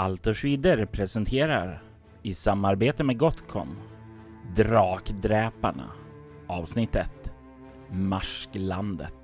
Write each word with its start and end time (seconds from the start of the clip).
Altersvider 0.00 0.84
presenterar 0.86 1.82
i 2.22 2.34
samarbete 2.34 3.04
med 3.04 3.18
Gotcon 3.18 3.76
Drakdräparna 4.56 5.90
avsnitt 6.46 6.96
1 6.96 7.10
Marsklandet. 7.90 9.17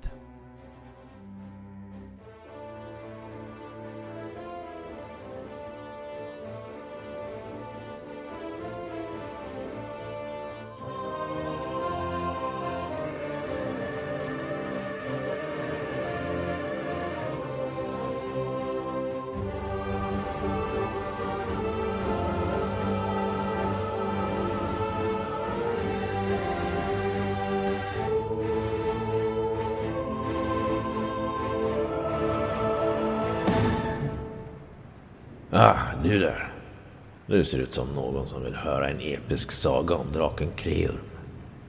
Du 37.35 37.43
ser 37.43 37.59
ut 37.59 37.73
som 37.73 37.87
någon 37.87 38.27
som 38.27 38.43
vill 38.43 38.55
höra 38.55 38.89
en 38.89 38.99
episk 38.99 39.51
saga 39.51 39.95
om 39.95 40.11
draken 40.13 40.51
Kreur. 40.55 41.01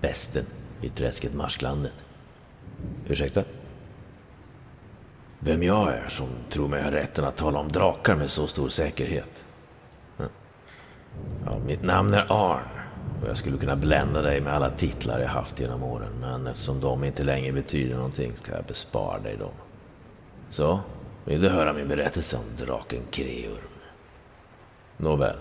Bästen 0.00 0.44
i 0.80 0.88
träsket 0.88 1.34
Marsklandet. 1.34 2.06
Ursäkta? 3.08 3.42
Vem 5.38 5.62
jag 5.62 5.88
är 5.88 6.08
som 6.08 6.28
tror 6.50 6.68
mig 6.68 6.82
ha 6.82 6.90
rätten 6.90 7.24
att 7.24 7.36
tala 7.36 7.58
om 7.58 7.68
drakar 7.68 8.16
med 8.16 8.30
så 8.30 8.46
stor 8.46 8.68
säkerhet? 8.68 9.46
Hm. 10.18 10.28
Ja, 11.44 11.58
mitt 11.66 11.82
namn 11.82 12.14
är 12.14 12.26
Arn 12.28 12.68
och 13.22 13.28
jag 13.28 13.36
skulle 13.36 13.58
kunna 13.58 13.76
blända 13.76 14.22
dig 14.22 14.40
med 14.40 14.54
alla 14.54 14.70
titlar 14.70 15.20
jag 15.20 15.28
haft 15.28 15.60
genom 15.60 15.82
åren. 15.82 16.12
Men 16.20 16.46
eftersom 16.46 16.80
de 16.80 17.04
inte 17.04 17.24
längre 17.24 17.52
betyder 17.52 17.96
någonting 17.96 18.36
ska 18.36 18.52
jag 18.52 18.64
bespara 18.64 19.18
dig 19.18 19.36
dem. 19.36 19.54
Så, 20.50 20.80
vill 21.24 21.40
du 21.40 21.48
höra 21.48 21.72
min 21.72 21.88
berättelse 21.88 22.36
om 22.36 22.66
draken 22.66 23.02
Kreur? 23.10 23.60
Nåväl. 24.96 25.36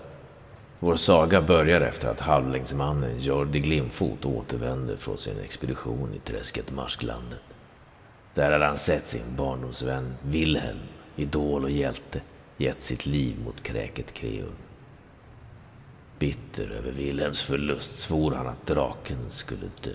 Vår 0.80 0.96
saga 0.96 1.42
börjar 1.42 1.80
efter 1.80 2.08
att 2.08 2.20
halvlängdsmannen 2.20 3.18
Jordi 3.18 3.60
Glimfot 3.60 4.24
återvände 4.24 4.96
från 4.96 5.18
sin 5.18 5.40
expedition 5.40 6.14
i 6.14 6.18
träsket 6.18 6.72
Marsklandet. 6.72 7.42
Där 8.34 8.52
hade 8.52 8.66
han 8.66 8.76
sett 8.76 9.06
sin 9.06 9.36
barndomsvän 9.36 10.14
Wilhelm, 10.22 10.78
idol 11.16 11.64
och 11.64 11.70
hjälte, 11.70 12.20
gett 12.56 12.80
sitt 12.80 13.06
liv 13.06 13.36
mot 13.44 13.62
kräket 13.62 14.12
Kreun. 14.14 14.52
Bitter 16.18 16.70
över 16.70 16.92
Wilhelms 16.92 17.42
förlust 17.42 17.98
svor 17.98 18.32
han 18.32 18.46
att 18.46 18.66
draken 18.66 19.30
skulle 19.30 19.66
dö 19.82 19.90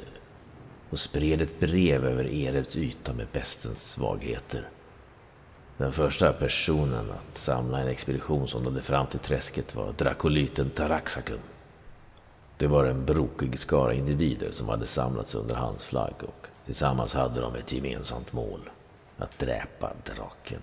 och 0.90 1.00
spred 1.00 1.42
ett 1.42 1.60
brev 1.60 2.06
över 2.06 2.26
Erets 2.26 2.78
yta 2.78 3.14
med 3.14 3.28
bestens 3.34 3.92
svagheter. 3.92 4.70
Den 5.82 5.92
första 5.92 6.34
personen 6.34 7.12
att 7.12 7.38
samla 7.38 7.80
en 7.80 7.88
expedition 7.88 8.48
som 8.48 8.64
nådde 8.64 8.82
fram 8.82 9.08
till 9.08 9.20
träsket 9.20 9.76
var 9.76 9.94
drakolyten 9.98 10.70
Taraxacum. 10.70 11.40
Det 12.58 12.68
var 12.68 12.86
en 12.86 13.06
brokig 13.06 13.60
skara 13.60 13.94
individer 13.94 14.52
som 14.52 14.70
hade 14.70 14.86
samlats 14.86 15.36
under 15.36 15.56
hans 15.56 15.84
flagg 15.84 16.14
och 16.20 16.48
tillsammans 16.66 17.14
hade 17.14 17.42
de 17.42 17.56
ett 17.56 17.74
gemensamt 17.74 18.34
mål. 18.34 18.70
Att 19.18 19.40
dräpa 19.40 19.94
draken. 20.16 20.62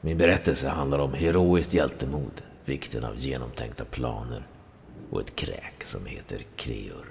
Min 0.00 0.18
berättelse 0.18 0.68
handlar 0.68 0.98
om 0.98 1.14
heroiskt 1.14 1.74
hjältemod, 1.74 2.42
vikten 2.64 3.04
av 3.04 3.16
genomtänkta 3.16 3.84
planer 3.84 4.46
och 5.10 5.20
ett 5.20 5.36
kräk 5.36 5.84
som 5.84 6.06
heter 6.06 6.42
Kreurm. 6.56 7.06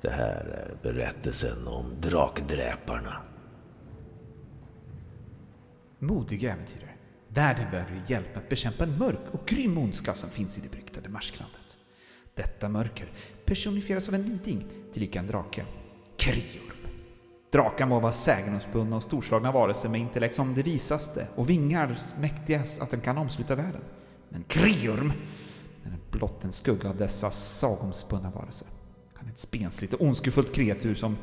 Det 0.00 0.10
här 0.10 0.44
är 0.66 0.74
berättelsen 0.82 1.68
om 1.68 1.84
drakdräparna 2.00 3.16
Modiga 6.02 6.52
äventyrare. 6.52 6.94
Världen 7.28 7.70
behöver 7.70 8.02
hjälp 8.06 8.36
att 8.36 8.48
bekämpa 8.48 8.84
en 8.84 8.98
mörk 8.98 9.20
och 9.32 9.46
grym 9.46 9.78
ondska 9.78 10.14
som 10.14 10.30
finns 10.30 10.58
i 10.58 10.60
det 10.60 10.68
beryktade 10.68 11.08
Marsklandet. 11.08 11.76
Detta 12.34 12.68
mörker 12.68 13.12
personifieras 13.44 14.08
av 14.08 14.14
en 14.14 14.22
niding, 14.22 14.66
tillika 14.92 15.18
en 15.18 15.26
drake. 15.26 15.64
Kriorm. 16.16 16.70
Drakan 17.52 17.88
må 17.88 18.00
vara 18.00 18.12
sägenomspunna 18.12 18.96
och 18.96 19.02
storslagna 19.02 19.52
varelser 19.52 19.88
med 19.88 20.00
intellekt 20.00 20.34
som 20.34 20.54
det 20.54 20.62
visaste 20.62 21.26
och 21.34 21.50
vingar 21.50 21.98
mäktigast 22.20 22.80
att 22.80 22.90
den 22.90 23.00
kan 23.00 23.18
omsluta 23.18 23.54
världen. 23.54 23.82
Men 24.28 24.44
Kriorm 24.44 25.12
är 25.84 25.98
blott 26.10 26.44
en 26.44 26.52
skugga 26.52 26.88
av 26.88 26.96
dessa 26.96 27.30
sagomspunna 27.30 28.30
varelser. 28.30 28.68
Han 29.14 29.28
är 29.28 29.32
ett 29.32 29.38
spensligt 29.38 29.94
och 29.94 30.00
ondskefullt 30.00 30.54
kreatur 30.54 30.94
som 30.94 31.16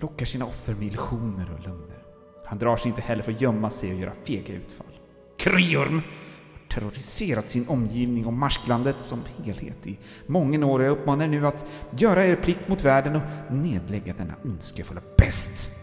lockar 0.00 0.26
sina 0.26 0.46
offer 0.46 0.74
med 0.74 0.86
illusioner 0.86 1.52
och 1.52 1.60
lögner. 1.60 2.05
Han 2.46 2.58
drar 2.58 2.76
sig 2.76 2.88
inte 2.88 3.00
heller 3.00 3.22
för 3.22 3.32
att 3.32 3.40
gömma 3.40 3.70
sig 3.70 3.92
och 3.92 4.00
göra 4.00 4.12
fega 4.24 4.54
utfall. 4.54 4.86
Kriorm 5.36 5.94
har 5.94 6.68
terroriserat 6.68 7.48
sin 7.48 7.68
omgivning 7.68 8.26
och 8.26 8.32
marsklandet 8.32 8.96
som 9.02 9.20
helhet 9.44 9.86
i 9.86 9.98
många 10.26 10.66
år. 10.66 10.78
och 10.78 10.84
Jag 10.84 10.92
uppmanar 10.92 11.24
er 11.24 11.28
nu 11.28 11.46
att 11.46 11.66
göra 11.90 12.24
er 12.24 12.36
plikt 12.36 12.68
mot 12.68 12.84
världen 12.84 13.16
och 13.16 13.22
nedlägga 13.54 14.14
denna 14.14 14.34
ondskefulla 14.44 15.00
pest. 15.16 15.76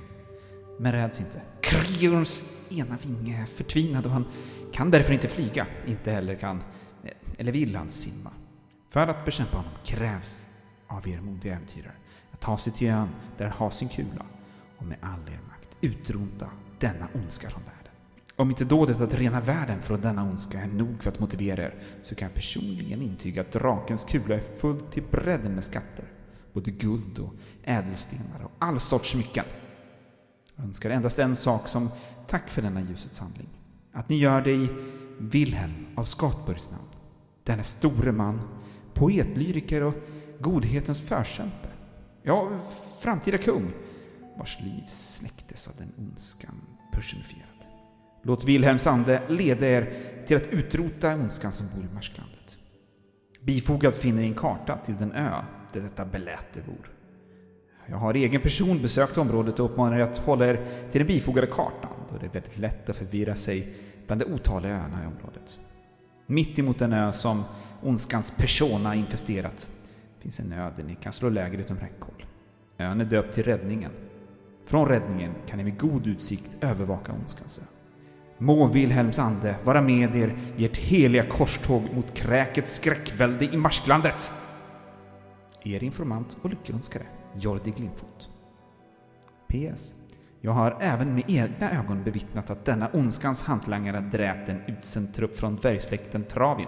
Men 0.79 0.91
räds 0.91 1.19
inte. 1.19 1.41
Kriorms 1.61 2.43
ena 2.69 2.97
vinge 3.01 3.41
är 3.41 3.45
förtvinad 3.45 4.05
och 4.05 4.11
han 4.11 4.25
kan 4.73 4.91
därför 4.91 5.13
inte 5.13 5.27
flyga. 5.27 5.67
Inte 5.85 6.11
heller 6.11 6.35
kan, 6.35 6.63
eller 7.37 7.51
vill 7.51 7.75
han 7.75 7.89
simma. 7.89 8.29
För 8.89 9.07
att 9.07 9.25
bekämpa 9.25 9.57
honom 9.57 9.71
krävs 9.85 10.49
av 10.87 11.07
er 11.07 11.21
modiga 11.21 11.53
äventyrare 11.53 11.93
att 12.31 12.41
ta 12.41 12.57
sig 12.57 12.73
till 12.73 12.87
ön 12.87 13.09
där 13.37 13.45
han 13.45 13.57
har 13.57 13.69
sin 13.69 13.89
kula 13.89 14.25
och 14.77 14.85
med 14.85 14.97
all 15.01 15.27
er 15.27 15.39
makt 15.47 15.52
utrota 15.83 16.49
denna 16.79 17.07
ondska 17.13 17.49
från 17.49 17.63
världen. 17.63 17.91
Om 18.35 18.49
inte 18.49 18.65
dådet 18.65 19.01
att 19.01 19.13
rena 19.13 19.41
världen 19.41 19.81
från 19.81 20.01
denna 20.01 20.23
ondska 20.23 20.59
är 20.59 20.67
nog 20.67 21.03
för 21.03 21.11
att 21.11 21.19
motivera 21.19 21.63
er, 21.63 21.75
så 22.01 22.15
kan 22.15 22.25
jag 22.25 22.35
personligen 22.35 23.01
intyga 23.01 23.41
att 23.41 23.51
drakens 23.51 24.03
kula 24.03 24.35
är 24.35 24.43
full 24.57 24.79
till 24.79 25.03
bredden 25.11 25.55
med 25.55 25.63
skatter. 25.63 26.05
Både 26.53 26.71
guld 26.71 27.19
och 27.19 27.33
ädelstenar 27.63 28.43
och 28.43 28.51
all 28.59 28.79
sorts 28.79 29.11
smycken. 29.11 29.45
Jag 30.55 30.65
önskar 30.65 30.89
endast 30.89 31.19
en 31.19 31.35
sak 31.35 31.67
som 31.67 31.89
tack 32.27 32.49
för 32.49 32.61
denna 32.61 32.81
ljusets 32.81 33.19
handling. 33.19 33.49
Att 33.91 34.09
ni 34.09 34.17
gör 34.17 34.41
det 34.41 34.51
i 34.51 34.67
Wilhelm 35.19 35.85
av 35.95 36.03
Skatburgs 36.03 36.71
namn. 36.71 36.87
Denne 37.43 37.63
store 37.63 38.11
man, 38.11 38.41
poetlyriker 38.93 39.83
och 39.83 39.93
godhetens 40.39 40.99
förkämpe. 40.99 41.67
Ja, 42.23 42.49
framtida 42.99 43.37
kung 43.37 43.73
vars 44.37 44.59
liv 44.61 44.83
släcktes 44.87 45.67
av 45.67 45.73
den 45.77 45.93
ondskan 45.97 46.61
personifierad. 46.91 47.47
Låt 48.23 48.45
Wilhelms 48.45 48.87
ande 48.87 49.21
leda 49.27 49.67
er 49.67 49.93
till 50.27 50.37
att 50.37 50.47
utrota 50.47 51.15
ondskan 51.15 51.51
som 51.51 51.67
bor 51.75 51.91
i 51.91 51.93
Marsklandet. 51.93 52.57
Bifogad 53.41 53.95
finner 53.95 54.21
ni 54.21 54.27
en 54.27 54.33
karta 54.33 54.77
till 54.85 54.95
den 54.99 55.11
ö 55.11 55.43
där 55.73 55.81
detta 55.81 56.05
beläte 56.05 56.61
bor. 56.65 56.91
Jag 57.85 57.97
har 57.97 58.13
egen 58.13 58.41
person 58.41 58.81
besökt 58.81 59.17
området 59.17 59.59
och 59.59 59.65
uppmanar 59.65 59.97
er 59.97 60.01
att 60.01 60.17
hålla 60.17 60.47
er 60.47 60.65
till 60.91 60.99
den 60.99 61.07
bifogade 61.07 61.47
kartan 61.47 61.91
då 62.11 62.17
det 62.17 62.25
är 62.25 62.29
väldigt 62.29 62.57
lätt 62.57 62.89
att 62.89 62.95
förvirra 62.95 63.35
sig 63.35 63.75
bland 64.07 64.21
de 64.21 64.33
otaliga 64.33 64.73
öarna 64.73 65.03
i 65.03 65.07
området. 65.07 65.59
Mitt 66.25 66.59
emot 66.59 66.79
den 66.79 66.93
ö 66.93 67.11
som 67.11 67.43
ondskans 67.81 68.31
persona 68.37 68.95
infesterat 68.95 69.67
finns 70.19 70.39
en 70.39 70.53
ö 70.53 70.71
där 70.75 70.83
ni 70.83 70.95
kan 70.95 71.13
slå 71.13 71.29
läger 71.29 71.57
utom 71.57 71.77
räckhåll. 71.77 72.25
Ön 72.77 73.01
är 73.01 73.05
döpt 73.05 73.35
till 73.35 73.43
Räddningen 73.43 73.91
från 74.65 74.87
räddningen 74.87 75.33
kan 75.47 75.57
ni 75.57 75.63
med 75.63 75.79
god 75.79 76.07
utsikt 76.07 76.63
övervaka 76.63 77.11
ondskans. 77.11 77.61
Må 78.37 78.67
Wilhelms 78.67 79.19
ande 79.19 79.55
vara 79.63 79.81
med 79.81 80.15
er 80.15 80.35
i 80.57 80.65
ert 80.65 80.77
heliga 80.77 81.25
korståg 81.25 81.83
mot 81.95 82.13
kräkets 82.13 82.75
skräckvälde 82.75 83.45
i 83.45 83.57
Marsklandet. 83.57 84.31
Er 85.63 85.83
informant 85.83 86.37
och 86.41 86.49
lyckönskare, 86.49 87.03
Jordi 87.35 87.71
Glimfot. 87.71 88.29
PS. 89.47 89.93
Jag 90.41 90.51
har 90.51 90.77
även 90.81 91.15
med 91.15 91.23
egna 91.27 91.71
ögon 91.71 92.03
bevittnat 92.03 92.49
att 92.49 92.65
denna 92.65 92.89
ondskans 92.93 93.43
hantlangare 93.43 93.99
dräpt 93.99 94.49
en 94.49 94.61
utsänd 94.67 95.15
trupp 95.15 95.35
från 95.35 95.55
dvärgsläkten 95.55 96.23
Travin 96.23 96.67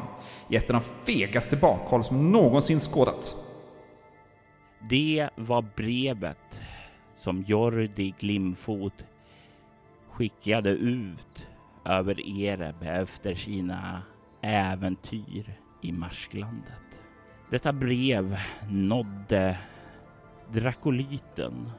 i 0.49 0.55
ett 0.55 0.69
av 0.69 0.73
de 0.73 1.13
fegaste 1.13 1.57
bakhåll 1.57 2.03
som 2.03 2.31
någonsin 2.31 2.79
skådats. 2.79 3.35
Det 4.89 5.29
var 5.35 5.65
brevet 5.75 6.37
som 7.15 7.43
Jordi 7.47 8.13
Glimfot 8.19 9.05
skickade 10.09 10.69
ut 10.69 11.47
över 11.85 12.39
Ereb 12.39 12.83
efter 12.83 13.35
sina 13.35 14.01
äventyr 14.41 15.53
i 15.81 15.91
Marsklandet. 15.91 17.01
Detta 17.51 17.73
brev 17.73 18.37
nådde 18.69 19.57
drakolyten 20.53 21.71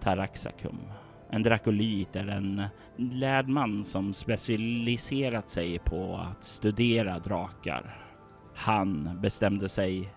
Taraxacum 0.00 0.78
En 1.30 1.42
drakolyt 1.42 2.16
är 2.16 2.26
en 2.26 2.62
lärd 2.96 3.48
man 3.48 3.84
som 3.84 4.12
specialiserat 4.12 5.50
sig 5.50 5.78
på 5.78 6.16
att 6.16 6.44
studera 6.44 7.18
drakar. 7.18 7.96
Han 8.54 9.18
bestämde 9.20 9.68
sig 9.68 10.08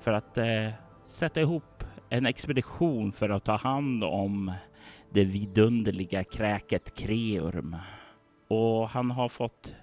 för 0.00 0.12
att 0.12 0.38
eh, 0.38 0.68
sätta 1.06 1.40
ihop 1.40 1.84
en 2.08 2.26
expedition 2.26 3.12
för 3.12 3.28
att 3.28 3.44
ta 3.44 3.56
hand 3.56 4.04
om 4.04 4.52
det 5.10 5.24
vidunderliga 5.24 6.24
kräket 6.24 6.94
Kreurm. 6.94 7.76
Och 8.48 8.88
han 8.88 9.10
har 9.10 9.28
fått 9.28 9.74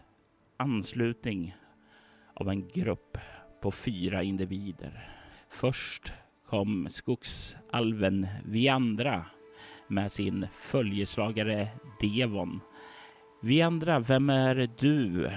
anslutning 0.57 1.55
av 2.33 2.49
en 2.49 2.67
grupp 2.67 3.17
på 3.61 3.71
fyra 3.71 4.23
individer. 4.23 5.09
Först 5.49 6.13
kom 6.49 6.87
skogsalven 6.91 8.27
Viandra 8.45 9.25
med 9.87 10.11
sin 10.11 10.47
följeslagare 10.53 11.67
Devon. 12.01 12.59
Viandra, 13.41 13.99
vem 13.99 14.29
är 14.29 14.69
du? 14.79 15.29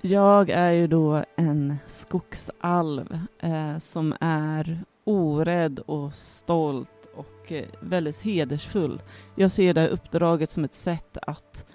Jag 0.00 0.50
är 0.50 0.70
ju 0.70 0.86
då 0.86 1.24
en 1.36 1.76
skogsalv 1.86 3.18
eh, 3.38 3.78
som 3.78 4.14
är 4.20 4.84
orädd 5.04 5.78
och 5.78 6.14
stolt 6.14 7.08
och 7.14 7.52
eh, 7.52 7.64
väldigt 7.80 8.22
hedersfull. 8.22 9.02
Jag 9.34 9.50
ser 9.50 9.74
det 9.74 9.80
här 9.80 9.88
uppdraget 9.88 10.50
som 10.50 10.64
ett 10.64 10.74
sätt 10.74 11.18
att 11.22 11.66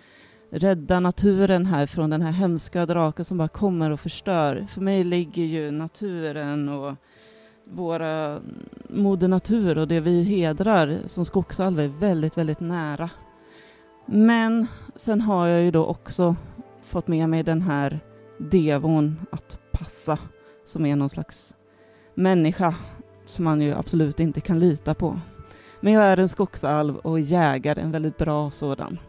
rädda 0.51 0.99
naturen 0.99 1.65
här 1.65 1.85
från 1.85 2.09
den 2.09 2.21
här 2.21 2.31
hemska 2.31 2.85
draken 2.85 3.25
som 3.25 3.37
bara 3.37 3.47
kommer 3.47 3.91
och 3.91 3.99
förstör. 3.99 4.67
För 4.69 4.81
mig 4.81 5.03
ligger 5.03 5.43
ju 5.43 5.71
naturen 5.71 6.69
och 6.69 6.95
våra 7.71 8.25
mm, 8.25 8.43
moder 8.89 9.27
natur 9.27 9.77
och 9.77 9.87
det 9.87 9.99
vi 9.99 10.23
hedrar 10.23 10.99
som 11.05 11.25
skogsalver 11.25 11.87
väldigt, 11.87 12.37
väldigt 12.37 12.59
nära. 12.59 13.09
Men 14.05 14.67
sen 14.95 15.21
har 15.21 15.47
jag 15.47 15.61
ju 15.61 15.71
då 15.71 15.85
också 15.85 16.35
fått 16.83 17.07
med 17.07 17.29
mig 17.29 17.43
den 17.43 17.61
här 17.61 17.99
devon 18.37 19.19
att 19.31 19.59
passa, 19.71 20.19
som 20.65 20.85
är 20.85 20.95
någon 20.95 21.09
slags 21.09 21.55
människa 22.15 22.75
som 23.27 23.45
man 23.45 23.61
ju 23.61 23.73
absolut 23.73 24.19
inte 24.19 24.41
kan 24.41 24.59
lita 24.59 24.93
på. 24.93 25.19
Men 25.79 25.93
jag 25.93 26.03
är 26.03 26.17
en 26.17 26.29
skogsalv 26.29 26.97
och 26.97 27.19
jägare, 27.19 27.81
en 27.81 27.91
väldigt 27.91 28.17
bra 28.17 28.51
sådan. 28.51 28.99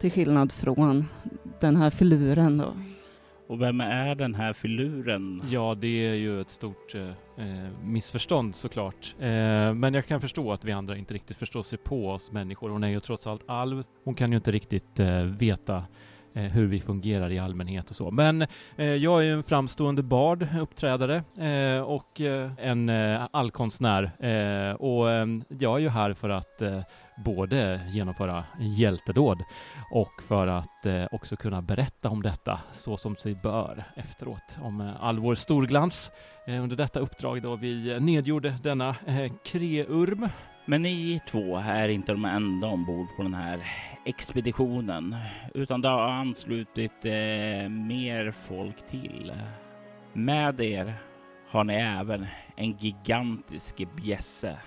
Till 0.00 0.12
skillnad 0.12 0.52
från 0.52 1.04
den 1.60 1.76
här 1.76 1.90
filuren 1.90 2.58
då. 2.58 2.74
Och 3.50 3.60
vem 3.60 3.80
är 3.80 4.14
den 4.14 4.34
här 4.34 4.52
filuren? 4.52 5.42
Ja, 5.50 5.76
det 5.80 6.06
är 6.06 6.14
ju 6.14 6.40
ett 6.40 6.50
stort 6.50 6.94
eh, 6.94 7.08
eh, 7.46 7.70
missförstånd 7.82 8.54
såklart. 8.54 9.14
Eh, 9.18 9.74
men 9.74 9.94
jag 9.94 10.06
kan 10.06 10.20
förstå 10.20 10.52
att 10.52 10.64
vi 10.64 10.72
andra 10.72 10.96
inte 10.96 11.14
riktigt 11.14 11.36
förstår 11.36 11.62
sig 11.62 11.78
på 11.78 12.10
oss 12.10 12.32
människor. 12.32 12.70
Hon 12.70 12.84
är 12.84 12.88
ju 12.88 13.00
trots 13.00 13.26
allt 13.26 13.42
alv. 13.46 13.84
Hon 14.04 14.14
kan 14.14 14.30
ju 14.30 14.36
inte 14.36 14.50
riktigt 14.50 15.00
eh, 15.00 15.22
veta 15.22 15.84
eh, 16.34 16.42
hur 16.42 16.66
vi 16.66 16.80
fungerar 16.80 17.32
i 17.32 17.38
allmänhet 17.38 17.90
och 17.90 17.96
så. 17.96 18.10
Men 18.10 18.42
eh, 18.76 18.86
jag 18.86 19.20
är 19.20 19.24
ju 19.24 19.32
en 19.32 19.42
framstående 19.42 20.02
bard, 20.02 20.46
uppträdare 20.60 21.22
eh, 21.38 21.82
och 21.82 22.20
eh, 22.20 22.50
en 22.58 22.88
eh, 22.88 23.28
allkonstnär. 23.30 24.02
Eh, 24.18 24.74
och 24.74 25.10
eh, 25.10 25.26
jag 25.48 25.76
är 25.76 25.78
ju 25.78 25.88
här 25.88 26.12
för 26.12 26.28
att 26.28 26.62
eh, 26.62 26.82
både 27.24 27.80
genomföra 27.88 28.44
hjältedåd 28.60 29.42
och 29.90 30.22
för 30.28 30.46
att 30.46 30.86
eh, 30.86 31.04
också 31.12 31.36
kunna 31.36 31.62
berätta 31.62 32.08
om 32.08 32.22
detta 32.22 32.60
så 32.72 32.96
som 32.96 33.16
sig 33.16 33.34
bör 33.34 33.84
efteråt 33.96 34.58
om 34.62 34.80
eh, 34.80 35.04
all 35.04 35.18
vår 35.18 35.34
storglans 35.34 36.10
eh, 36.46 36.62
under 36.62 36.76
detta 36.76 37.00
uppdrag 37.00 37.42
då 37.42 37.56
vi 37.56 38.00
nedgjorde 38.00 38.54
denna 38.62 38.96
eh, 39.06 39.32
kreurm. 39.44 40.28
Men 40.70 40.82
ni 40.82 41.20
två 41.26 41.56
är 41.56 41.88
inte 41.88 42.12
de 42.12 42.24
enda 42.24 42.66
ombord 42.66 43.06
på 43.16 43.22
den 43.22 43.34
här 43.34 43.66
expeditionen, 44.04 45.16
utan 45.54 45.80
det 45.80 45.88
har 45.88 46.08
anslutit 46.08 47.04
eh, 47.04 47.68
mer 47.68 48.30
folk 48.30 48.86
till. 48.86 49.32
Med 50.12 50.60
er 50.60 50.94
har 51.48 51.64
ni 51.64 51.74
även 51.74 52.26
en 52.56 52.72
gigantisk 52.72 53.76
bjässe. 53.96 54.58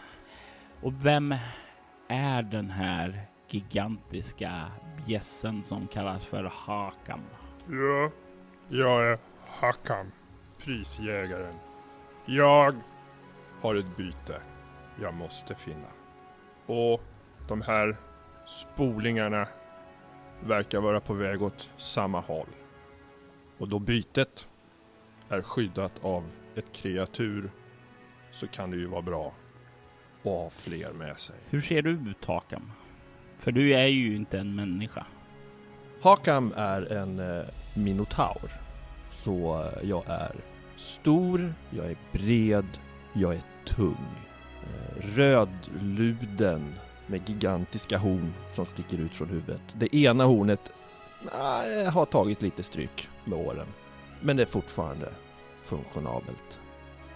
Och 0.81 1.05
vem 1.05 1.35
är 2.07 2.41
den 2.41 2.69
här 2.69 3.21
gigantiska 3.49 4.71
bjässen 5.05 5.63
som 5.63 5.87
kallas 5.87 6.25
för 6.25 6.51
Hakan? 6.53 7.21
Ja, 7.69 8.11
jag 8.69 9.11
är 9.11 9.17
Hakan, 9.47 10.11
prisjägaren. 10.57 11.55
Jag 12.25 12.75
har 13.61 13.75
ett 13.75 13.97
byte 13.97 14.41
jag 15.01 15.13
måste 15.13 15.55
finna. 15.55 15.87
Och 16.65 17.01
de 17.47 17.61
här 17.61 17.97
spolingarna 18.47 19.47
verkar 20.43 20.81
vara 20.81 20.99
på 20.99 21.13
väg 21.13 21.41
åt 21.41 21.69
samma 21.77 22.19
håll. 22.19 22.47
Och 23.57 23.67
då 23.67 23.79
bytet 23.79 24.47
är 25.29 25.41
skyddat 25.41 25.91
av 26.01 26.23
ett 26.55 26.71
kreatur 26.71 27.51
så 28.31 28.47
kan 28.47 28.71
det 28.71 28.77
ju 28.77 28.85
vara 28.85 29.01
bra 29.01 29.27
att 30.19 30.23
ha 30.23 30.49
fler 30.49 30.93
med 30.93 31.17
sig. 31.19 31.35
Hur 31.49 31.61
ser 31.61 31.81
du 31.81 31.89
ut 31.89 32.25
Hakan? 32.25 32.71
För 33.39 33.51
du 33.51 33.73
är 33.73 33.87
ju 33.87 34.15
inte 34.15 34.39
en 34.39 34.55
människa. 34.55 35.05
Hakam 36.01 36.53
är 36.55 36.93
en 36.93 37.19
eh, 37.19 37.45
minotaur. 37.75 38.51
Så 39.09 39.69
jag 39.83 40.03
är 40.07 40.35
stor, 40.75 41.53
jag 41.69 41.85
är 41.85 41.97
bred, 42.11 42.65
jag 43.13 43.35
är 43.35 43.41
tung. 43.65 44.22
Rödluden 45.15 46.73
med 47.07 47.29
gigantiska 47.29 47.97
horn 47.97 48.33
som 48.51 48.65
sticker 48.65 48.97
ut 48.97 49.15
från 49.15 49.29
huvudet. 49.29 49.61
Det 49.73 49.95
ena 49.95 50.23
hornet 50.23 50.73
nej, 51.37 51.85
har 51.85 52.05
tagit 52.05 52.41
lite 52.41 52.63
stryk 52.63 53.09
med 53.25 53.39
åren. 53.39 53.67
Men 54.21 54.37
det 54.37 54.43
är 54.43 54.47
fortfarande 54.47 55.09
funktionabelt. 55.63 56.59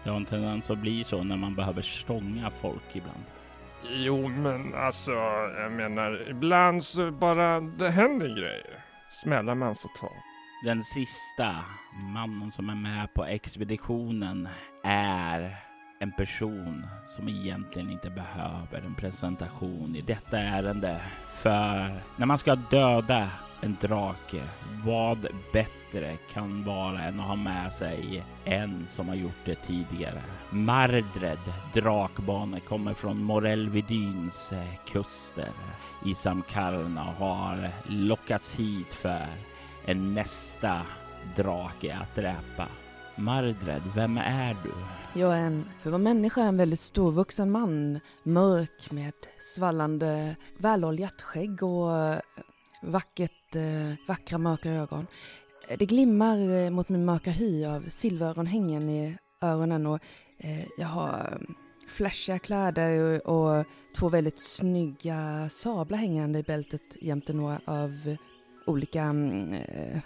Det 0.03 0.09
har 0.09 0.17
en 0.17 0.25
tendens 0.25 0.69
att 0.69 0.77
bli 0.77 1.03
så 1.03 1.23
när 1.23 1.37
man 1.37 1.55
behöver 1.55 1.81
stånga 1.81 2.51
folk 2.61 2.95
ibland. 2.95 3.23
Jo, 3.89 4.27
men 4.27 4.75
alltså, 4.75 5.11
jag 5.57 5.71
menar, 5.71 6.29
ibland 6.29 6.83
så 6.83 7.11
bara 7.11 7.59
det 7.59 7.89
händer 7.89 8.27
grejer. 8.27 8.83
Smällar 9.09 9.55
man 9.55 9.75
får 9.75 9.89
ta. 9.99 10.11
Den 10.63 10.83
sista 10.83 11.55
mannen 12.13 12.51
som 12.51 12.69
är 12.69 12.75
med 12.75 13.13
på 13.13 13.25
expeditionen 13.25 14.49
är 14.83 15.66
en 15.99 16.11
person 16.11 16.85
som 17.15 17.29
egentligen 17.29 17.89
inte 17.89 18.09
behöver 18.09 18.81
en 18.85 18.95
presentation 18.95 19.95
i 19.95 20.01
detta 20.01 20.39
ärende. 20.39 21.01
För 21.27 22.01
när 22.15 22.25
man 22.25 22.37
ska 22.37 22.55
döda 22.55 23.29
en 23.61 23.77
drake, 23.81 24.43
vad 24.85 25.27
bättre 25.53 26.17
kan 26.33 26.63
vara 26.63 27.01
än 27.01 27.19
att 27.19 27.27
ha 27.27 27.35
med 27.35 27.73
sig 27.73 28.23
en 28.45 28.87
som 28.89 29.07
har 29.07 29.15
gjort 29.15 29.45
det 29.45 29.55
tidigare? 29.55 30.21
Mardred, 30.49 31.53
drakbane, 31.73 32.59
kommer 32.59 32.93
från 32.93 33.23
Morelvidyns 33.23 34.53
kuster 34.87 35.51
i 36.05 36.15
Samkarna 36.15 37.09
och 37.09 37.15
har 37.15 37.69
lockats 37.85 38.55
hit 38.55 38.93
för 38.93 39.27
en 39.85 40.13
nästa 40.13 40.81
drake 41.35 41.97
att 42.01 42.15
dräpa. 42.15 42.67
Mardred, 43.15 43.81
vem 43.95 44.17
är 44.17 44.55
du? 44.63 44.73
Jag 45.17 45.33
är 45.33 45.45
en, 45.45 45.65
för 45.79 45.89
att 45.89 45.91
vara 45.91 45.97
människa, 45.97 46.41
en 46.41 46.57
väldigt 46.57 46.79
storvuxen 46.79 47.51
man. 47.51 47.99
Mörk 48.23 48.91
med 48.91 49.13
svallande 49.39 50.35
väloljat 50.57 51.21
skägg 51.21 51.63
och 51.63 51.99
eh, 51.99 52.19
vackert, 52.81 53.55
eh, 53.55 54.07
vackra 54.07 54.37
mörka 54.37 54.71
ögon. 54.71 55.07
Det 55.77 55.85
glimmar 55.85 56.49
eh, 56.55 56.69
mot 56.69 56.89
min 56.89 57.05
mörka 57.05 57.31
hy 57.31 57.65
av 57.65 57.85
silveröronhängen 57.89 58.89
i 58.89 59.17
öronen 59.41 59.85
och 59.85 59.99
jag 60.77 60.87
har 60.87 61.41
flashiga 61.87 62.39
kläder 62.39 63.27
och, 63.27 63.65
två 63.97 64.09
väldigt 64.09 64.39
snygga 64.39 65.49
sablar 65.49 65.97
hängande 65.97 66.39
i 66.39 66.43
bältet 66.43 66.81
jämte 67.01 67.33
några 67.33 67.59
av 67.65 68.17
olika 68.65 69.01
mm, 69.01 69.55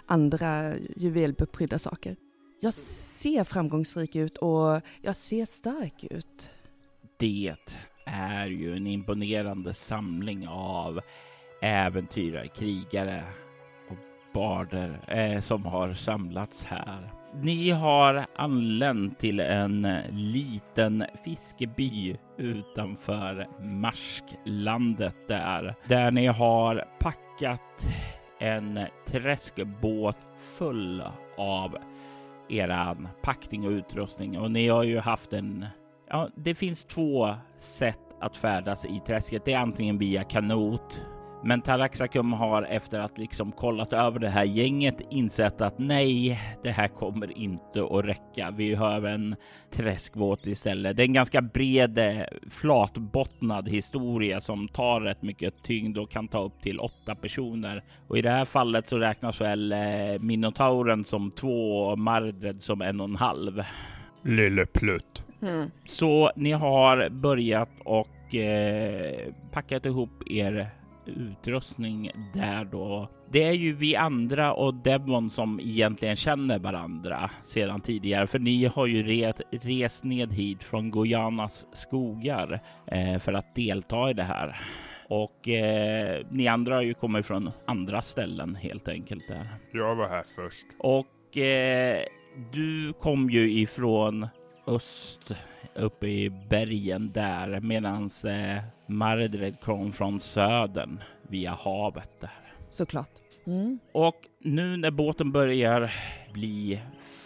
andra 0.06 0.74
juvelbeprydda 0.96 1.78
saker. 1.78 2.16
Jag 2.64 2.74
ser 2.74 3.44
framgångsrik 3.44 4.16
ut 4.16 4.38
och 4.38 4.80
jag 5.00 5.16
ser 5.16 5.44
stark 5.44 6.04
ut. 6.10 6.50
Det 7.18 7.54
är 8.06 8.46
ju 8.46 8.76
en 8.76 8.86
imponerande 8.86 9.74
samling 9.74 10.48
av 10.48 11.00
äventyrare, 11.62 12.48
krigare 12.48 13.24
och 13.90 13.96
barder 14.34 15.00
eh, 15.08 15.40
som 15.40 15.66
har 15.66 15.94
samlats 15.94 16.64
här. 16.64 17.12
Ni 17.34 17.70
har 17.70 18.26
anlänt 18.36 19.18
till 19.18 19.40
en 19.40 19.82
liten 20.10 21.04
fiskeby 21.24 22.16
utanför 22.38 23.48
Marsklandet 23.60 25.28
där, 25.28 25.74
där 25.88 26.10
ni 26.10 26.26
har 26.26 26.88
packat 27.00 27.86
en 28.40 28.80
träskbåt 29.06 30.18
full 30.38 31.02
av 31.36 31.78
eran 32.52 33.08
packning 33.22 33.66
och 33.66 33.70
utrustning 33.70 34.38
och 34.38 34.50
ni 34.50 34.68
har 34.68 34.82
ju 34.82 34.98
haft 34.98 35.32
en 35.32 35.66
Ja, 36.08 36.28
det 36.36 36.54
finns 36.54 36.84
två 36.84 37.34
sätt 37.58 37.98
att 38.20 38.36
färdas 38.36 38.84
i 38.84 39.00
träsket. 39.06 39.44
Det 39.44 39.52
är 39.52 39.58
antingen 39.58 39.98
via 39.98 40.24
kanot 40.24 41.00
men 41.44 41.62
Taraxacum 41.62 42.32
har 42.32 42.62
efter 42.62 43.00
att 43.00 43.18
liksom 43.18 43.52
kollat 43.52 43.92
över 43.92 44.18
det 44.18 44.28
här 44.28 44.44
gänget 44.44 45.00
insett 45.10 45.60
att 45.60 45.78
nej, 45.78 46.40
det 46.62 46.70
här 46.70 46.88
kommer 46.88 47.38
inte 47.38 47.84
att 47.84 48.04
räcka. 48.04 48.50
Vi 48.56 48.74
har 48.74 49.02
en 49.06 49.36
träskbåt 49.70 50.46
istället. 50.46 50.96
Det 50.96 51.02
är 51.02 51.06
en 51.06 51.12
ganska 51.12 51.42
bred, 51.42 51.98
eh, 51.98 52.22
flatbottnad 52.50 53.68
historia 53.68 54.40
som 54.40 54.68
tar 54.68 55.00
rätt 55.00 55.22
mycket 55.22 55.62
tyngd 55.62 55.98
och 55.98 56.10
kan 56.10 56.28
ta 56.28 56.44
upp 56.44 56.60
till 56.60 56.80
åtta 56.80 57.14
personer. 57.14 57.84
Och 58.08 58.18
i 58.18 58.22
det 58.22 58.30
här 58.30 58.44
fallet 58.44 58.88
så 58.88 58.98
räknas 58.98 59.40
väl 59.40 59.72
eh, 59.72 59.78
Minotauren 60.20 61.04
som 61.04 61.30
två 61.30 61.78
och 61.78 61.98
Mardred 61.98 62.62
som 62.62 62.82
en 62.82 63.00
och 63.00 63.08
en 63.08 63.16
halv. 63.16 63.62
Lille 64.22 64.66
Plutt. 64.66 65.24
Mm. 65.42 65.70
Så 65.86 66.32
ni 66.36 66.52
har 66.52 67.08
börjat 67.08 67.70
och 67.84 68.34
eh, 68.34 69.32
packat 69.52 69.86
ihop 69.86 70.22
er 70.30 70.70
utrustning 71.06 72.10
där 72.34 72.64
då. 72.64 73.08
Det 73.30 73.42
är 73.42 73.52
ju 73.52 73.72
vi 73.72 73.96
andra 73.96 74.52
och 74.52 74.74
Devon 74.74 75.30
som 75.30 75.60
egentligen 75.60 76.16
känner 76.16 76.58
varandra 76.58 77.30
sedan 77.44 77.80
tidigare, 77.80 78.26
för 78.26 78.38
ni 78.38 78.64
har 78.64 78.86
ju 78.86 79.02
ret, 79.02 79.40
rest 79.50 80.04
ned 80.04 80.32
hit 80.32 80.62
från 80.64 80.90
Guyanas 80.90 81.66
skogar 81.72 82.60
eh, 82.86 83.18
för 83.18 83.32
att 83.32 83.54
delta 83.54 84.10
i 84.10 84.12
det 84.14 84.22
här. 84.22 84.60
Och 85.08 85.48
eh, 85.48 86.26
ni 86.30 86.48
andra 86.48 86.74
har 86.74 86.82
ju 86.82 86.94
kommit 86.94 87.26
från 87.26 87.50
andra 87.66 88.02
ställen 88.02 88.54
helt 88.54 88.88
enkelt 88.88 89.28
där. 89.28 89.46
Jag 89.72 89.94
var 89.94 90.08
här 90.08 90.24
först. 90.36 90.66
Och 90.78 91.38
eh, 91.38 92.02
du 92.52 92.92
kom 92.92 93.30
ju 93.30 93.52
ifrån 93.52 94.28
öst 94.66 95.34
uppe 95.74 96.06
i 96.06 96.30
bergen 96.30 97.12
där 97.12 97.60
medans 97.60 98.24
eh, 98.24 98.62
Mardred 98.92 99.60
kom 99.60 99.92
från 99.92 100.20
södern 100.20 101.02
via 101.22 101.50
havet 101.50 102.20
där. 102.20 102.30
Såklart. 102.70 103.10
Mm. 103.46 103.78
Och 103.92 104.16
nu 104.40 104.76
när 104.76 104.90
båten 104.90 105.32
börjar 105.32 105.92
bli 106.32 106.80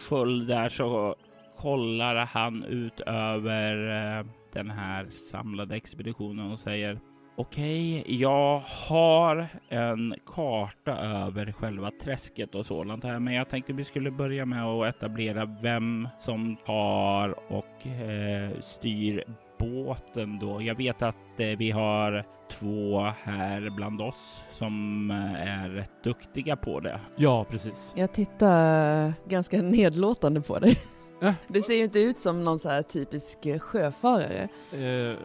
full 0.08 0.46
där 0.46 0.68
så 0.68 1.14
kollar 1.58 2.16
han 2.16 2.64
ut 2.64 3.00
över 3.00 3.88
eh, 4.18 4.26
den 4.52 4.70
här 4.70 5.06
samlade 5.10 5.76
expeditionen 5.76 6.52
och 6.52 6.58
säger 6.58 7.00
Okej, 7.38 8.04
jag 8.20 8.58
har 8.88 9.48
en 9.68 10.14
karta 10.26 10.96
över 10.96 11.52
själva 11.52 11.90
träsket 12.02 12.54
och 12.54 12.66
sådant 12.66 13.04
här, 13.04 13.18
men 13.18 13.34
jag 13.34 13.48
tänkte 13.48 13.72
vi 13.72 13.84
skulle 13.84 14.10
börja 14.10 14.46
med 14.46 14.64
att 14.64 14.96
etablera 14.96 15.44
vem 15.62 16.08
som 16.20 16.56
tar 16.66 17.52
och 17.52 17.86
eh, 17.86 18.60
styr 18.60 19.24
båten 19.58 20.38
då. 20.38 20.62
Jag 20.62 20.74
vet 20.74 21.02
att 21.02 21.40
eh, 21.40 21.46
vi 21.46 21.70
har 21.70 22.26
två 22.50 23.00
här 23.22 23.70
bland 23.70 24.00
oss 24.00 24.44
som 24.52 25.10
eh, 25.10 25.48
är 25.48 25.68
rätt 25.68 26.04
duktiga 26.04 26.56
på 26.56 26.80
det. 26.80 27.00
Ja, 27.16 27.44
precis. 27.44 27.92
Jag 27.96 28.12
tittar 28.12 29.12
ganska 29.28 29.62
nedlåtande 29.62 30.40
på 30.40 30.58
dig. 30.58 30.78
Ja. 31.20 31.34
Du 31.48 31.62
ser 31.62 31.74
ju 31.74 31.84
inte 31.84 31.98
ut 32.00 32.18
som 32.18 32.44
någon 32.44 32.58
så 32.58 32.68
här 32.68 32.82
typisk 32.82 33.46
eh, 33.46 33.58
sjöfarare. 33.58 34.48
Eh, 34.72 35.16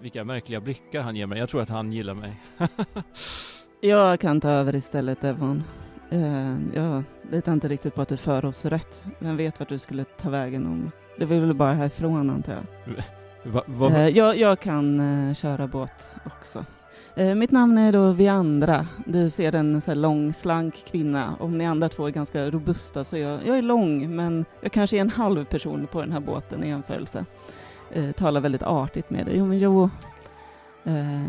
vilka 0.00 0.24
märkliga 0.24 0.60
blickar 0.60 1.00
han 1.00 1.16
ger 1.16 1.26
mig. 1.26 1.38
Jag 1.38 1.48
tror 1.48 1.62
att 1.62 1.68
han 1.68 1.92
gillar 1.92 2.14
mig. 2.14 2.40
Jag 3.80 4.20
kan 4.20 4.40
ta 4.40 4.50
över 4.50 4.74
istället 4.74 5.24
Evon. 5.24 5.62
Eh, 6.10 6.56
jag 6.74 7.02
litar 7.30 7.52
inte 7.52 7.68
riktigt 7.68 7.94
på 7.94 8.02
att 8.02 8.08
du 8.08 8.16
för 8.16 8.44
oss 8.44 8.64
rätt. 8.64 9.04
Vem 9.18 9.36
vet 9.36 9.60
vart 9.60 9.68
du 9.68 9.78
skulle 9.78 10.04
ta 10.04 10.30
vägen 10.30 10.66
om... 10.66 10.90
Det 11.18 11.24
vill 11.24 11.40
väl 11.40 11.54
bara 11.54 11.72
härifrån 11.72 12.30
antar 12.30 12.52
jag. 12.52 12.94
Va, 13.44 13.62
va, 13.66 13.90
eh, 13.90 14.08
jag, 14.08 14.36
jag 14.36 14.60
kan 14.60 15.00
eh, 15.00 15.34
köra 15.34 15.66
båt 15.66 16.14
också. 16.26 16.64
Eh, 17.14 17.34
mitt 17.34 17.50
namn 17.50 17.78
är 17.78 17.92
då 17.92 18.12
Viandra. 18.12 18.86
Du 19.06 19.30
ser 19.30 19.54
en 19.54 19.80
så 19.80 19.90
här 19.90 19.96
lång, 19.96 20.32
slank 20.32 20.84
kvinna. 20.90 21.36
Om 21.40 21.58
ni 21.58 21.66
andra 21.66 21.88
två 21.88 22.06
är 22.06 22.10
ganska 22.10 22.50
robusta 22.50 23.04
så 23.04 23.16
jag, 23.16 23.46
jag 23.46 23.58
är 23.58 23.62
lång, 23.62 24.16
men 24.16 24.44
jag 24.60 24.72
kanske 24.72 24.96
är 24.96 25.00
en 25.00 25.10
halv 25.10 25.44
person 25.44 25.86
på 25.86 26.00
den 26.00 26.12
här 26.12 26.20
båten 26.20 26.64
i 26.64 26.68
jämförelse. 26.68 27.24
Eh, 27.92 28.12
talar 28.12 28.40
väldigt 28.40 28.62
artigt 28.62 29.10
med 29.10 29.26
dig. 29.26 29.36
Jo, 29.36 29.46
men 29.46 29.58
jo. 29.58 29.90
Eh, 30.84 31.22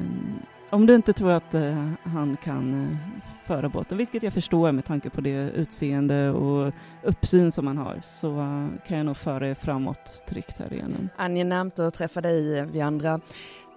om 0.73 0.85
du 0.85 0.95
inte 0.95 1.13
tror 1.13 1.31
att 1.31 1.53
eh, 1.53 1.89
han 2.03 2.37
kan 2.43 2.73
eh, 2.73 2.97
föra 3.45 3.69
båten, 3.69 3.97
vilket 3.97 4.23
jag 4.23 4.33
förstår 4.33 4.71
med 4.71 4.85
tanke 4.85 5.09
på 5.09 5.21
det 5.21 5.49
utseende 5.49 6.29
och 6.31 6.73
uppsyn 7.03 7.51
som 7.51 7.67
han 7.67 7.77
har, 7.77 7.99
så 8.03 8.39
eh, 8.39 8.67
kan 8.87 8.97
jag 8.97 9.05
nog 9.05 9.17
föra 9.17 9.49
er 9.49 9.55
framåt 9.55 10.23
tryggt 10.27 10.57
här 10.57 10.73
igenom. 10.73 11.09
Angenämt 11.15 11.79
att 11.79 11.93
träffa 11.93 12.21
dig, 12.21 12.59
eh, 12.59 12.65
vi 12.65 12.81
andra. 12.81 13.19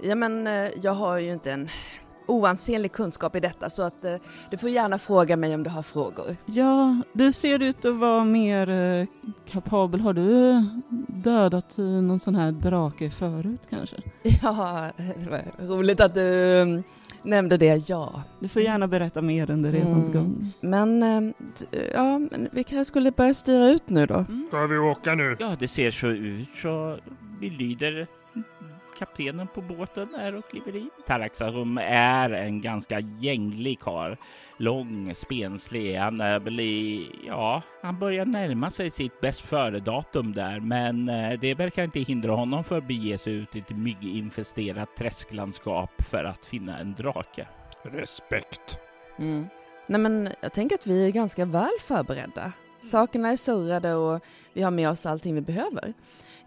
Ja, 0.03 0.15
men 0.15 0.47
eh, 0.47 0.71
jag 0.83 0.93
har 0.93 1.19
ju 1.19 1.33
inte 1.33 1.53
en 1.53 1.69
oansenlig 2.27 2.93
kunskap 2.93 3.37
i 3.37 3.41
detta, 3.41 3.71
så 3.71 3.83
att 3.83 4.05
eh, 4.05 4.15
du 4.51 4.57
får 4.59 4.71
gärna 4.71 4.99
fråga 4.99 5.37
mig 5.37 5.55
om 5.55 5.63
du 5.63 5.71
har 5.71 5.83
frågor. 5.83 6.37
Ja, 6.47 7.03
du 7.13 7.33
ser 7.33 7.63
ut 7.63 7.85
att 7.85 7.97
vara 7.97 8.25
mer 8.25 8.71
eh, 8.71 9.07
kapabel. 9.51 10.01
Har 10.01 10.13
du 10.13 10.51
eh, 10.51 10.63
dödat 11.09 11.79
eh, 11.79 11.85
någon 11.85 12.19
sån 12.19 12.35
här 12.35 12.53
drake 12.53 13.11
förut 13.11 13.63
kanske? 13.71 13.97
Ja, 14.43 14.91
det 14.97 15.31
var 15.31 15.67
roligt 15.69 16.01
att 16.01 16.15
du 16.15 16.61
mm, 16.63 16.83
nämnde 17.23 17.57
det, 17.57 17.89
ja. 17.89 18.23
Du 18.41 18.49
får 18.49 18.63
gärna 18.63 18.87
berätta 18.89 19.23
mer 19.23 19.51
under 19.51 19.73
resans 19.73 20.09
Mm. 20.09 20.13
gång. 20.13 20.53
Men, 20.61 21.03
eh, 21.03 21.33
ja, 21.95 22.19
men 22.19 22.49
vi 22.53 22.65
kanske 22.65 22.85
skulle 22.85 23.11
börja 23.11 23.35
styra 23.35 23.69
ut 23.69 23.89
nu 23.91 24.07
då. 24.07 24.25
Ska 24.49 24.67
vi 24.67 24.79
åka 24.79 25.15
nu? 25.15 25.37
Ja, 25.39 25.57
det 25.59 25.69
ser 25.69 25.91
så 25.91 26.07
ut 26.07 26.49
så 26.63 26.99
vi 27.41 27.51
lyder 27.51 28.07
kaptenen 28.99 29.49
på 29.49 29.61
båten 29.61 30.15
är 30.15 30.35
och 30.35 30.51
kliver 30.51 30.77
i. 30.77 30.89
Taraxa 31.07 31.53
som 31.53 31.79
är 31.79 32.31
en 32.31 32.61
ganska 32.61 33.01
gänglig 33.01 33.81
karl. 33.81 34.17
Lång, 34.57 35.15
spenslig. 35.15 35.97
Han 35.97 36.21
är 36.21 36.39
väl 36.39 36.61
i, 36.61 37.11
ja, 37.27 37.63
han 37.83 37.99
börjar 37.99 38.25
närma 38.25 38.71
sig 38.71 38.91
sitt 38.91 39.21
bäst 39.21 39.41
före-datum 39.41 40.35
där, 40.35 40.61
men 40.61 41.09
eh, 41.09 41.41
det 41.41 41.55
verkar 41.55 41.85
inte 41.85 42.01
hindra 42.01 42.33
honom 42.33 42.65
för 42.65 42.79
att 42.79 42.89
bege 42.89 43.19
sig 43.19 43.33
ut 43.33 43.57
i 43.57 43.59
ett 43.59 43.77
mygginfesterat 43.77 44.97
träsklandskap 44.97 45.91
för 46.11 46.25
att 46.25 46.47
finna 46.47 46.79
en 46.79 46.95
drake. 46.95 47.47
Respekt. 47.83 48.79
Mm. 49.19 49.47
Nej 49.87 50.01
men 50.01 50.29
jag 50.41 50.53
tänker 50.53 50.75
att 50.75 50.87
vi 50.87 51.07
är 51.07 51.11
ganska 51.11 51.45
väl 51.45 51.79
förberedda. 51.81 52.53
Sakerna 52.83 53.29
är 53.29 53.37
surrade 53.37 53.95
och 53.95 54.25
vi 54.53 54.63
har 54.63 54.71
med 54.71 54.89
oss 54.89 55.07
allting 55.07 55.35
vi 55.35 55.41
behöver. 55.41 55.93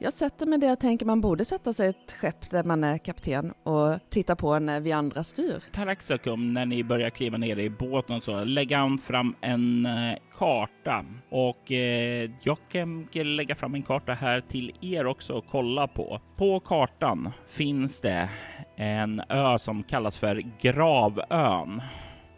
Jag 0.01 0.13
sätter 0.13 0.45
mig 0.45 0.59
där 0.59 0.67
jag 0.67 0.79
tänker 0.79 1.05
man 1.05 1.21
borde 1.21 1.45
sätta 1.45 1.73
sig 1.73 1.87
i 1.87 1.89
ett 1.89 2.11
skepp 2.11 2.49
där 2.49 2.63
man 2.63 2.83
är 2.83 2.97
kapten 2.97 3.53
och 3.63 3.99
titta 4.09 4.35
på 4.35 4.59
när 4.59 4.79
vi 4.79 4.91
andra 4.91 5.23
styr. 5.23 5.63
Taraxacum, 5.71 6.53
när 6.53 6.65
ni 6.65 6.83
börjar 6.83 7.09
kliva 7.09 7.37
ner 7.37 7.59
i 7.59 7.69
båten 7.69 8.21
så 8.21 8.43
lägger 8.43 8.77
han 8.77 8.97
fram 8.97 9.35
en 9.41 9.85
eh, 9.85 10.17
karta 10.37 11.05
och 11.29 11.71
eh, 11.71 12.29
jag 12.41 12.57
kan 12.69 13.07
lägga 13.13 13.55
fram 13.55 13.75
en 13.75 13.83
karta 13.83 14.13
här 14.13 14.41
till 14.41 14.71
er 14.81 15.05
också 15.05 15.33
och 15.33 15.45
kolla 15.51 15.87
på. 15.87 16.19
På 16.35 16.59
kartan 16.59 17.31
finns 17.47 18.01
det 18.01 18.29
en 18.75 19.21
ö 19.29 19.57
som 19.59 19.83
kallas 19.83 20.17
för 20.17 20.43
Gravön 20.61 21.81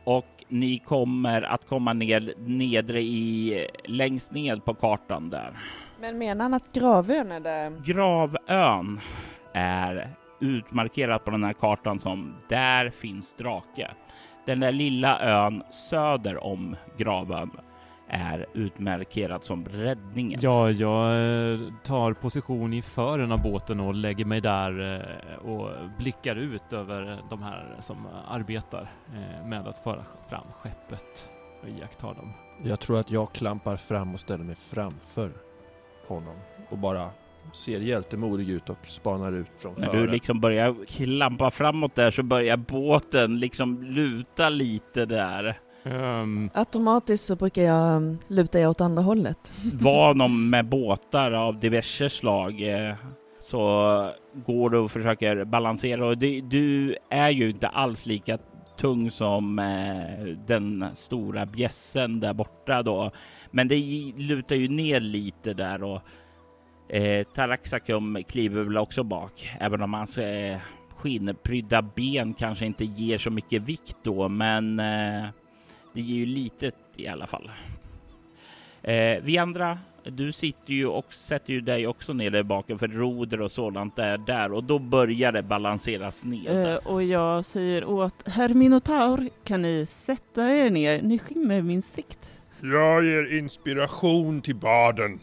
och 0.03 0.25
ni 0.47 0.79
kommer 0.79 1.41
att 1.41 1.67
komma 1.67 1.93
ner 1.93 2.33
nedre 2.37 3.01
i 3.01 3.67
längst 3.85 4.31
ned 4.31 4.65
på 4.65 4.73
kartan 4.73 5.29
där. 5.29 5.57
Men 6.01 6.17
menar 6.17 6.45
han 6.45 6.53
att 6.53 6.73
Gravön 6.73 7.31
är 7.31 7.39
där? 7.39 7.81
Gravön 7.83 8.99
är 9.53 10.15
utmarkerat 10.39 11.25
på 11.25 11.31
den 11.31 11.43
här 11.43 11.53
kartan 11.53 11.99
som 11.99 12.35
där 12.49 12.89
finns 12.89 13.33
drake. 13.33 13.91
Den 14.45 14.59
där 14.59 14.71
lilla 14.71 15.19
ön 15.19 15.63
söder 15.89 16.43
om 16.43 16.75
Gravön 16.97 17.51
är 18.07 18.45
utmarkerad 18.53 19.43
som 19.43 19.65
räddningen. 19.65 20.39
Ja, 20.43 20.71
jag 20.71 21.11
eh, 21.11 21.59
tar 21.83 22.13
position 22.13 22.73
i 22.73 22.81
fören 22.81 23.31
av 23.31 23.41
båten 23.41 23.79
och 23.79 23.93
lägger 23.93 24.25
mig 24.25 24.41
där 24.41 25.01
eh, 25.31 25.35
och 25.35 25.69
blickar 25.97 26.35
ut 26.35 26.73
över 26.73 27.19
de 27.29 27.43
här 27.43 27.77
som 27.79 28.07
arbetar 28.27 28.91
eh, 29.07 29.47
med 29.47 29.67
att 29.67 29.83
föra 29.83 30.03
fram 30.29 30.45
skeppet 30.53 31.29
och 31.61 31.69
iakttar 31.69 32.13
dem. 32.13 32.33
Jag 32.63 32.79
tror 32.79 32.99
att 32.99 33.11
jag 33.11 33.33
klampar 33.33 33.75
fram 33.75 34.13
och 34.13 34.19
ställer 34.19 34.43
mig 34.43 34.55
framför 34.55 35.50
honom 36.13 36.35
och 36.69 36.77
bara 36.77 37.09
ser 37.53 37.79
hjältemodig 37.79 38.49
ut 38.49 38.69
och 38.69 38.77
spanar 38.87 39.31
ut 39.31 39.47
från 39.57 39.73
När 39.77 39.87
fören. 39.87 40.01
du 40.01 40.07
liksom 40.11 40.39
börjar 40.39 40.85
klampa 40.85 41.51
framåt 41.51 41.95
där 41.95 42.11
så 42.11 42.23
börjar 42.23 42.57
båten 42.57 43.39
liksom 43.39 43.83
luta 43.83 44.49
lite 44.49 45.05
där. 45.05 45.59
Ehm, 45.83 46.49
Automatiskt 46.53 47.25
så 47.25 47.35
brukar 47.35 47.61
jag 47.61 47.95
um, 47.95 48.17
luta 48.27 48.59
er 48.59 48.69
åt 48.69 48.81
andra 48.81 49.01
hållet. 49.03 49.51
Van 49.73 50.49
med 50.49 50.65
båtar 50.65 51.31
av 51.31 51.59
diverse 51.59 52.09
slag 52.09 52.61
eh, 52.61 52.95
så 53.39 53.61
går 54.33 54.69
du 54.69 54.77
och 54.77 54.91
försöker 54.91 55.43
balansera 55.43 56.05
och 56.05 56.17
det, 56.17 56.41
du 56.41 56.95
är 57.09 57.29
ju 57.29 57.49
inte 57.49 57.67
alls 57.67 58.05
lika 58.05 58.37
tung 58.77 59.11
som 59.11 59.59
eh, 59.59 60.25
den 60.47 60.85
stora 60.95 61.45
bjässen 61.45 62.19
där 62.19 62.33
borta 62.33 62.83
då. 62.83 63.11
Men 63.51 63.67
det 63.67 63.75
lutar 64.17 64.55
ju 64.55 64.67
ner 64.67 64.99
lite 64.99 65.53
där 65.53 65.83
och 65.83 66.01
eh, 66.87 67.23
Taraxacum 67.23 68.23
kliver 68.27 68.63
väl 68.63 68.77
också 68.77 69.03
bak, 69.03 69.51
även 69.59 69.81
om 69.81 69.93
hans 69.93 70.17
eh, 70.17 70.57
skinnprydda 70.95 71.81
ben 71.81 72.33
kanske 72.33 72.65
inte 72.65 72.85
ger 72.85 73.17
så 73.17 73.29
mycket 73.29 73.61
vikt 73.61 73.97
då, 74.03 74.29
men 74.29 74.79
eh, 74.79 75.25
det 75.93 76.01
ger 76.01 76.15
ju 76.15 76.25
litet 76.25 76.75
i 76.95 77.07
alla 77.07 77.27
fall. 77.27 77.51
Eh, 78.81 79.17
vi 79.23 79.37
andra, 79.37 79.79
du 80.03 80.31
sitter 80.31 80.73
ju 80.73 80.87
och 80.87 81.13
sätter 81.13 81.53
ju 81.53 81.61
dig 81.61 81.87
också 81.87 82.13
ner 82.13 82.29
där 82.29 82.43
baken 82.43 82.79
för 82.79 82.87
roder 82.87 83.41
och 83.41 83.51
sådant 83.51 83.99
är 83.99 84.17
där 84.17 84.51
och 84.51 84.63
då 84.63 84.79
börjar 84.79 85.31
det 85.31 85.43
balanseras 85.43 86.25
ner. 86.25 86.67
Eh, 86.67 86.75
och 86.75 87.03
jag 87.03 87.45
säger 87.45 87.85
åt 87.85 88.27
herr 88.27 88.49
Minotaur, 88.49 89.29
kan 89.43 89.61
ni 89.61 89.85
sätta 89.85 90.49
er 90.49 90.69
ner? 90.69 91.01
Ni 91.01 91.19
skymmer 91.19 91.61
min 91.61 91.81
sikt. 91.81 92.40
Jag 92.63 93.03
ger 93.03 93.37
inspiration 93.37 94.41
till 94.41 94.55
baden. 94.55 95.19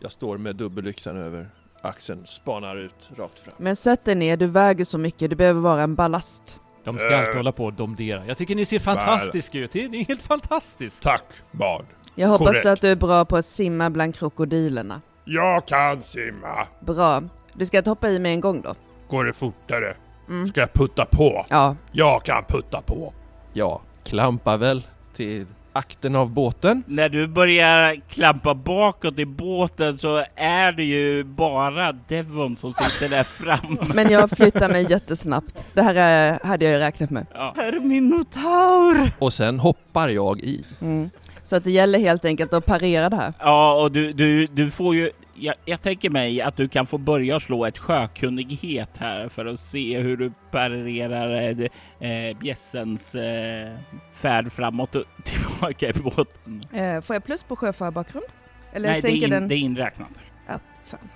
Jag 0.00 0.12
står 0.12 0.38
med 0.38 0.56
dubbelyxan 0.56 1.16
över 1.16 1.46
axeln, 1.82 2.26
spanar 2.26 2.76
ut 2.76 3.10
rakt 3.16 3.38
fram. 3.38 3.54
Men 3.58 3.76
sätt 3.76 4.04
dig 4.04 4.14
ner, 4.14 4.36
du 4.36 4.46
väger 4.46 4.84
så 4.84 4.98
mycket, 4.98 5.30
du 5.30 5.36
behöver 5.36 5.60
vara 5.60 5.82
en 5.82 5.94
ballast. 5.94 6.60
De 6.84 6.98
ska 6.98 7.10
Eh. 7.12 7.18
alltid 7.18 7.34
hålla 7.34 7.52
på 7.52 7.64
och 7.64 7.72
domdera. 7.72 8.26
Jag 8.26 8.36
tycker 8.38 8.54
ni 8.54 8.64
ser 8.64 8.78
fantastiska 8.78 9.58
ut. 9.58 9.72
Det 9.72 9.84
är 9.84 10.04
helt 10.04 10.22
fantastiskt. 10.22 11.02
Tack, 11.02 11.24
bad. 11.50 11.84
Jag 12.14 12.28
hoppas 12.28 12.46
Korrekt. 12.48 12.66
att 12.66 12.80
du 12.80 12.88
är 12.88 12.96
bra 12.96 13.24
på 13.24 13.36
att 13.36 13.44
simma 13.44 13.90
bland 13.90 14.14
krokodilerna. 14.14 15.00
Jag 15.24 15.66
kan 15.66 16.02
simma. 16.02 16.66
Bra. 16.80 17.22
Du 17.54 17.66
ska 17.66 17.78
inte 17.78 17.90
hoppa 17.90 18.08
i 18.10 18.18
med 18.18 18.32
en 18.32 18.40
gång 18.40 18.60
då? 18.62 18.74
Går 19.08 19.24
det 19.24 19.32
fortare? 19.32 19.96
Mm. 20.28 20.46
Ska 20.48 20.60
jag 20.60 20.72
putta 20.72 21.04
på? 21.04 21.46
Ja. 21.50 21.76
Jag 21.92 22.22
kan 22.24 22.44
putta 22.48 22.82
på. 22.82 23.12
Jag 23.52 23.80
klampar 24.04 24.56
väl 24.56 24.82
till 25.14 25.46
akten 25.78 26.16
av 26.16 26.30
båten. 26.30 26.82
När 26.86 27.08
du 27.08 27.26
börjar 27.26 27.96
klampa 28.08 28.54
bakåt 28.54 29.18
i 29.18 29.26
båten 29.26 29.98
så 29.98 30.24
är 30.34 30.72
det 30.72 30.84
ju 30.84 31.24
bara 31.24 31.92
Devon 31.92 32.56
som 32.56 32.74
sitter 32.74 33.08
där 33.16 33.24
framme. 33.24 33.86
Men 33.94 34.10
jag 34.10 34.30
flyttar 34.30 34.68
mig 34.68 34.86
jättesnabbt. 34.90 35.66
Det 35.74 35.82
här 35.82 35.94
är, 35.94 36.46
hade 36.46 36.64
jag 36.64 36.74
ju 36.74 36.80
räknat 36.80 37.10
med. 37.10 37.26
Ja. 37.34 37.54
Herr 37.56 37.80
Minotaur! 37.80 39.10
Och 39.18 39.32
sen 39.32 39.58
hoppar 39.58 40.08
jag 40.08 40.40
i. 40.40 40.64
Mm. 40.80 41.10
Så 41.42 41.56
att 41.56 41.64
det 41.64 41.70
gäller 41.70 41.98
helt 41.98 42.24
enkelt 42.24 42.52
att 42.52 42.66
parera 42.66 43.10
det 43.10 43.16
här. 43.16 43.32
Ja, 43.38 43.72
och 43.82 43.92
du, 43.92 44.12
du, 44.12 44.46
du 44.46 44.70
får 44.70 44.94
ju... 44.94 45.10
Jag, 45.40 45.54
jag 45.64 45.82
tänker 45.82 46.10
mig 46.10 46.40
att 46.42 46.56
du 46.56 46.68
kan 46.68 46.86
få 46.86 46.98
börja 46.98 47.40
slå 47.40 47.66
ett 47.66 47.78
sjökunnighet 47.78 48.90
här 48.96 49.28
för 49.28 49.46
att 49.46 49.60
se 49.60 49.98
hur 49.98 50.16
du 50.16 50.32
parerar 50.50 51.68
eh, 52.00 52.38
bjässens 52.38 53.14
eh, 53.14 53.78
färd 54.14 54.52
framåt 54.52 54.94
och 54.94 55.04
tillbaka 55.24 55.88
i 55.88 55.92
båten. 55.92 56.60
Eh, 56.72 57.00
får 57.00 57.16
jag 57.16 57.24
plus 57.24 57.42
på 57.42 57.56
sjöfarbakgrund? 57.56 58.26
Eller 58.72 58.88
Nej, 58.88 59.00
det 59.00 59.08
är, 59.08 59.34
in, 59.36 59.48
det 59.48 59.54
är 59.54 59.58
inräknat. 59.58 60.08
Ja, 60.46 60.54
fan. 60.84 61.08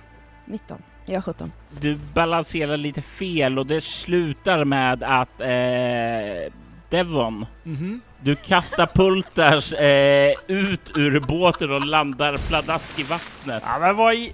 19. 0.45 0.81
Jag 1.05 1.15
har 1.15 1.21
17. 1.21 1.51
Du 1.81 1.99
balanserar 2.13 2.77
lite 2.77 3.01
fel 3.01 3.59
och 3.59 3.65
det 3.65 3.81
slutar 3.81 4.65
med 4.65 5.03
att 5.03 5.41
eh, 5.41 6.53
Devon, 6.97 7.45
Mhm. 7.63 8.01
du 8.21 8.35
katapultas 8.35 9.73
eh, 9.73 10.33
ut 10.47 10.97
ur 10.97 11.19
båten 11.19 11.71
och 11.71 11.85
landar 11.85 12.37
pladask 12.37 12.99
i 12.99 13.03
vattnet. 13.03 13.63
Ja, 13.65 13.77
men 13.79 13.95
vad 13.95 14.13
i... 14.13 14.33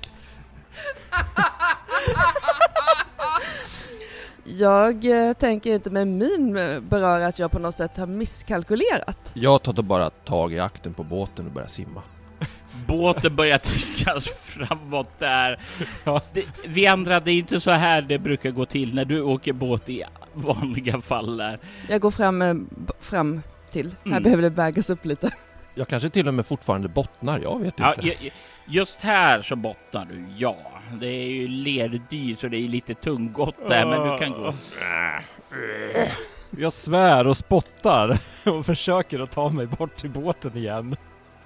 Jag 4.43 5.05
eh, 5.27 5.33
tänker 5.33 5.73
inte 5.75 5.89
med 5.89 6.07
min 6.07 6.57
eh, 6.57 6.79
beröra 6.79 7.27
att 7.27 7.39
jag 7.39 7.51
på 7.51 7.59
något 7.59 7.75
sätt 7.75 7.97
har 7.97 8.07
misskalkylerat. 8.07 9.31
Jag 9.33 9.63
tar 9.63 9.73
då 9.73 9.81
bara 9.81 10.09
tag 10.09 10.53
i 10.53 10.59
akten 10.59 10.93
på 10.93 11.03
båten 11.03 11.45
och 11.45 11.51
börjar 11.51 11.67
simma. 11.67 12.01
Båten 12.87 13.35
börjar 13.35 13.57
tryckas 13.57 14.27
framåt 14.43 15.19
där. 15.19 15.59
Ja. 16.03 16.21
Det, 16.33 16.43
vi 16.67 16.87
andra, 16.87 17.19
det 17.19 17.31
är 17.31 17.37
inte 17.37 17.59
så 17.59 17.71
här 17.71 18.01
det 18.01 18.19
brukar 18.19 18.51
gå 18.51 18.65
till 18.65 18.95
när 18.95 19.05
du 19.05 19.21
åker 19.21 19.53
båt 19.53 19.89
i 19.89 20.03
vanliga 20.33 21.01
fall 21.01 21.37
där. 21.37 21.59
Jag 21.89 22.01
går 22.01 22.11
fram, 22.11 22.41
eh, 22.41 22.55
fram 23.01 23.41
till. 23.71 23.95
Här 24.05 24.11
Mm. 24.11 24.23
behöver 24.23 24.43
det 24.43 24.49
vägas 24.49 24.89
upp 24.89 25.05
lite. 25.05 25.31
Jag 25.75 25.87
kanske 25.87 26.09
till 26.09 26.27
och 26.27 26.33
med 26.33 26.45
fortfarande 26.45 26.87
bottnar, 26.87 27.39
jag 27.39 27.59
vet 27.59 27.79
Ja, 27.79 27.89
inte. 27.89 28.01
ju- 28.07 28.13
ju- 28.21 28.29
just 28.65 29.01
här 29.01 29.41
så 29.41 29.55
bottnar 29.55 30.05
du, 30.11 30.25
ja. 30.37 30.57
Det 30.99 31.07
är 31.07 31.29
ju 31.29 31.47
lerdyr 31.47 32.35
så 32.35 32.47
det 32.47 32.57
är 32.57 32.67
lite 32.67 32.93
tunggott 32.93 33.55
där, 33.69 33.85
men 33.85 34.11
du 34.11 34.17
kan 34.17 34.31
gå. 34.31 34.53
Jag 36.57 36.73
svär 36.73 37.27
och 37.27 37.37
spottar 37.37 38.19
och 38.45 38.65
försöker 38.65 39.19
att 39.19 39.31
ta 39.31 39.49
mig 39.49 39.65
bort 39.67 39.95
till 39.95 40.09
båten 40.09 40.57
igen. 40.57 40.95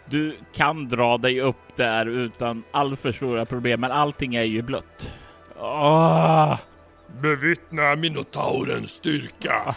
Du 0.06 0.38
kan 0.54 0.88
dra 0.88 1.18
dig 1.18 1.42
upp 1.42 1.76
där 1.76 2.06
utan 2.06 2.64
alltför 2.72 3.12
stora 3.12 3.46
problem, 3.46 3.82
men 3.82 3.92
allting 3.92 4.36
är 4.36 4.44
ju 4.44 4.62
blött. 4.62 5.10
Åh! 5.60 6.60
Bevittna 7.22 7.96
minotaurens 7.96 8.92
styrka. 8.92 9.76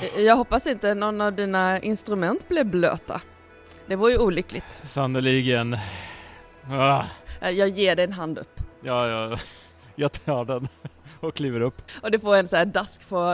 Eh, 0.00 0.20
Jag 0.20 0.36
hoppas 0.36 0.66
inte 0.66 0.94
någon 0.94 1.20
av 1.20 1.32
dina 1.32 1.78
instrument 1.80 2.48
blev 2.48 2.66
blöta. 2.66 3.20
Det 3.86 3.96
var 3.96 4.08
ju 4.10 4.18
olyckligt. 4.18 4.78
Sannoliken. 4.84 5.76
Ah, 6.70 7.02
Eh, 7.40 7.50
Jag 7.50 7.68
ger 7.68 7.96
dig 7.96 8.04
en 8.04 8.12
hand 8.12 8.38
upp. 8.38 8.60
ja, 8.82 9.08
ja, 9.08 9.38
jag 9.94 10.12
tar 10.12 10.44
den 10.44 10.68
och 11.20 11.34
kliver 11.34 11.60
upp. 11.60 11.82
Och 12.02 12.10
du 12.10 12.18
får 12.18 12.36
en 12.36 12.48
så 12.48 12.56
här 12.56 12.64
dask 12.64 13.08
på 13.08 13.32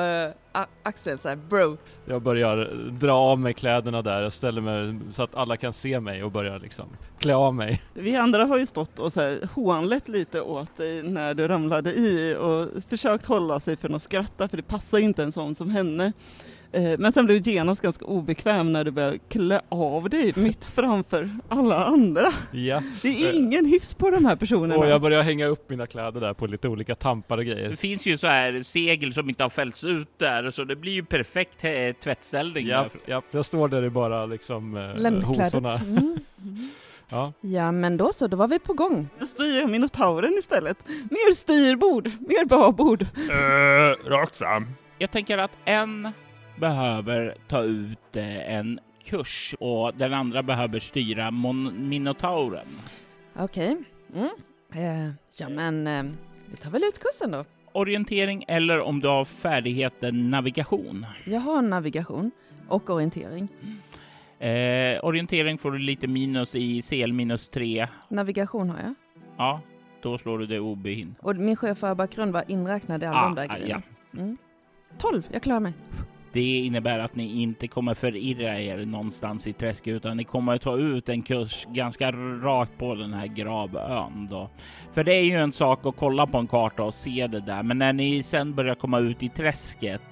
eh, 0.58 0.62
a- 0.62 0.66
axeln 0.82 1.18
så 1.18 1.28
här, 1.28 1.36
bro. 1.36 1.76
Jag 2.04 2.22
börjar 2.22 2.56
dra 3.00 3.12
av 3.12 3.38
mig 3.38 3.54
kläderna 3.54 4.02
där, 4.02 4.22
jag 4.22 4.32
ställer 4.32 4.60
mig 4.60 4.98
så 5.12 5.22
att 5.22 5.34
alla 5.34 5.56
kan 5.56 5.72
se 5.72 6.00
mig 6.00 6.24
och 6.24 6.30
börjar 6.32 6.58
liksom 6.58 6.86
klä 7.18 7.34
av 7.34 7.54
mig. 7.54 7.80
Vi 7.94 8.16
andra 8.16 8.44
har 8.44 8.58
ju 8.58 8.66
stått 8.66 8.98
och 8.98 9.12
så 9.12 9.20
här 9.20 9.48
hånlet 9.54 10.08
lite 10.08 10.40
åt 10.40 10.76
dig 10.76 11.02
när 11.02 11.34
du 11.34 11.48
ramlade 11.48 11.90
i 11.94 12.36
och 12.40 12.82
försökt 12.88 13.26
hålla 13.26 13.60
sig 13.60 13.76
från 13.76 13.94
att 13.94 14.02
skratta 14.02 14.48
för 14.48 14.56
det 14.56 14.62
passar 14.62 14.98
ju 14.98 15.04
inte 15.04 15.22
en 15.22 15.32
sån 15.32 15.54
som 15.54 15.70
henne. 15.70 16.12
Eh, 16.72 16.98
Men 16.98 17.12
sen 17.12 17.26
blev 17.26 17.42
du 17.42 17.50
genast 17.52 17.82
ganska 17.82 18.04
obekväm 18.04 18.72
när 18.72 18.84
du 18.84 18.90
började 18.90 19.18
klä 19.28 19.60
av 19.68 20.10
dig 20.10 20.32
mitt 20.36 20.64
framför 20.66 21.30
alla 21.48 21.84
andra. 21.84 22.26
Ja. 22.52 22.82
Det 23.02 23.08
är 23.08 23.36
ingen 23.38 23.64
hyfs 23.66 23.94
på 23.94 24.10
de 24.10 24.24
här 24.24 24.36
personerna. 24.36 24.76
Och 24.76 24.86
jag 24.86 25.00
börjar 25.00 25.22
hänga 25.22 25.46
upp 25.46 25.70
mina 25.70 25.86
kläder 25.86 26.20
där 26.20 26.34
på 26.34 26.46
lite 26.46 26.68
olika 26.68 26.94
tampar 26.94 27.38
och 27.38 27.44
Det 27.44 27.50
grejer. 27.50 27.76
finns 27.76 28.06
ju 28.06 28.18
så 28.18 28.26
här 28.26 28.62
segel 28.62 29.14
som 29.14 29.28
inte 29.28 29.42
har 29.42 29.50
fällts 29.50 29.84
ut 29.84 30.08
där, 30.18 30.47
så 30.50 30.64
det 30.64 30.76
blir 30.76 30.92
ju 30.92 31.04
perfekt 31.04 31.64
eh, 31.64 31.92
tvättställning. 32.02 32.66
Ja, 32.66 32.88
ja, 33.06 33.22
jag 33.30 33.44
står 33.44 33.68
där 33.68 33.84
i 33.84 33.90
bara 33.90 34.26
liksom 34.26 34.76
eh, 34.76 35.12
hosorna. 35.24 35.72
Mm. 35.74 36.18
Ja. 37.10 37.32
Ja 37.40 37.72
men 37.72 37.96
då 37.96 38.12
så, 38.12 38.26
då 38.26 38.36
var 38.36 38.48
vi 38.48 38.58
på 38.58 38.72
gång. 38.72 39.08
Då 39.18 39.26
styr 39.26 39.58
jag 39.60 39.70
minotauren 39.70 40.32
istället. 40.38 40.88
Mer 40.88 41.34
styrbord, 41.34 42.04
mer 42.20 42.44
babord. 42.44 43.02
Eh, 43.02 44.08
rakt 44.10 44.36
fram. 44.36 44.66
Jag 44.98 45.10
tänker 45.10 45.38
att 45.38 45.50
en 45.64 46.12
behöver 46.60 47.36
ta 47.48 47.62
ut 47.62 48.16
eh, 48.16 48.54
en 48.54 48.80
kurs 49.04 49.54
och 49.60 49.94
den 49.94 50.14
andra 50.14 50.42
behöver 50.42 50.78
styra 50.78 51.30
mon- 51.30 51.78
minotauren. 51.88 52.66
Okej. 53.38 53.76
Mm. 54.14 54.28
Eh, 54.74 55.10
ja 55.38 55.48
men 55.48 55.86
eh, 55.86 56.02
vi 56.50 56.56
tar 56.56 56.70
väl 56.70 56.82
ut 56.84 56.98
kursen 56.98 57.30
då. 57.30 57.44
Orientering 57.72 58.44
eller 58.48 58.80
om 58.80 59.00
du 59.00 59.08
har 59.08 59.24
färdigheten 59.24 60.30
navigation. 60.30 61.06
Jag 61.24 61.40
har 61.40 61.62
navigation 61.62 62.30
och 62.68 62.90
orientering. 62.90 63.48
Eh, 64.38 65.04
orientering 65.04 65.58
får 65.58 65.70
du 65.72 65.78
lite 65.78 66.06
minus 66.06 66.54
i 66.54 66.82
CL 66.82 67.12
minus 67.12 67.48
3. 67.48 67.88
Navigation 68.08 68.70
har 68.70 68.78
jag. 68.78 68.94
Ja, 69.36 69.60
då 70.02 70.18
slår 70.18 70.38
du 70.38 70.46
det 70.46 70.60
obehin. 70.60 71.14
Och 71.20 71.36
min 71.36 71.56
sjöfarbakgrund 71.56 72.32
var 72.32 72.44
inräknad 72.48 73.02
i 73.02 73.06
alla 73.06 73.22
de 73.22 73.34
där 73.34 73.46
Ah, 73.50 73.56
grejerna. 73.58 73.82
ja. 74.10 74.18
Mm. 74.20 74.36
12, 74.98 75.22
jag 75.32 75.42
klarar 75.42 75.60
mig. 75.60 75.72
Det 76.32 76.56
innebär 76.58 76.98
att 76.98 77.14
ni 77.14 77.42
inte 77.42 77.68
kommer 77.68 77.94
förirra 77.94 78.60
er 78.60 78.84
någonstans 78.84 79.46
i 79.46 79.52
träsket 79.52 79.94
utan 79.94 80.16
ni 80.16 80.24
kommer 80.24 80.54
att 80.54 80.62
ta 80.62 80.76
ut 80.76 81.08
en 81.08 81.22
kurs 81.22 81.66
ganska 81.68 82.10
rakt 82.42 82.78
på 82.78 82.94
den 82.94 83.12
här 83.12 83.26
gravön 83.26 84.28
då. 84.30 84.50
För 84.92 85.04
det 85.04 85.14
är 85.14 85.22
ju 85.22 85.34
en 85.34 85.52
sak 85.52 85.86
att 85.86 85.96
kolla 85.96 86.26
på 86.26 86.38
en 86.38 86.46
karta 86.46 86.82
och 86.82 86.94
se 86.94 87.26
det 87.26 87.40
där, 87.40 87.62
men 87.62 87.78
när 87.78 87.92
ni 87.92 88.22
sen 88.22 88.54
börjar 88.54 88.74
komma 88.74 88.98
ut 88.98 89.22
i 89.22 89.28
träsket 89.28 90.02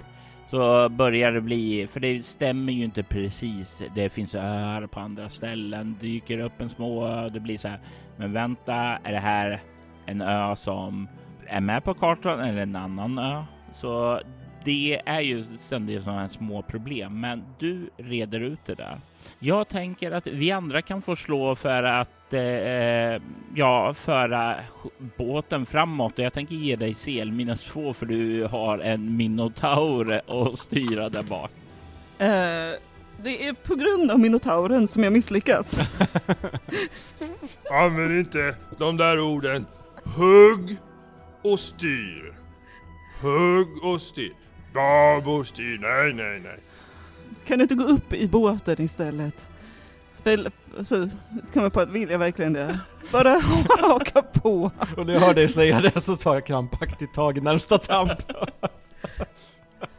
så 0.50 0.88
börjar 0.88 1.32
det 1.32 1.40
bli, 1.40 1.86
för 1.86 2.00
det 2.00 2.24
stämmer 2.24 2.72
ju 2.72 2.84
inte 2.84 3.02
precis. 3.02 3.82
Det 3.94 4.08
finns 4.08 4.34
öar 4.34 4.86
på 4.86 5.00
andra 5.00 5.28
ställen, 5.28 5.96
dyker 6.00 6.38
upp 6.38 6.60
en 6.60 6.68
små 6.68 7.06
ö, 7.06 7.28
det 7.28 7.40
blir 7.40 7.58
så 7.58 7.68
här. 7.68 7.80
Men 8.16 8.32
vänta, 8.32 8.74
är 8.74 9.12
det 9.12 9.18
här 9.18 9.60
en 10.06 10.22
ö 10.22 10.56
som 10.56 11.08
är 11.46 11.60
med 11.60 11.84
på 11.84 11.94
kartan 11.94 12.40
eller 12.40 12.62
en 12.62 12.76
annan 12.76 13.18
ö? 13.18 13.44
Så 13.72 14.20
det 14.66 15.00
är 15.04 15.20
ju 15.20 15.44
ständigt 15.58 16.04
sådana 16.04 16.20
här 16.20 16.28
små 16.28 16.62
problem, 16.62 17.20
men 17.20 17.44
du 17.58 17.90
reder 17.96 18.40
ut 18.40 18.58
det 18.66 18.74
där. 18.74 19.00
Jag 19.38 19.68
tänker 19.68 20.12
att 20.12 20.26
vi 20.26 20.50
andra 20.50 20.82
kan 20.82 21.02
få 21.02 21.16
slå 21.16 21.54
för 21.54 21.82
att 21.82 22.32
eh, 22.34 23.22
ja, 23.54 23.94
föra 23.94 24.56
båten 25.16 25.66
framåt 25.66 26.18
och 26.18 26.24
jag 26.24 26.32
tänker 26.32 26.54
ge 26.54 26.76
dig 26.76 26.94
CL 26.94 27.32
minus 27.32 27.64
två 27.64 27.94
för 27.94 28.06
du 28.06 28.44
har 28.44 28.78
en 28.78 29.16
minotaur 29.16 30.20
att 30.26 30.58
styra 30.58 31.08
där 31.08 31.22
bak. 31.22 31.50
Eh, 32.18 32.80
det 33.22 33.48
är 33.48 33.52
på 33.52 33.74
grund 33.74 34.10
av 34.10 34.20
minotauren 34.20 34.88
som 34.88 35.04
jag 35.04 35.12
misslyckas. 35.12 35.78
Använd 37.72 38.18
inte 38.18 38.54
de 38.78 38.96
där 38.96 39.20
orden 39.20 39.66
hugg 40.04 40.76
och 41.42 41.60
styr. 41.60 42.34
Hugg 43.20 43.84
och 43.84 44.00
styr. 44.00 44.45
Och 44.80 45.46
styr. 45.46 45.78
Nej, 45.78 46.12
nej, 46.12 46.40
nej. 46.40 46.58
Kan 47.46 47.58
du 47.58 47.62
inte 47.62 47.74
gå 47.74 47.84
upp 47.84 48.12
i 48.12 48.28
båten 48.28 48.82
istället? 48.82 49.48
För, 50.22 50.50
så 50.84 51.08
kan 51.52 51.62
man 51.62 51.70
på 51.70 51.80
att 51.80 51.88
vill 51.90 52.10
jag 52.10 52.18
verkligen 52.18 52.52
det? 52.52 52.78
Bara 53.12 53.30
haka 53.80 54.22
på. 54.22 54.70
Och 54.96 55.06
när 55.06 55.12
jag 55.12 55.20
hör 55.20 55.34
dig 55.34 55.48
säga 55.48 55.80
det 55.80 56.00
så 56.00 56.16
tar 56.16 56.34
jag 56.34 56.46
krampaktigt 56.46 57.14
tag 57.14 57.38
i 57.38 57.40
närmsta 57.40 57.78
tamp. 57.78 58.12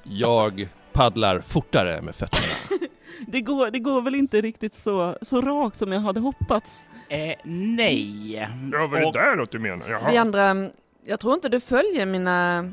Jag 0.03 0.67
paddlar 0.93 1.39
fortare 1.41 2.01
med 2.01 2.15
fötterna. 2.15 2.53
Det 3.27 3.41
går, 3.41 3.71
det 3.71 3.79
går 3.79 4.01
väl 4.01 4.15
inte 4.15 4.41
riktigt 4.41 4.73
så, 4.73 5.17
så 5.21 5.41
rakt 5.41 5.77
som 5.79 5.91
jag 5.91 5.99
hade 5.99 6.19
hoppats. 6.19 6.85
Eh, 7.09 7.33
nej. 7.43 8.31
Ja, 8.71 8.87
vad 8.87 9.01
är 9.01 9.05
Och- 9.05 9.13
det 9.13 9.19
däråt 9.19 9.51
du 9.51 9.59
menar? 9.59 9.89
Jaha. 9.89 10.09
Vi 10.11 10.17
andra, 10.17 10.69
jag 11.05 11.19
tror 11.19 11.33
inte 11.33 11.49
du 11.49 11.59
följer 11.59 12.05
mina, 12.05 12.69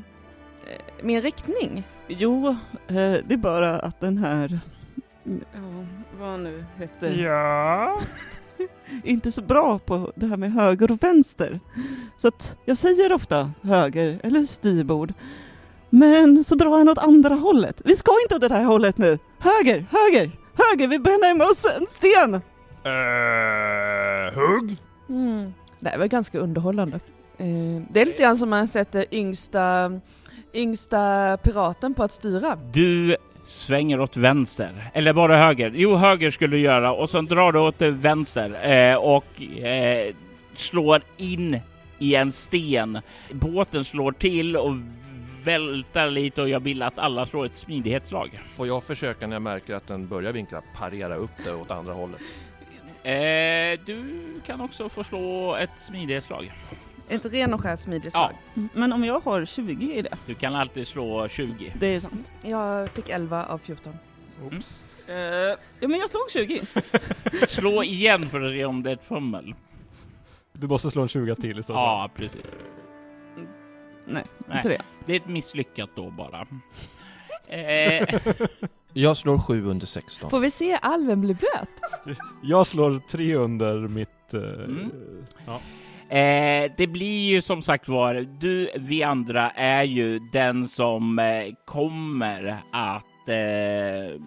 min 1.01 1.21
riktning. 1.21 1.83
Jo, 2.07 2.47
eh, 2.87 2.95
det 2.95 3.33
är 3.33 3.37
bara 3.37 3.79
att 3.79 3.99
den 3.99 4.17
här, 4.17 4.59
ja, 5.23 5.85
vad 6.19 6.39
nu 6.39 6.65
hette, 6.77 7.07
Ja. 7.07 7.99
inte 9.03 9.31
så 9.31 9.41
bra 9.41 9.79
på 9.79 10.11
det 10.15 10.27
här 10.27 10.37
med 10.37 10.51
höger 10.53 10.91
och 10.91 11.03
vänster. 11.03 11.59
Så 12.17 12.27
att 12.27 12.57
jag 12.65 12.77
säger 12.77 13.13
ofta 13.13 13.51
höger 13.61 14.19
eller 14.23 14.43
styrbord. 14.43 15.13
Men 15.89 16.43
så 16.43 16.55
drar 16.55 16.77
han 16.77 16.89
åt 16.89 16.97
andra 16.97 17.35
hållet. 17.35 17.81
Vi 17.85 17.95
ska 17.95 18.11
inte 18.23 18.35
åt 18.35 18.41
det 18.41 18.53
här 18.53 18.63
hållet 18.63 18.97
nu. 18.97 19.19
Höger, 19.39 19.85
höger, 19.91 20.31
höger, 20.53 20.87
vi 20.87 20.99
börjar 20.99 21.19
närma 21.19 21.43
oss 21.43 21.65
en 21.79 21.85
sten. 21.87 22.33
Eh, 22.83 24.33
hugg? 24.39 24.77
Mm. 25.09 25.53
Det 25.79 25.89
här 25.89 25.97
var 25.97 26.05
ganska 26.05 26.39
underhållande. 26.39 26.99
Eh, 27.37 27.81
det 27.91 28.01
är 28.01 28.05
lite 28.05 28.23
grann 28.23 28.37
som 28.37 28.49
man 28.49 28.67
sätter 28.67 29.05
yngsta, 29.11 29.91
yngsta 30.55 31.37
piraten 31.37 31.93
på 31.93 32.03
att 32.03 32.11
styra. 32.11 32.57
Du 32.71 33.17
svänger 33.45 33.99
åt 33.99 34.17
vänster, 34.17 34.91
eller 34.93 35.13
bara 35.13 35.37
höger? 35.37 35.71
Jo, 35.75 35.95
höger 35.95 36.31
skulle 36.31 36.55
du 36.55 36.61
göra 36.61 36.91
och 36.91 37.09
sen 37.09 37.25
drar 37.25 37.51
du 37.51 37.59
åt 37.59 37.81
vänster 37.81 38.71
eh, 38.71 38.95
och 38.95 39.41
eh, 39.63 40.15
slår 40.53 41.01
in 41.17 41.59
i 41.99 42.15
en 42.15 42.31
sten. 42.31 42.99
Båten 43.31 43.85
slår 43.85 44.11
till 44.11 44.57
och 44.57 44.75
vältar 45.43 46.09
lite 46.09 46.41
och 46.41 46.49
jag 46.49 46.59
vill 46.59 46.81
att 46.81 46.99
alla 46.99 47.25
slår 47.25 47.45
ett 47.45 47.57
smidighetsslag. 47.57 48.39
Får 48.49 48.67
jag 48.67 48.83
försöka 48.83 49.27
när 49.27 49.35
jag 49.35 49.41
märker 49.41 49.75
att 49.75 49.87
den 49.87 50.07
börjar 50.07 50.31
vinkla 50.31 50.61
parera 50.77 51.15
upp 51.15 51.31
det 51.43 51.53
åt 51.53 51.71
andra 51.71 51.93
hållet? 51.93 52.21
Eh, 53.03 53.85
du 53.85 54.05
kan 54.45 54.61
också 54.61 54.89
få 54.89 55.03
slå 55.03 55.55
ett 55.55 55.69
smidighetsslag. 55.77 56.51
Ett 57.09 57.25
ren 57.25 57.53
och 57.53 57.61
skär 57.61 57.75
smidighetslag. 57.75 58.31
Men 58.73 58.93
om 58.93 59.03
jag 59.03 59.19
har 59.19 59.45
20 59.45 59.93
i 59.93 60.01
det? 60.01 60.17
Du 60.25 60.33
kan 60.33 60.55
alltid 60.55 60.87
slå 60.87 61.27
20. 61.27 61.73
Det 61.79 61.87
är 61.95 61.99
sant. 61.99 62.31
Jag 62.41 62.89
fick 62.89 63.09
11 63.09 63.45
av 63.45 63.57
14. 63.57 63.93
Oops. 64.43 64.83
Eh, 65.07 65.15
ja 65.79 65.87
men 65.87 65.99
jag 65.99 66.09
slog 66.09 66.31
20. 66.31 66.61
Slå 67.47 67.83
igen 67.83 68.29
för 68.29 68.41
att 68.41 68.51
se 68.51 68.65
om 68.65 68.83
det 68.83 68.89
är 68.89 68.93
ett 68.93 69.07
fummel. 69.07 69.55
Du 70.53 70.67
måste 70.67 70.91
slå 70.91 71.01
en 71.01 71.07
20 71.07 71.35
till 71.35 71.59
i 71.59 71.63
så 71.63 71.73
fall. 71.73 71.83
Ja, 71.83 72.09
precis. 72.15 72.41
Nej, 74.07 74.23
Nej. 74.47 74.57
inte 74.57 74.69
det. 74.69 74.81
Det 75.05 75.13
är 75.13 75.17
ett 75.17 75.27
misslyckat 75.27 75.89
då 75.95 76.09
bara. 76.11 76.47
Eh, 77.47 78.19
Jag 78.93 79.17
slår 79.17 79.39
7 79.39 79.65
under 79.67 79.85
16. 79.85 80.29
Får 80.29 80.39
vi 80.39 80.51
se 80.51 80.79
alven 80.81 81.21
bli 81.21 81.33
blöt? 81.33 82.17
Jag 82.43 82.67
slår 82.67 82.99
tre 83.09 83.35
under 83.35 83.75
mitt... 83.87 84.33
Eh, 84.33 84.39
Mm. 84.39 84.91
ja. 85.45 85.59
Eh, 86.09 86.71
det 86.77 86.87
blir 86.87 87.29
ju 87.29 87.41
som 87.41 87.61
sagt 87.61 87.87
var, 87.87 88.27
du, 88.39 88.69
vi 88.75 89.03
andra 89.03 89.51
är 89.51 89.83
ju 89.83 90.19
den 90.19 90.67
som 90.67 91.19
eh, 91.19 91.53
kommer 91.65 92.57
att 92.71 93.29
eh, 93.29 94.21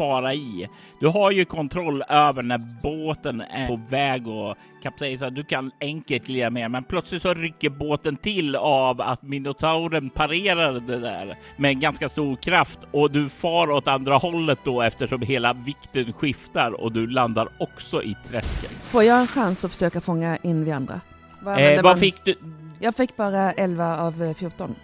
fara 0.00 0.34
i. 0.34 0.68
Du 1.00 1.06
har 1.06 1.30
ju 1.30 1.44
kontroll 1.44 2.04
över 2.08 2.42
när 2.42 2.58
båten 2.82 3.40
är 3.40 3.66
på 3.66 3.80
väg 3.88 4.28
att 4.28 4.58
kapsejsa. 4.82 5.30
Du 5.30 5.44
kan 5.44 5.70
enkelt 5.80 6.26
glida 6.26 6.50
med, 6.50 6.70
men 6.70 6.84
plötsligt 6.84 7.22
så 7.22 7.34
rycker 7.34 7.70
båten 7.70 8.16
till 8.16 8.56
av 8.56 9.00
att 9.00 9.22
minotauren 9.22 10.10
parerar 10.10 10.72
det 10.72 10.98
där 10.98 11.38
med 11.56 11.80
ganska 11.80 12.08
stor 12.08 12.36
kraft 12.36 12.78
och 12.90 13.10
du 13.10 13.28
far 13.28 13.70
åt 13.70 13.88
andra 13.88 14.16
hållet 14.16 14.58
då 14.64 14.82
eftersom 14.82 15.22
hela 15.22 15.52
vikten 15.52 16.12
skiftar 16.12 16.80
och 16.80 16.92
du 16.92 17.06
landar 17.06 17.48
också 17.58 18.02
i 18.02 18.16
träsket. 18.28 18.70
Får 18.70 19.02
jag 19.02 19.20
en 19.20 19.26
chans 19.26 19.64
att 19.64 19.72
försöka 19.72 20.00
fånga 20.00 20.36
in 20.36 20.64
vi 20.64 20.72
andra? 20.72 21.00
Vad 21.40 21.60
Eh, 21.60 21.82
vad 21.82 21.98
fick 21.98 22.24
du? 22.24 22.34
Jag 22.78 22.96
fick 22.96 23.16
bara 23.16 23.52
11 23.52 23.98
av 23.98 24.22
eh, 24.22 24.34
14. 24.34 24.74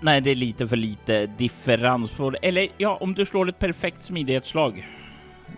Nej, 0.00 0.20
det 0.20 0.30
är 0.30 0.34
lite 0.34 0.68
för 0.68 0.76
lite 0.76 1.26
differens 1.26 2.10
på. 2.10 2.32
Eller 2.42 2.68
ja, 2.76 2.96
om 3.00 3.14
du 3.14 3.24
slår 3.26 3.48
ett 3.48 3.58
perfekt 3.58 4.04
smidighetsslag. 4.04 4.88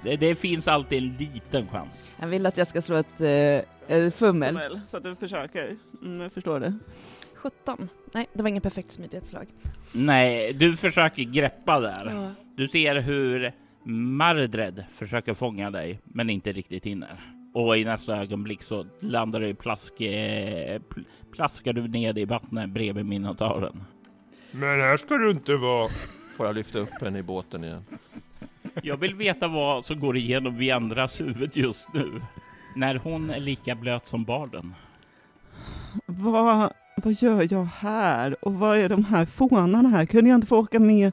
Det, 0.05 0.17
det 0.17 0.35
finns 0.35 0.69
alltid 0.69 1.03
en 1.03 1.09
liten 1.17 1.69
chans. 1.69 2.11
Han 2.19 2.31
vill 2.31 2.47
att 2.47 2.57
jag 2.57 2.67
ska 2.67 2.83
slå 2.83 2.97
ett 2.97 3.21
eh, 3.21 3.97
eh, 3.97 4.11
fummel. 4.11 4.81
Så 4.87 4.97
att 4.97 5.03
du 5.03 5.15
försöker. 5.17 5.77
Mm, 6.03 6.21
jag 6.21 6.33
förstår 6.33 6.61
det. 6.61 6.75
17. 7.35 7.89
Nej, 8.13 8.27
det 8.33 8.43
var 8.43 8.49
ingen 8.49 8.63
perfekt 8.63 8.91
smidighetslag. 8.91 9.47
Nej, 9.93 10.53
du 10.53 10.77
försöker 10.77 11.23
greppa 11.23 11.81
där. 11.81 12.11
Ja. 12.15 12.31
Du 12.57 12.69
ser 12.69 13.01
hur 13.01 13.53
Mardred 13.85 14.85
försöker 14.95 15.35
fånga 15.35 15.71
dig, 15.71 16.01
men 16.05 16.31
inte 16.31 16.53
riktigt 16.53 16.87
hinner. 16.87 17.21
Och 17.55 17.77
i 17.79 17.85
nästa 17.85 18.17
ögonblick 18.17 18.63
så 18.63 18.87
landar 19.01 19.41
du 19.41 19.49
i 19.49 19.55
plask, 19.55 20.01
eh, 20.01 20.81
pl- 20.81 21.05
plaskar 21.33 21.73
du 21.73 21.89
ned 21.89 22.19
i 22.19 22.25
vattnet 22.25 22.71
bredvid 22.71 23.07
minotauren. 23.07 23.85
Men 24.61 24.81
här 24.81 24.97
ska 24.97 25.19
du 25.19 25.31
inte 25.31 25.57
vara. 25.57 25.89
Får 26.37 26.47
jag 26.47 26.55
lyfta 26.55 26.79
upp 26.79 27.03
henne 27.03 27.19
i 27.19 27.23
båten 27.23 27.65
igen? 27.65 27.85
Jag 28.83 28.97
vill 28.97 29.15
veta 29.15 29.49
vad 29.49 29.85
som 29.85 30.01
går 30.01 30.17
igenom 30.17 30.57
vi 30.57 30.71
andras 30.71 31.21
huvud 31.21 31.57
just 31.57 31.93
nu. 31.95 32.23
När 32.77 32.95
hon 32.95 33.31
är 33.31 33.41
lika 33.41 33.75
blöt 33.75 34.07
som 34.07 34.25
barden. 34.25 34.75
Vad, 36.07 36.73
vad 36.97 37.13
gör 37.13 37.47
jag 37.51 37.65
här? 37.65 38.45
Och 38.45 38.55
vad 38.55 38.79
är 38.79 38.89
de 38.89 39.05
här 39.05 39.27
fånarna 39.27 39.89
här? 39.89 40.07
Kunde 40.07 40.31
jag 40.31 40.37
inte 40.37 40.47
få 40.47 40.57
åka 40.57 40.79
med? 40.79 41.13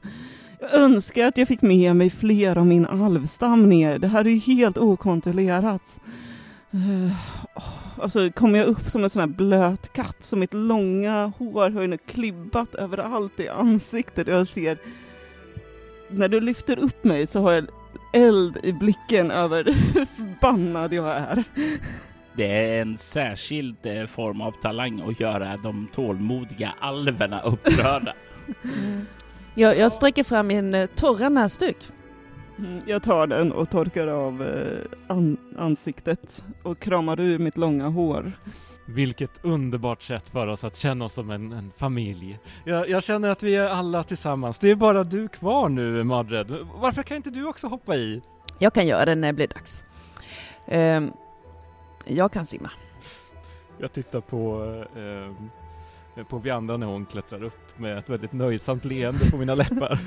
Jag 0.60 0.74
önskar 0.74 1.28
att 1.28 1.38
jag 1.38 1.48
fick 1.48 1.62
med 1.62 1.96
mig 1.96 2.10
fler 2.10 2.58
av 2.58 2.66
min 2.66 2.86
alvstam 2.86 3.68
ner. 3.68 3.98
Det 3.98 4.08
här 4.08 4.24
är 4.24 4.30
ju 4.30 4.38
helt 4.38 4.78
okontrollerat. 4.78 6.00
Uh, 6.74 7.12
alltså 8.02 8.30
kommer 8.30 8.58
jag 8.58 8.68
upp 8.68 8.90
som 8.90 9.04
en 9.04 9.10
sån 9.10 9.20
här 9.20 9.26
blöt 9.26 9.92
katt, 9.92 10.16
så 10.20 10.36
mitt 10.36 10.54
långa 10.54 11.32
hår 11.38 11.70
har 11.70 11.80
ju 11.80 11.86
nu 11.86 11.98
klibbat 11.98 12.74
överallt 12.74 13.40
i 13.40 13.48
ansiktet 13.48 14.28
jag 14.28 14.48
ser 14.48 14.78
när 16.08 16.28
du 16.28 16.40
lyfter 16.40 16.78
upp 16.78 17.04
mig 17.04 17.26
så 17.26 17.40
har 17.40 17.52
jag 17.52 17.66
eld 18.12 18.58
i 18.62 18.72
blicken 18.72 19.30
över 19.30 19.64
hur 19.64 20.06
förbannad 20.06 20.92
jag 20.92 21.16
är. 21.16 21.44
Det 22.32 22.46
är 22.46 22.82
en 22.82 22.98
särskild 22.98 23.76
eh, 23.82 24.06
form 24.06 24.40
av 24.40 24.52
talang 24.62 25.02
att 25.10 25.20
göra 25.20 25.56
de 25.56 25.88
tålmodiga 25.94 26.74
alverna 26.80 27.40
upprörda. 27.40 28.12
Jag, 29.54 29.78
jag 29.78 29.92
sträcker 29.92 30.24
fram 30.24 30.46
min 30.46 30.74
eh, 30.74 30.86
torra 30.86 31.28
näsduk. 31.28 31.76
Mm, 32.58 32.80
Jag 32.86 33.02
tar 33.02 33.26
den 33.26 33.52
och 33.52 33.70
torkar 33.70 34.06
av 34.06 34.42
eh, 34.42 35.14
an 35.16 35.36
ansiktet 35.58 36.44
och 36.62 36.78
kramar 36.78 37.20
ur 37.20 37.38
mitt 37.38 37.56
långa 37.56 37.88
hår. 37.88 38.32
Vilket 38.88 39.30
underbart 39.44 40.02
sätt 40.02 40.28
för 40.28 40.46
oss 40.46 40.64
att 40.64 40.76
känna 40.76 41.04
oss 41.04 41.12
som 41.12 41.30
en, 41.30 41.52
en 41.52 41.72
familj. 41.76 42.38
Jag, 42.64 42.88
jag 42.88 43.02
känner 43.02 43.28
att 43.28 43.42
vi 43.42 43.56
är 43.56 43.68
alla 43.68 44.02
tillsammans. 44.02 44.58
Det 44.58 44.70
är 44.70 44.74
bara 44.74 45.04
du 45.04 45.28
kvar 45.28 45.68
nu, 45.68 46.04
Madred. 46.04 46.50
Varför 46.74 47.02
kan 47.02 47.16
inte 47.16 47.30
du 47.30 47.46
också 47.46 47.66
hoppa 47.66 47.96
i? 47.96 48.22
Jag 48.58 48.72
kan 48.72 48.86
göra 48.86 49.04
det 49.04 49.14
när 49.14 49.28
det 49.28 49.32
blir 49.32 49.46
dags. 49.46 49.84
Ehm, 50.66 51.10
jag 52.04 52.32
kan 52.32 52.46
simma. 52.46 52.70
Jag 53.78 53.92
tittar 53.92 54.20
på, 54.20 54.64
eh, 54.96 55.46
på 56.24 56.38
Vianda 56.38 56.76
när 56.76 56.86
hon 56.86 57.06
klättrar 57.06 57.44
upp 57.44 57.78
med 57.78 57.98
ett 57.98 58.10
väldigt 58.10 58.32
nöjsamt 58.32 58.84
leende 58.84 59.30
på 59.30 59.36
mina 59.36 59.54
läppar. 59.54 59.98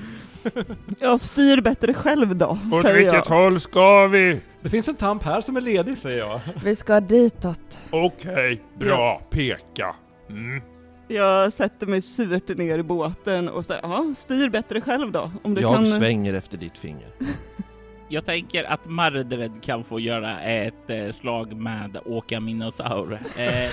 Jag 1.00 1.20
styr 1.20 1.62
bättre 1.62 1.94
själv 1.94 2.36
då, 2.36 2.60
Åt 2.74 2.82
säger 2.82 2.96
vilket 2.96 3.30
jag. 3.30 3.36
håll 3.36 3.60
ska 3.60 4.08
vi? 4.08 4.42
Det 4.62 4.70
finns 4.70 4.88
en 4.88 4.96
tamp 4.96 5.24
här 5.24 5.42
som 5.42 5.58
är 5.58 5.62
ledig, 5.62 5.98
säger 5.98 6.18
jag. 6.18 6.40
Vi 6.64 6.76
ska 6.76 7.00
ditåt. 7.00 7.80
Okej, 7.90 8.62
bra. 8.80 9.22
Peka. 9.30 9.96
Mm. 10.30 10.62
Jag 11.08 11.54
sätter 11.54 11.88
mig 11.88 12.02
surt 12.02 12.58
ner 12.58 12.80
i 12.80 12.84
båten 12.84 13.50
och 13.50 13.66
säger 13.66 13.82
ja, 13.84 14.14
styr 14.18 14.50
bättre 14.50 14.82
själv 14.82 15.12
då. 15.12 15.32
Om 15.44 15.56
du 15.56 15.62
Jag 15.62 15.76
kan... 15.76 15.88
svänger 15.88 16.34
efter 16.34 16.58
ditt 16.58 16.78
finger. 16.78 17.08
Jag 18.12 18.26
tänker 18.26 18.64
att 18.64 18.86
Mardred 18.86 19.52
kan 19.62 19.84
få 19.84 20.00
göra 20.00 20.42
ett 20.42 20.90
eh, 20.90 21.14
slag 21.22 21.54
med 21.54 21.98
Åka 22.06 22.40
Minotaur. 22.40 23.20
Eh, 23.38 23.72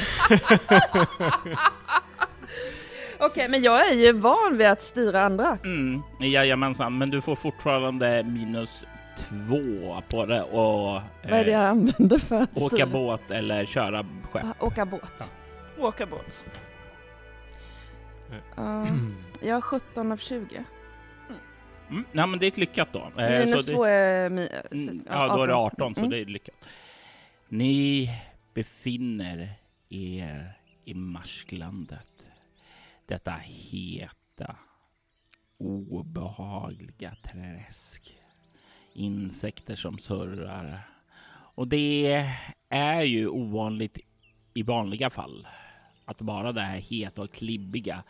Okej, 3.26 3.48
men 3.48 3.62
jag 3.62 3.88
är 3.90 3.94
ju 3.94 4.12
van 4.12 4.58
vid 4.58 4.66
att 4.66 4.82
styra 4.82 5.20
andra. 5.22 5.58
mm, 5.64 6.02
jajamensan, 6.20 6.98
men 6.98 7.10
du 7.10 7.20
får 7.20 7.36
fortfarande 7.36 8.22
minus 8.22 8.84
två 9.18 10.02
på 10.08 10.26
det 10.26 10.42
och 10.42 10.52
Vad 10.92 11.02
är 11.22 11.30
det 11.30 11.36
eh, 11.38 11.48
jag 11.52 11.64
använder 11.64 12.18
för 12.18 12.36
att 12.42 12.56
åka 12.58 12.76
styra? 12.76 12.86
båt 12.86 13.30
eller 13.30 13.64
köra 13.66 14.06
skepp. 14.32 14.44
Ah, 14.44 14.66
åka 14.66 14.86
båt. 14.86 15.24
Åka 15.78 16.06
båt. 16.06 16.44
Ja. 18.56 18.86
Jag 19.40 19.54
har 19.54 19.60
17 19.60 20.12
av 20.12 20.16
20. 20.16 20.64
Mm, 21.90 22.04
nej 22.12 22.26
men 22.26 22.38
det 22.38 22.46
är 22.46 22.48
ett 22.48 22.56
lyckat 22.56 22.88
då. 22.92 23.10
Eh, 23.18 23.30
Minus 23.38 23.64
så 23.64 23.70
det- 23.70 23.76
två 23.76 23.84
är... 23.84 24.30
Mi, 24.30 24.48
Mm, 24.72 25.04
Ja, 25.10 25.28
då 25.36 25.42
är 25.42 25.46
det 25.46 25.54
18 25.54 25.94
så 25.94 26.00
Mm. 26.00 26.10
det 26.10 26.18
är 26.20 26.24
lyckat. 26.24 26.54
Ni 27.48 28.10
befinner 28.54 29.50
er 29.90 30.52
i 30.84 30.94
marsklandet. 30.94 32.06
Detta 33.06 33.34
heta, 33.70 34.56
obehagliga 35.58 37.14
träsk. 37.22 38.16
Insekter 38.92 39.74
som 39.74 39.98
surrar. 39.98 40.88
Och 41.54 41.68
det 41.68 42.26
är 42.68 43.02
ju 43.02 43.28
ovanligt 43.28 43.98
i 44.54 44.62
vanliga 44.62 45.10
fall. 45.10 45.46
Att 46.04 46.22
vara 46.22 46.52
det 46.52 46.60
här 46.60 46.78
heta 46.78 47.22
och 47.22 47.32
klibbiga. 47.32 48.04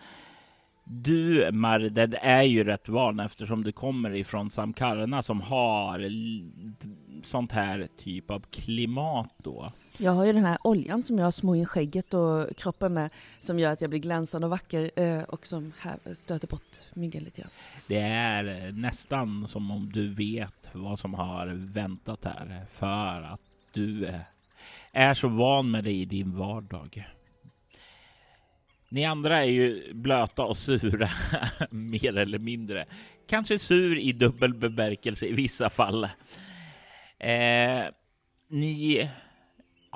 Du 0.85 1.53
Marded 1.53 2.17
är 2.21 2.43
ju 2.43 2.65
rätt 2.65 2.89
van 2.89 3.21
eftersom 3.21 3.65
du 3.65 3.73
kommer 3.73 4.15
ifrån 4.15 4.51
Samkarna 4.51 5.23
som 5.23 5.41
har 5.41 6.11
sånt 7.23 7.53
här 7.53 7.89
typ 7.99 8.31
av 8.31 8.41
klimat 8.41 9.35
då. 9.39 9.73
Jag 9.99 10.13
har 10.13 10.25
ju 10.25 10.33
den 10.33 10.45
här 10.45 10.59
oljan 10.63 11.03
som 11.03 11.19
jag 11.19 11.35
smår 11.35 11.57
in 11.57 11.67
skägget 11.67 12.15
och 12.15 12.57
kroppen 12.57 12.95
med 12.95 13.11
som 13.41 13.59
gör 13.59 13.73
att 13.73 13.81
jag 13.81 13.91
blir 13.91 14.01
glänsande 14.01 14.47
och 14.47 14.51
vacker 14.51 14.91
eh, 14.97 15.23
och 15.23 15.47
som 15.47 15.73
stöter 16.15 16.49
bort 16.49 16.77
myggen 16.95 17.25
lite 17.25 17.41
grann. 17.41 17.51
Det 17.87 18.01
är 18.01 18.67
eh, 18.67 18.73
nästan 18.73 19.49
som 19.49 19.71
om 19.71 19.93
du 19.93 20.15
vet 20.15 20.69
vad 20.73 20.99
som 20.99 21.15
har 21.15 21.47
väntat 21.73 22.25
här 22.25 22.67
för 22.73 23.23
att 23.23 23.41
du 23.73 24.07
eh, 24.07 24.21
är 24.93 25.15
så 25.15 25.29
van 25.29 25.71
med 25.71 25.85
det 25.85 25.93
i 25.93 26.05
din 26.05 26.37
vardag. 26.37 27.09
Ni 28.89 29.05
andra 29.05 29.45
är 29.45 29.51
ju 29.51 29.95
blöta 29.95 30.45
och 30.45 30.57
sura, 30.57 31.09
mer 31.71 32.17
eller 32.17 32.39
mindre. 32.39 32.87
Kanske 33.29 33.59
sur 33.59 33.99
i 33.99 34.13
dubbel 34.13 34.55
bemärkelse 34.55 35.27
i 35.27 35.33
vissa 35.33 35.71
fall. 35.71 36.05
Eh, 37.19 37.85
ni 38.49 39.11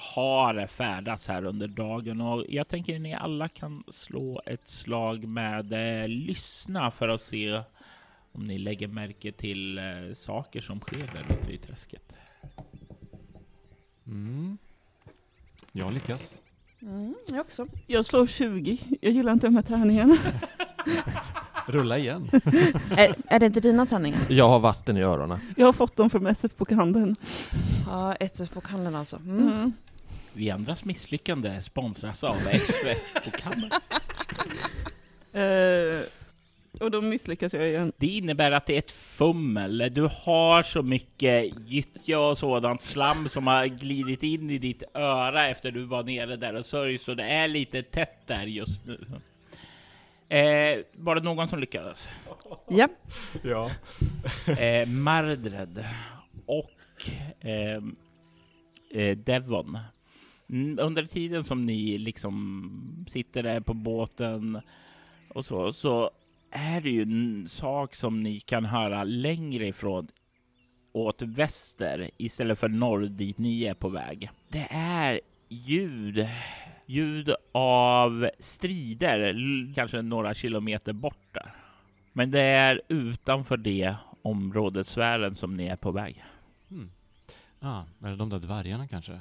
har 0.01 0.67
färdats 0.67 1.29
här 1.29 1.45
under 1.45 1.69
dagen 1.69 2.21
och 2.21 2.45
jag 2.49 2.69
tänker 2.69 2.95
att 2.95 3.01
ni 3.01 3.15
alla 3.15 3.49
kan 3.49 3.85
slå 3.89 4.43
ett 4.47 4.69
slag 4.69 5.25
med 5.25 5.73
eh, 6.03 6.09
lyssna 6.09 6.91
för 6.91 7.09
att 7.09 7.23
se 7.23 7.63
om 8.33 8.47
ni 8.47 8.59
lägger 8.59 8.89
märke 8.89 9.33
till 9.33 9.79
eh, 9.79 9.85
saker 10.15 10.61
som 10.61 10.81
sker 10.81 10.99
där 10.99 11.37
ute 11.37 11.53
i 11.53 11.59
träsket. 11.59 12.13
Mm. 14.07 14.59
Jag 15.73 15.93
lyckas. 15.93 16.41
Mm, 16.83 17.15
jag 17.29 17.41
också. 17.41 17.67
Jag 17.87 18.05
slår 18.05 18.27
20. 18.27 18.79
Jag 19.01 19.13
gillar 19.13 19.33
inte 19.33 19.47
de 19.47 19.57
här 19.57 19.63
tärningarna. 19.63 20.17
Rulla 21.67 21.99
igen. 21.99 22.31
är, 22.97 23.15
är 23.27 23.39
det 23.39 23.47
inte 23.47 23.61
dina 23.61 23.87
tärningar? 23.87 24.19
Jag 24.29 24.49
har 24.49 24.59
vatten 24.59 24.97
i 24.97 25.03
öronen. 25.03 25.41
Jag 25.57 25.67
har 25.67 25.73
fått 25.73 25.97
dem 25.97 26.11
från 26.11 26.27
SF-bokhandeln. 26.27 27.17
Ja, 27.87 28.17
kanten 28.69 28.95
alltså. 28.95 29.17
Mm. 29.17 29.49
Mm. 29.49 29.73
Vi 30.33 30.51
andras 30.51 30.85
misslyckande 30.85 31.63
sponsras 31.63 32.25
av 32.25 32.35
XF 32.35 33.27
och 33.27 33.33
Kammer. 33.33 33.71
Eh, 35.33 36.03
och 36.81 36.91
då 36.91 37.01
misslyckas 37.01 37.55
jag 37.55 37.69
igen. 37.69 37.93
Det 37.97 38.07
innebär 38.07 38.53
att 38.53 38.67
det 38.67 38.75
är 38.75 38.79
ett 38.79 38.93
fummel. 38.93 39.91
Du 39.93 40.03
har 40.03 40.63
så 40.63 40.83
mycket 40.83 41.53
gyttja 41.67 42.21
och 42.21 42.39
sådant 42.39 42.83
slam 42.83 43.29
som 43.29 43.47
har 43.47 43.67
glidit 43.67 44.23
in 44.23 44.51
i 44.51 44.59
ditt 44.59 44.83
öra 44.95 45.49
efter 45.49 45.71
du 45.71 45.85
var 45.85 46.03
nere 46.03 46.35
där 46.37 46.55
och 46.55 46.67
sörj, 46.67 46.99
så 46.99 47.15
det 47.15 47.25
är 47.25 47.49
lite 47.49 47.83
tätt 47.83 48.27
där 48.27 48.43
just 48.47 48.85
nu. 48.87 49.07
Eh, 50.29 50.79
var 50.93 51.15
det 51.15 51.21
någon 51.21 51.49
som 51.49 51.61
lyckades? 51.61 52.09
Ja. 52.69 52.89
Ja. 53.43 53.71
eh, 54.59 54.89
Mardred 54.89 55.85
och 56.47 56.71
eh, 57.41 57.83
eh, 58.95 59.17
Devon. 59.17 59.79
Mm, 60.51 60.79
under 60.79 61.05
tiden 61.05 61.45
som 61.45 61.67
ni 61.67 61.99
liksom 61.99 63.07
sitter 63.09 63.43
där 63.43 63.61
på 63.61 63.75
båten 63.75 64.61
och 65.29 65.45
så, 65.45 65.73
så 65.73 66.11
är 66.51 66.81
det 66.81 66.91
ju 66.91 67.03
en 67.03 67.49
sak 67.49 67.95
som 67.95 68.23
ni 68.23 68.41
kan 68.41 68.65
höra 68.65 69.05
längre 69.05 69.67
ifrån 69.67 70.09
åt 70.93 71.23
väster 71.23 72.11
istället 72.17 72.59
för 72.59 72.69
norr 72.69 73.01
dit 73.01 73.39
ni 73.39 73.65
är 73.65 73.75
på 73.75 73.89
väg. 73.89 74.31
Det 74.49 74.67
är 74.71 75.21
ljud, 75.49 76.29
ljud 76.87 77.35
av 77.53 78.31
strider, 78.39 79.35
kanske 79.75 80.03
några 80.03 80.35
kilometer 80.35 80.93
bort 80.93 81.29
där. 81.33 81.55
Men 82.13 82.31
det 82.31 82.41
är 82.41 82.81
utanför 82.89 83.57
det 83.57 83.95
områdessfären 84.23 85.37
som 85.37 85.57
ni 85.57 85.67
är 85.67 85.77
på 85.77 85.91
väg. 85.91 86.25
Mm. 86.71 86.91
Ah, 87.61 87.83
är 88.05 88.11
det 88.11 88.17
de 88.17 88.29
där 88.31 88.39
dvärgarna 88.39 88.89
kanske? 88.89 89.21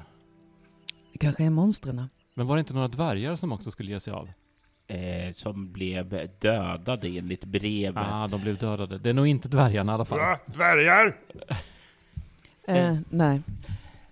Det 1.11 1.17
kanske 1.17 1.43
är 1.43 1.49
monstren. 1.49 2.09
Men 2.33 2.47
var 2.47 2.55
det 2.55 2.59
inte 2.59 2.73
några 2.73 2.87
dvärgar 2.87 3.35
som 3.35 3.51
också 3.51 3.71
skulle 3.71 3.91
ge 3.91 3.99
sig 3.99 4.13
av? 4.13 4.29
Eh, 4.87 5.33
som 5.33 5.71
blev 5.71 6.29
dödade 6.39 7.07
enligt 7.07 7.45
brevet. 7.45 8.03
Ah, 8.07 8.27
de 8.27 8.41
blev 8.41 8.57
dödade. 8.57 8.97
Det 8.97 9.09
är 9.09 9.13
nog 9.13 9.27
inte 9.27 9.47
dvärgarna 9.47 9.91
i 9.91 9.95
alla 9.95 10.05
fall. 10.05 10.19
Va? 10.19 10.39
Dvärgar? 10.45 11.17
Eh, 12.67 12.97
nej. 13.09 13.41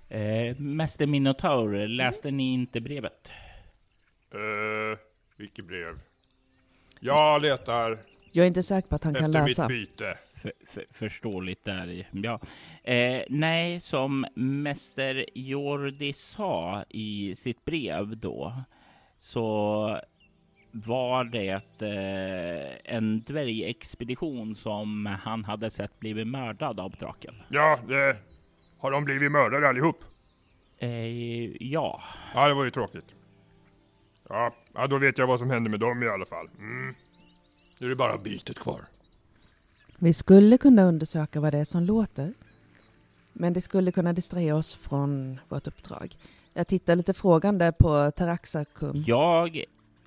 Eh, 0.10 0.56
Mäster 0.60 1.08
Minotaur, 1.08 1.88
läste 1.88 2.32
ni 2.32 2.54
inte 2.54 2.82
brevet? 2.82 3.32
Uh, 4.36 4.98
vilket 5.38 5.66
brev? 5.66 6.00
Jag 7.00 7.42
letar 7.42 8.00
Jag 8.32 8.44
är 8.44 8.48
inte 8.48 8.64
säker 8.64 8.90
på 8.90 8.96
att 8.96 9.04
han 9.04 9.14
kan 9.14 9.26
efter 9.36 9.48
läsa. 9.48 9.68
mitt 9.68 9.98
byte. 9.98 10.18
För, 10.38 10.52
för, 10.68 10.86
förståeligt 10.92 11.66
där. 11.66 12.08
Ja. 12.12 12.40
Eh, 12.84 13.24
nej, 13.30 13.82
som 13.82 14.26
Mäster 14.36 15.26
Jordi 15.34 16.14
sa 16.14 16.84
i 16.90 17.36
sitt 17.36 17.66
brev 17.66 18.18
då, 18.18 18.64
så 19.20 20.02
var 20.72 21.24
det 21.24 21.82
eh, 21.82 22.94
en 22.96 23.24
dvärgexpedition 23.24 24.56
som 24.56 25.06
han 25.06 25.46
hade 25.46 25.70
sett 25.70 26.00
blivit 26.00 26.28
mördad 26.28 26.80
av 26.80 26.92
draken. 26.92 27.36
Ja, 27.50 27.80
det, 27.88 28.18
har 28.78 28.92
de 28.92 29.06
blivit 29.06 29.32
mördade 29.32 29.70
allihop? 29.70 29.98
Eh, 30.78 31.64
ja, 31.64 32.02
Ja, 32.34 32.48
det 32.48 32.54
var 32.54 32.66
ju 32.66 32.72
tråkigt. 32.72 33.06
Ja, 34.30 34.54
ja, 34.74 34.88
då 34.88 34.98
vet 34.98 35.18
jag 35.18 35.28
vad 35.28 35.40
som 35.40 35.50
hände 35.50 35.70
med 35.70 35.80
dem 35.80 36.04
i 36.04 36.08
alla 36.08 36.26
fall. 36.26 36.50
Mm. 36.58 36.96
Nu 37.80 37.86
är 37.86 37.90
det 37.90 37.96
bara 37.96 38.18
bytet 38.18 38.60
kvar. 38.60 38.82
Vi 40.00 40.14
skulle 40.14 40.58
kunna 40.58 40.84
undersöka 40.84 41.40
vad 41.40 41.54
det 41.54 41.58
är 41.58 41.66
som 41.66 41.84
låter. 41.84 42.34
Men 43.34 43.54
det 43.54 43.62
skulle 43.62 43.92
kunna 43.92 44.14
distrahera 44.14 44.56
oss 44.56 44.76
från 44.76 45.40
vårt 45.50 45.68
uppdrag. 45.68 46.16
Jag 46.54 46.68
tittar 46.68 46.96
lite 46.96 47.14
frågande 47.14 47.72
på 47.72 48.12
Taraxacum. 48.12 49.04
jag 49.08 49.64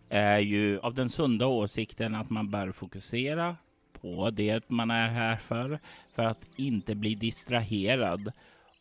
är 0.08 0.38
ju 0.38 0.78
av 0.78 0.94
den 0.94 1.10
sunda 1.10 1.46
åsikten 1.46 2.14
att 2.14 2.30
man 2.30 2.50
bör 2.50 2.72
fokusera 2.72 3.56
på 4.00 4.30
det 4.30 4.70
man 4.70 4.90
är 4.90 5.08
här 5.08 5.36
för, 5.36 5.78
för 6.14 6.22
att 6.22 6.40
inte 6.56 6.94
bli 6.94 7.14
distraherad 7.14 8.32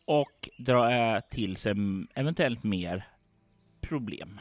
och 0.04 0.48
dra 0.58 1.20
till 1.20 1.56
sig 1.56 1.74
eventuellt 2.14 2.64
mer 2.64 3.08
problem. 3.80 4.38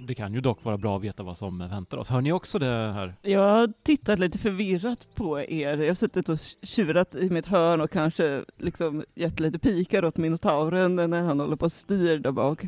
Det 0.00 0.14
kan 0.14 0.34
ju 0.34 0.40
dock 0.40 0.64
vara 0.64 0.78
bra 0.78 0.96
att 0.96 1.02
veta 1.02 1.22
vad 1.22 1.38
som 1.38 1.58
väntar 1.58 1.98
oss. 1.98 2.08
Hör 2.08 2.20
ni 2.20 2.32
också 2.32 2.58
det 2.58 2.66
här? 2.66 3.14
Jag 3.22 3.40
har 3.40 3.72
tittat 3.82 4.18
lite 4.18 4.38
förvirrat 4.38 5.08
på 5.14 5.40
er. 5.40 5.78
Jag 5.78 5.88
har 5.88 5.94
suttit 5.94 6.28
och 6.28 6.38
tjurat 6.62 7.14
i 7.14 7.30
mitt 7.30 7.46
hörn 7.46 7.80
och 7.80 7.90
kanske 7.90 8.44
liksom 8.58 9.04
gett 9.14 9.40
lite 9.40 9.58
pikar 9.58 10.04
åt 10.04 10.16
minotauren 10.16 10.96
när 10.96 11.22
han 11.22 11.40
håller 11.40 11.56
på 11.56 11.64
och 11.64 11.72
styr 11.72 12.18
där 12.18 12.32
bak. 12.32 12.66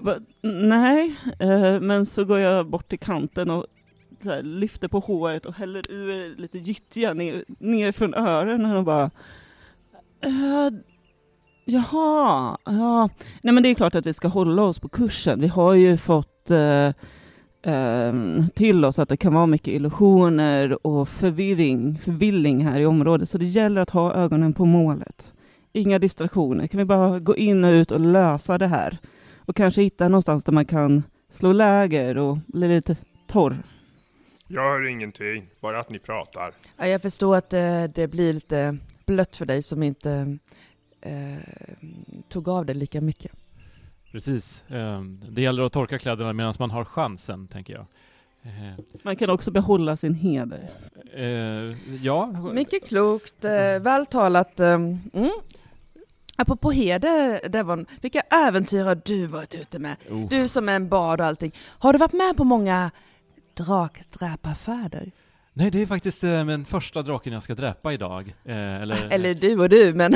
Bara, 0.00 0.18
nej, 0.42 1.16
eh, 1.38 1.80
men 1.80 2.06
så 2.06 2.24
går 2.24 2.38
jag 2.38 2.66
bort 2.66 2.88
till 2.88 2.98
kanten 2.98 3.50
och 3.50 3.66
här, 4.24 4.42
lyfter 4.42 4.88
på 4.88 4.98
håret 4.98 5.46
och 5.46 5.54
häller 5.54 5.90
ur 5.90 6.36
lite 6.36 6.58
gyttja 6.58 7.14
ner, 7.14 7.44
ner 7.58 7.92
från 7.92 8.14
öronen 8.14 8.76
och 8.76 8.84
bara 8.84 9.10
eh, 10.20 10.70
Jaha, 11.64 12.58
ja. 12.64 13.08
Nej 13.42 13.54
men 13.54 13.62
det 13.62 13.68
är 13.68 13.74
klart 13.74 13.94
att 13.94 14.06
vi 14.06 14.14
ska 14.14 14.28
hålla 14.28 14.62
oss 14.62 14.78
på 14.78 14.88
kursen. 14.88 15.40
Vi 15.40 15.48
har 15.48 15.74
ju 15.74 15.96
fått 15.96 16.50
eh, 16.50 16.92
ehm, 17.62 18.48
till 18.54 18.84
oss 18.84 18.98
att 18.98 19.08
det 19.08 19.16
kan 19.16 19.34
vara 19.34 19.46
mycket 19.46 19.74
illusioner 19.74 20.86
och 20.86 21.08
förvirring, 21.08 21.98
förvilling 21.98 22.64
här 22.64 22.80
i 22.80 22.86
området. 22.86 23.28
Så 23.28 23.38
det 23.38 23.44
gäller 23.44 23.80
att 23.80 23.90
ha 23.90 24.14
ögonen 24.14 24.52
på 24.52 24.64
målet. 24.64 25.32
Inga 25.72 25.98
distraktioner. 25.98 26.66
Kan 26.66 26.78
vi 26.78 26.84
bara 26.84 27.18
gå 27.20 27.36
in 27.36 27.64
och 27.64 27.72
ut 27.72 27.92
och 27.92 28.00
lösa 28.00 28.58
det 28.58 28.66
här? 28.66 28.98
Och 29.36 29.56
kanske 29.56 29.82
hitta 29.82 30.08
någonstans 30.08 30.44
där 30.44 30.52
man 30.52 30.66
kan 30.66 31.02
slå 31.30 31.52
läger 31.52 32.18
och 32.18 32.38
bli 32.46 32.68
lite 32.68 32.96
torr. 33.26 33.62
Jag 34.48 34.62
hör 34.62 34.88
ingenting, 34.88 35.46
bara 35.60 35.80
att 35.80 35.90
ni 35.90 35.98
pratar. 35.98 36.52
Ja, 36.76 36.86
jag 36.86 37.02
förstår 37.02 37.36
att 37.36 37.50
det, 37.50 37.90
det 37.94 38.08
blir 38.08 38.32
lite 38.32 38.78
blött 39.06 39.36
för 39.36 39.46
dig 39.46 39.62
som 39.62 39.82
inte 39.82 40.38
eh, 41.04 41.38
tog 42.28 42.48
av 42.48 42.66
det 42.66 42.74
lika 42.74 43.00
mycket. 43.00 43.32
Precis. 44.12 44.64
Ehm, 44.68 45.24
Det 45.30 45.42
gäller 45.42 45.62
att 45.62 45.72
torka 45.72 45.98
kläderna 45.98 46.32
medan 46.32 46.54
man 46.58 46.70
har 46.70 46.84
chansen, 46.84 47.46
tänker 47.46 47.72
jag. 47.72 47.86
Eh, 48.42 48.84
Man 49.02 49.16
kan 49.16 49.30
också 49.30 49.50
behålla 49.50 49.96
sin 49.96 50.14
heder. 50.14 50.70
eh, 51.14 51.24
ja, 52.02 52.26
Mycket 52.52 52.88
klokt, 52.88 53.44
eh, 53.44 53.78
vältalat. 53.80 54.60
Eh, 54.60 54.72
mm. 54.72 55.30
Apropå 56.36 56.70
heder, 56.72 57.48
Devon, 57.48 57.86
vilka 58.00 58.20
äventyr 58.20 58.84
har 58.84 59.00
du 59.04 59.26
varit 59.26 59.54
ute 59.54 59.78
med? 59.78 59.96
oh, 60.10 60.28
Du 60.28 60.48
som 60.48 60.68
är 60.68 60.76
en 60.76 60.88
bard 60.88 61.20
och 61.20 61.26
allting. 61.26 61.52
Har 61.58 61.92
du 61.92 61.98
varit 61.98 62.12
med 62.12 62.36
på 62.36 62.44
många 62.44 62.90
drakdräparfärder? 63.54 65.12
Nej 65.54 65.70
det 65.70 65.82
är 65.82 65.86
faktiskt 65.86 66.24
eh, 66.24 66.44
den 66.46 66.64
första 66.64 67.02
draken 67.02 67.32
jag 67.32 67.42
ska 67.42 67.54
dräpa 67.54 67.92
idag. 67.92 68.34
Eh, 68.44 68.56
eller, 68.82 69.08
Eller 69.10 69.34
du 69.34 69.58
och 69.60 69.68
du, 69.68 69.94
men 69.94 70.12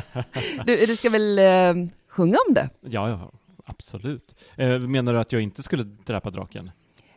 du, 0.66 0.86
du 0.86 0.96
ska 0.96 1.10
väl 1.10 1.38
eh, 1.38 1.74
sjunga 2.08 2.36
om 2.48 2.54
det? 2.54 2.70
Ja, 2.80 3.08
ja, 3.08 3.32
absolut. 3.64 4.34
Eh, 4.56 4.78
menar 4.78 5.12
du 5.12 5.18
att 5.18 5.32
jag 5.32 5.42
inte 5.42 5.62
skulle 5.62 5.82
dräpa 5.82 6.30
draken? 6.30 6.70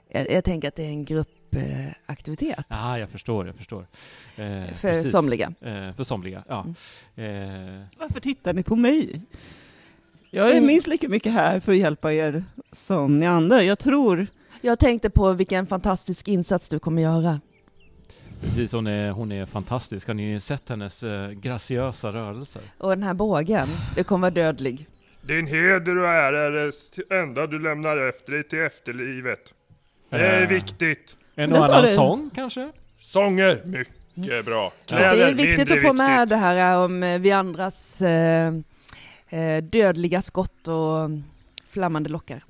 Jag, 0.10 0.32
jag 0.32 0.44
tänker 0.44 0.68
att 0.68 0.76
det 0.76 0.84
är 0.84 0.88
en 0.90 1.06
gruppaktivitet 1.06 2.66
Ja, 2.70 3.00
jag 3.00 3.10
förstår, 3.10 3.48
jag 3.48 3.56
förstår. 3.56 3.88
Eh, 4.36 4.66
för 4.74 4.74
precis. 4.74 5.12
somliga. 5.12 5.54
Eh, 5.62 5.94
för 5.94 6.04
somliga, 6.04 6.44
ja. 6.48 6.66
Mm. 7.18 7.80
Eh, 7.82 7.86
Varför 8.00 8.20
tittar 8.20 8.54
ni 8.54 8.64
på 8.64 8.76
mig? 8.76 9.22
Jag 10.30 10.48
är 10.48 10.52
Mm. 10.52 10.66
minst 10.66 10.88
lika 10.88 11.10
mycket 11.10 11.34
här 11.34 11.60
för 11.60 11.72
att 11.72 11.78
hjälpa 11.78 12.14
er 12.14 12.44
som 12.72 13.20
ni 13.20 13.26
andra. 13.26 13.64
Jag 13.64 13.80
tror... 13.80 14.28
Jag 14.62 14.80
tänkte 14.80 15.10
på 15.10 15.34
vilken 15.34 15.68
fantastisk 15.68 16.28
insats 16.28 16.70
du 16.70 16.80
kommer 16.80 17.02
göra. 17.02 17.42
Precis, 18.44 18.72
hon 18.72 18.88
är, 18.88 19.12
hon 19.12 19.32
är 19.32 19.46
fantastisk. 19.46 20.08
Har 20.08 20.14
ni 20.14 20.40
sett 20.40 20.70
hennes 20.70 21.04
eh, 21.04 21.30
graciösa 21.32 22.12
rörelser? 22.14 22.62
Och 22.78 22.90
den 22.90 23.04
här 23.04 23.14
bågen, 23.14 23.68
det 23.96 24.04
kommer 24.04 24.22
vara 24.22 24.32
dödlig. 24.46 24.88
Din 25.22 25.48
heder 25.48 25.98
och 25.98 26.08
ära 26.08 26.40
är 26.42 26.52
det 26.52 27.16
enda 27.20 27.48
du 27.48 27.60
lämnar 27.60 27.98
efter 28.10 28.32
dig 28.32 28.44
till 28.44 28.60
efterlivet. 28.62 29.54
Det 30.10 30.18
är 30.18 30.42
Eh, 30.42 30.48
viktigt. 30.48 31.16
En 31.36 31.54
och 31.54 31.66
annan 31.66 31.88
sång 31.88 32.30
kanske? 32.36 32.72
Sånger, 33.00 33.62
mycket 34.16 34.46
bra. 34.46 34.74
Så 34.86 34.96
det 34.96 35.02
är 35.06 35.14
Kläder, 35.14 35.34
viktigt 35.34 35.72
att 35.72 35.82
få 35.82 35.94
med 35.94 36.28
det 36.28 36.36
här 36.36 36.78
om 36.86 37.04
eh, 37.04 37.20
vi 37.20 37.32
andras 37.32 38.02
eh, 38.02 38.54
eh, 39.30 39.64
dödliga 39.64 40.22
skott 40.22 40.68
och 40.68 41.10
flammande 41.68 42.10
lockar. 42.10 42.44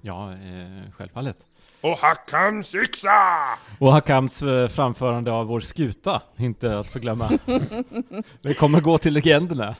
Ja, 0.00 0.32
eh, 0.32 0.90
självfallet. 0.96 1.36
Och 1.80 1.98
Hakkams 1.98 2.74
yxa! 2.74 3.44
Och 3.78 3.92
Hakams 3.92 4.42
eh, 4.42 4.68
framförande 4.68 5.32
av 5.32 5.46
vår 5.46 5.60
skuta, 5.60 6.22
inte 6.36 6.78
att 6.78 6.86
förglömma. 6.86 7.38
Det 8.42 8.54
kommer 8.54 8.80
gå 8.80 8.98
till 8.98 9.14
legenderna. 9.14 9.76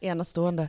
Enastående. 0.00 0.68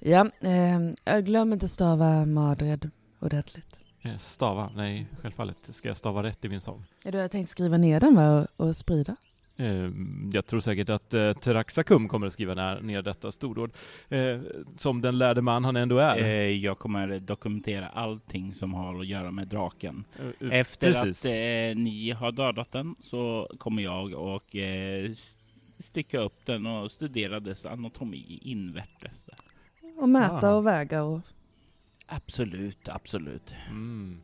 Ja, 0.00 0.26
eh, 0.40 0.80
jag 1.04 1.24
glöm 1.24 1.52
inte 1.52 1.68
stava 1.68 2.26
Madred 2.26 2.90
ordentligt. 3.20 3.78
Eh, 4.02 4.16
Stava, 4.18 4.70
nej, 4.74 5.06
självfallet 5.22 5.56
ska 5.72 5.88
jag 5.88 5.96
stava 5.96 6.22
rätt 6.22 6.44
i 6.44 6.48
min 6.48 6.60
sång. 6.60 6.84
Ja, 7.04 7.10
Du 7.10 7.18
har 7.18 7.28
tänkt 7.28 7.50
skriva 7.50 7.76
ner 7.76 8.00
den 8.00 8.14
va, 8.14 8.46
och, 8.56 8.66
och 8.66 8.76
sprida? 8.76 9.16
Eh, 9.56 9.90
jag 10.32 10.46
tror 10.46 10.60
säkert 10.60 10.88
att 10.88 11.14
eh, 11.14 11.32
Teraxacum 11.32 12.08
kommer 12.08 12.26
att 12.26 12.32
skriva 12.32 12.54
ner, 12.54 12.80
ner 12.80 13.02
detta 13.02 13.32
stordåd. 13.32 13.70
Eh, 14.08 14.40
som 14.76 15.00
den 15.00 15.18
lärde 15.18 15.42
man 15.42 15.64
han 15.64 15.76
ändå 15.76 15.98
är. 15.98 16.16
Eh, 16.18 16.24
jag 16.50 16.78
kommer 16.78 17.18
dokumentera 17.20 17.88
allting 17.88 18.54
som 18.54 18.74
har 18.74 19.00
att 19.00 19.06
göra 19.06 19.30
med 19.30 19.48
draken. 19.48 20.04
Eh, 20.40 20.48
Efter 20.52 20.92
precis. 20.92 21.18
att 21.24 21.24
eh, 21.28 21.82
ni 21.82 22.10
har 22.18 22.32
dödat 22.32 22.72
den 22.72 22.94
så 23.02 23.48
kommer 23.58 23.82
jag 23.82 24.12
och 24.14 24.56
eh, 24.56 25.10
s- 25.10 25.34
stycka 25.84 26.18
upp 26.20 26.46
den 26.46 26.66
och 26.66 26.90
studera 26.90 27.40
dess 27.40 27.66
anatomi 27.66 28.38
invärtes. 28.42 29.12
Och 29.96 30.08
mäta 30.08 30.48
Ah. 30.50 30.54
och 30.54 30.66
väga 30.66 31.02
och... 31.02 31.20
Absolut, 32.06 32.88
absolut. 32.88 33.54
Mm. 33.70 34.20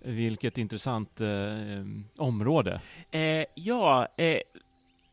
Vilket 0.00 0.58
intressant 0.58 1.20
eh, 1.20 1.84
område. 2.16 2.80
Eh, 3.10 3.44
ja, 3.54 4.08
eh, 4.16 4.40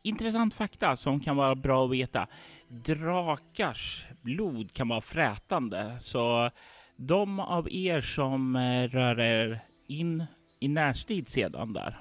intressant 0.02 0.54
fakta 0.54 0.96
som 0.96 1.20
kan 1.20 1.36
vara 1.36 1.54
bra 1.54 1.84
att 1.84 1.90
veta. 1.90 2.26
Drakars 2.68 4.06
blod 4.22 4.72
kan 4.72 4.88
vara 4.88 5.00
frätande, 5.00 5.98
så 6.00 6.50
de 6.96 7.40
av 7.40 7.72
er 7.72 8.00
som 8.00 8.56
eh, 8.56 8.88
rör 8.88 9.20
er 9.20 9.60
in 9.86 10.24
i 10.60 10.68
närstrid 10.68 11.28
sedan 11.28 11.72
där, 11.72 11.96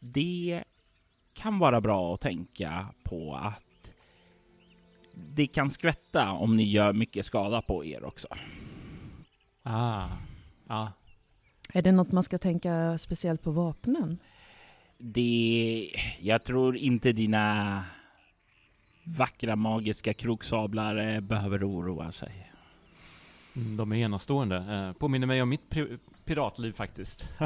det 0.00 0.64
kan 1.34 1.58
vara 1.58 1.80
bra 1.80 2.14
att 2.14 2.20
tänka 2.20 2.86
på 3.02 3.34
att 3.34 3.90
det 5.14 5.46
kan 5.46 5.70
skvätta 5.70 6.30
om 6.30 6.56
ni 6.56 6.64
gör 6.64 6.92
mycket 6.92 7.26
skada 7.26 7.62
på 7.62 7.84
er 7.84 8.04
också. 8.04 8.28
Ah, 9.62 10.08
ja. 10.68 10.92
Är 11.76 11.82
det 11.82 11.92
något 11.92 12.12
man 12.12 12.22
ska 12.22 12.38
tänka 12.38 12.98
speciellt 12.98 13.42
på 13.42 13.50
vapnen? 13.50 14.18
Det... 14.98 15.90
Jag 16.20 16.44
tror 16.44 16.76
inte 16.76 17.12
dina 17.12 17.84
vackra 19.04 19.56
magiska 19.56 20.14
kroksablar 20.14 21.14
eh, 21.14 21.20
behöver 21.20 21.68
oroa 21.70 22.12
sig. 22.12 22.50
Mm, 23.56 23.76
De 23.76 23.92
är 23.92 23.96
enastående. 23.96 24.56
Eh, 24.56 24.98
påminner 24.98 25.26
mig 25.26 25.42
om 25.42 25.48
mitt 25.48 25.70
pri- 25.70 25.98
piratliv 26.24 26.72
faktiskt. 26.72 27.28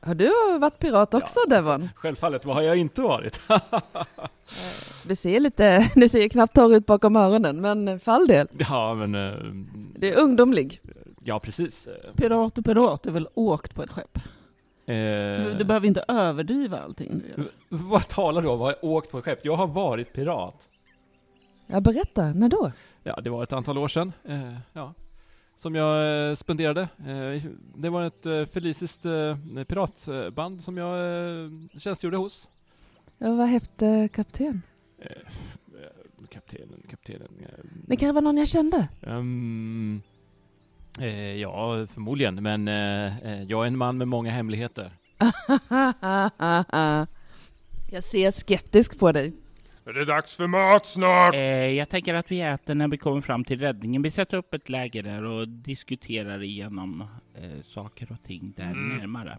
Har, 0.00 0.14
du 0.14 0.58
varit 0.58 0.78
pirat 0.78 1.14
också 1.14 1.40
Devon? 1.50 1.88
Självfallet, 1.94 2.44
vad 2.44 2.56
har 2.56 2.62
jag 2.62 2.76
inte 2.76 3.00
varit? 3.00 3.40
Du 5.04 5.16
ser 5.16 5.40
lite, 5.40 5.90
du 5.94 6.08
ser 6.08 6.28
knappt 6.28 6.54
torr 6.54 6.74
ut 6.74 6.86
bakom 6.86 7.16
öronen, 7.16 7.60
men 7.60 8.00
för 8.00 8.12
all 8.12 8.26
del. 8.26 8.48
ja, 8.58 8.94
men... 8.94 9.14
eh, 9.14 9.34
Du 9.98 10.08
är 10.14 10.18
ungdomlig. 10.20 10.80
Ja, 11.28 11.40
precis. 11.40 11.88
Pirat 12.16 12.58
och 12.58 12.64
pirat 12.64 13.06
är 13.06 13.10
väl 13.10 13.28
åkt 13.34 13.74
på 13.74 13.82
ett 13.82 13.90
skepp? 13.90 14.16
eh, 14.86 15.56
Du 15.58 15.64
behöver 15.64 15.86
inte 15.86 16.04
överdriva 16.08 16.78
allting. 16.80 17.22
v- 17.36 17.44
vad 17.68 18.08
talar 18.08 18.42
du 18.42 18.48
om? 18.48 18.60
Har 18.60 18.68
jag 18.80 18.84
åkt 18.90 19.10
på 19.10 19.18
ett 19.18 19.24
skepp? 19.24 19.44
Jag 19.44 19.56
har 19.56 19.66
varit 19.66 20.12
pirat. 20.12 20.68
Ja, 21.66 21.80
berätta, 21.80 22.32
när 22.32 22.48
då? 22.48 22.72
Ja, 23.02 23.20
det 23.20 23.30
var 23.30 23.42
ett 23.42 23.52
antal 23.52 23.78
år 23.78 23.88
sedan. 23.88 24.12
Eh, 24.24 24.54
ja. 24.72 24.94
Som 25.56 25.74
jag 25.74 26.28
eh, 26.30 26.34
spenderade. 26.34 26.80
Eh, 26.98 27.42
det 27.76 27.88
var 27.90 28.04
ett 28.04 28.26
eh, 28.26 28.44
feliciskt 28.44 29.04
eh, 29.06 29.36
piratband 29.68 30.64
som 30.64 30.76
jag 30.76 30.98
eh, 31.44 31.50
tjänstgjorde 31.78 32.16
hos. 32.16 32.50
Ja, 33.18 33.34
vad 33.34 33.46
hette 33.48 34.08
kapten? 34.12 34.62
Kaptenen, 36.30 36.82
kaptenen. 36.90 37.28
eh, 37.42 37.48
Det 37.86 37.96
kanske 37.96 38.12
var 38.12 38.22
någon 38.22 38.36
jag 38.36 38.48
kände? 38.48 38.88
eh, 39.02 39.22
ja, 41.40 41.86
förmodligen. 41.86 42.34
Men 42.34 42.68
eh, 42.68 43.18
eh, 43.18 43.42
jag 43.42 43.62
är 43.62 43.66
en 43.66 43.78
man 43.78 43.98
med 43.98 44.08
många 44.08 44.30
hemligheter. 44.30 44.90
jag 47.90 48.04
ser 48.04 48.30
skeptisk 48.30 48.98
på 48.98 49.12
dig. 49.12 49.32
Är 49.86 49.92
det 49.92 50.04
dags 50.04 50.36
för 50.36 50.46
mat 50.46 50.86
snart? 50.86 51.34
Eh, 51.34 51.40
jag 51.50 51.88
tänker 51.88 52.14
att 52.14 52.30
vi 52.30 52.40
äter 52.40 52.74
när 52.74 52.88
vi 52.88 52.96
kommer 52.96 53.20
fram 53.20 53.44
till 53.44 53.60
räddningen. 53.60 54.02
Vi 54.02 54.10
sätter 54.10 54.36
upp 54.36 54.54
ett 54.54 54.68
läger 54.68 55.02
där 55.02 55.24
och 55.24 55.48
diskuterar 55.48 56.42
igenom 56.42 57.04
eh, 57.34 57.62
saker 57.64 58.12
och 58.12 58.22
ting 58.22 58.52
där 58.56 58.64
Mm. 58.64 58.96
närmare. 58.98 59.38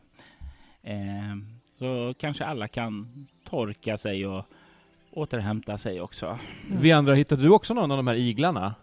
Eh, 0.83 1.37
så 1.79 2.13
kanske 2.19 2.45
alla 2.45 2.67
kan 2.67 3.27
torka 3.49 3.97
sig 3.97 4.27
och 4.27 4.45
återhämta 5.11 5.77
sig 5.77 6.01
också. 6.01 6.39
Mm. 6.67 6.81
Vi 6.81 6.91
andra, 6.91 7.13
hittade 7.13 7.43
du 7.43 7.49
också 7.49 7.73
någon 7.73 7.91
av 7.91 7.97
de 7.97 8.07
här 8.07 8.15
iglarna? 8.15 8.75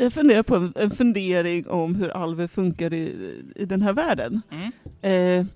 Jag 0.00 0.12
funderar 0.12 0.42
på 0.42 0.56
en, 0.56 0.72
en 0.76 0.90
fundering 0.90 1.68
om 1.68 1.94
hur 1.94 2.08
alver 2.08 2.46
funkar 2.46 2.94
i, 2.94 3.34
i 3.56 3.64
den 3.64 3.82
här 3.82 3.92
världen. 3.92 4.40
Mm. 4.50 4.72
Eh, 5.02 5.46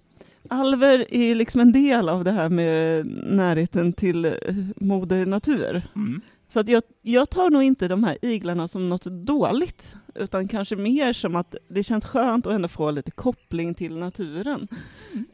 alver 0.49 1.15
är 1.15 1.35
liksom 1.35 1.61
en 1.61 1.73
del 1.73 2.09
av 2.09 2.25
det 2.25 2.33
här 2.33 2.49
med 2.49 3.07
närheten 3.25 3.93
till 3.93 4.25
eh, 4.25 4.33
moder 4.77 5.27
natur. 5.27 5.83
Mm. 5.97 6.21
Så 6.49 6.61
att 6.61 6.69
jag, 6.69 6.83
jag 7.03 7.31
tar 7.31 7.51
nog 7.51 7.63
inte 7.63 7.89
de 7.89 8.05
här 8.05 8.19
iglarna 8.23 8.69
som 8.69 8.89
något 8.89 9.05
dåligt, 9.05 9.97
utan 10.15 10.49
kanske 10.49 10.77
mer 10.77 11.13
som 11.13 11.37
att 11.37 11.55
det 11.69 11.83
känns 11.83 12.07
skönt 12.07 12.47
att 12.47 12.53
ändå 12.53 12.69
få 12.69 12.91
lite 12.91 13.11
koppling 13.11 13.75
till 13.75 13.97
naturen. 13.97 14.69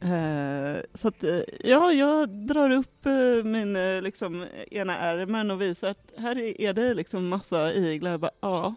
Eh, 0.01 0.83
så 0.95 1.09
att 1.09 1.25
eh, 1.25 1.41
ja, 1.61 1.93
jag 1.93 2.29
drar 2.47 2.71
upp 2.71 3.07
eh, 3.07 3.45
min 3.45 4.03
liksom, 4.03 4.47
ena 4.71 4.99
ärmen 4.99 5.51
och 5.51 5.61
visar 5.61 5.91
att 5.91 6.13
här 6.17 6.61
är, 6.61 6.73
det 6.73 6.95
liksom 6.95 7.29
massa 7.29 7.75
iglar. 7.75 8.19
Bara, 8.19 8.31
ja, 8.41 8.75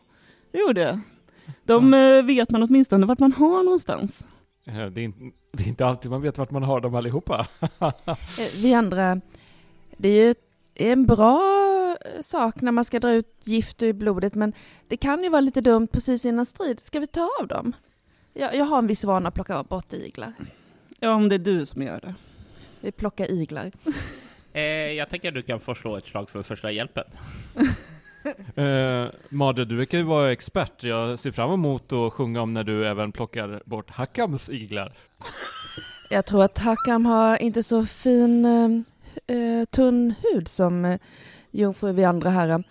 det 0.54 0.60
gjorde 0.60 0.82
jag. 0.82 1.00
De 1.64 1.94
eh, 1.94 2.24
vet 2.24 2.50
man 2.52 2.64
åtminstone 2.64 3.06
vart 3.06 3.20
man 3.20 3.34
har 3.34 3.64
någonstans. 3.64 4.26
Eh, 4.66 4.86
Det 4.86 5.02
är, 5.02 5.06
inte, 5.06 5.20
det 5.52 5.64
är 5.64 5.68
inte 5.68 5.86
alltid 5.86 6.12
man 6.12 6.22
vet 6.22 6.38
vart 6.38 6.52
man 6.52 6.64
har 6.64 6.82
dem 6.82 6.96
allihopa. 6.96 7.48
Eh, 8.40 8.48
Vi 8.62 8.74
andra, 8.74 9.22
det 9.98 10.10
är 10.10 10.28
ju 10.28 10.36
en 10.76 11.06
bra 11.06 11.42
sak 12.22 12.62
när 12.62 12.72
man 12.72 12.86
ska 12.86 13.00
dra 13.00 13.12
ut 13.12 13.42
gift 13.44 13.84
ur 13.84 13.94
blodet, 13.94 14.36
men 14.36 14.54
det 14.88 14.98
kan 14.98 15.24
ju 15.24 15.30
vara 15.30 15.42
lite 15.42 15.62
dumt 15.62 15.88
precis 15.88 16.26
innan 16.26 16.46
strid. 16.46 16.80
Ska 16.80 17.00
vi 17.00 17.08
ta 17.08 17.30
av 17.42 17.48
dem? 17.48 17.74
Jag, 18.34 18.56
jag 18.56 18.66
har 18.66 18.78
en 18.78 18.88
viss 18.88 19.04
vana 19.04 19.28
att 19.28 19.36
plocka 19.36 19.64
bort 19.64 19.94
iglar. 19.94 20.34
Ja, 21.00 21.14
om 21.14 21.30
det 21.30 21.36
är 21.36 21.40
du 21.40 21.66
som 21.66 21.82
gör 21.82 22.00
det. 22.02 22.16
Vi 22.82 22.92
plockar 22.92 23.32
iglar. 23.32 23.72
Eh, 24.54 24.62
jag 24.64 25.10
tänker 25.10 25.28
att 25.28 25.34
du 25.34 25.42
kan 25.42 25.60
få 25.60 25.76
slå 25.76 25.98
ett 25.98 26.06
slag 26.06 26.30
för 26.30 26.44
första 26.44 26.72
hjälpen. 26.72 27.04
Uh, 28.58 29.10
Madre, 29.30 29.66
du 29.66 29.76
verkar 29.76 29.98
ju 29.98 30.04
vara 30.04 30.32
expert. 30.32 30.84
Jag 30.84 31.20
ser 31.20 31.32
fram 31.32 31.52
emot 31.52 31.94
att 31.94 32.14
sjunga 32.14 32.42
om 32.42 32.54
när 32.54 32.64
du 32.64 32.88
även 32.88 33.12
plockar 33.12 33.62
bort 33.66 33.90
Hackams 33.90 34.50
iglar. 34.50 34.94
Jag 36.10 36.26
tror 36.26 36.44
att 36.44 36.58
Hakam 36.58 37.06
har 37.06 37.42
inte 37.42 37.64
så 37.64 37.86
fin 37.86 38.46
uh, 38.46 39.66
tunn 39.66 40.14
hud 40.22 40.48
som 40.48 40.86
uh, 40.86 40.98
jungfru 41.52 41.92
vi 41.92 42.04
andra 42.04 42.30
här. 42.30 42.64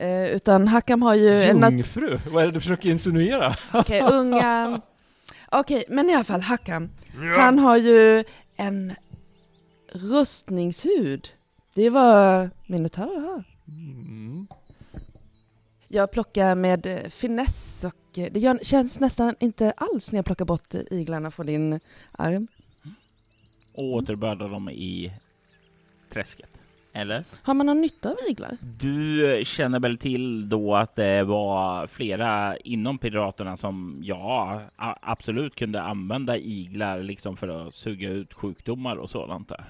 Uh, 0.00 0.26
utan 0.26 0.68
Hakam 0.68 1.02
har 1.02 1.14
ju... 1.14 1.42
Jungfru? 1.42 2.14
En 2.14 2.32
Vad 2.32 2.42
är 2.42 2.46
det 2.46 2.52
du 2.52 2.60
försöker 2.60 2.88
insinuera? 2.88 3.54
Okej, 3.72 4.02
okay, 4.02 4.18
unga... 4.18 4.80
Okej, 5.50 5.76
okay, 5.76 5.94
men 5.94 6.10
i 6.10 6.14
alla 6.14 6.24
fall 6.24 6.40
Hakam. 6.40 6.90
Ja. 7.14 7.40
Han 7.40 7.58
har 7.58 7.76
ju 7.76 8.24
en 8.56 8.92
rustningshud. 9.92 11.28
Det 11.74 11.90
vad 11.90 12.50
Minotaur 12.66 13.20
har. 13.20 13.44
Mm. 13.68 14.37
Jag 15.88 16.10
plockar 16.10 16.54
med 16.54 16.86
eh, 16.86 17.08
finess 17.08 17.84
och 17.84 18.18
eh, 18.18 18.32
det 18.32 18.66
känns 18.66 19.00
nästan 19.00 19.34
inte 19.40 19.70
alls 19.70 20.12
när 20.12 20.18
jag 20.18 20.26
plockar 20.26 20.44
bort 20.44 20.74
iglarna 20.90 21.30
från 21.30 21.46
din 21.46 21.80
arm. 22.12 22.46
Och 23.72 23.84
återbördar 23.84 24.48
dem 24.48 24.68
i 24.70 25.12
träsket. 26.10 26.50
Eller? 26.92 27.24
Har 27.42 27.54
man 27.54 27.66
någon 27.66 27.80
nytta 27.80 28.10
av 28.10 28.16
iglar? 28.28 28.56
Du 28.60 29.40
känner 29.44 29.80
väl 29.80 29.98
till 29.98 30.48
då 30.48 30.76
att 30.76 30.96
det 30.96 31.22
var 31.22 31.86
flera 31.86 32.56
inom 32.56 32.98
Piraterna 32.98 33.56
som 33.56 34.00
ja, 34.02 34.60
absolut 35.00 35.54
kunde 35.54 35.82
använda 35.82 36.36
iglar 36.36 37.02
liksom 37.02 37.36
för 37.36 37.48
att 37.48 37.74
suga 37.74 38.08
ut 38.08 38.34
sjukdomar 38.34 38.96
och 38.96 39.10
sådant 39.10 39.48
där. 39.48 39.64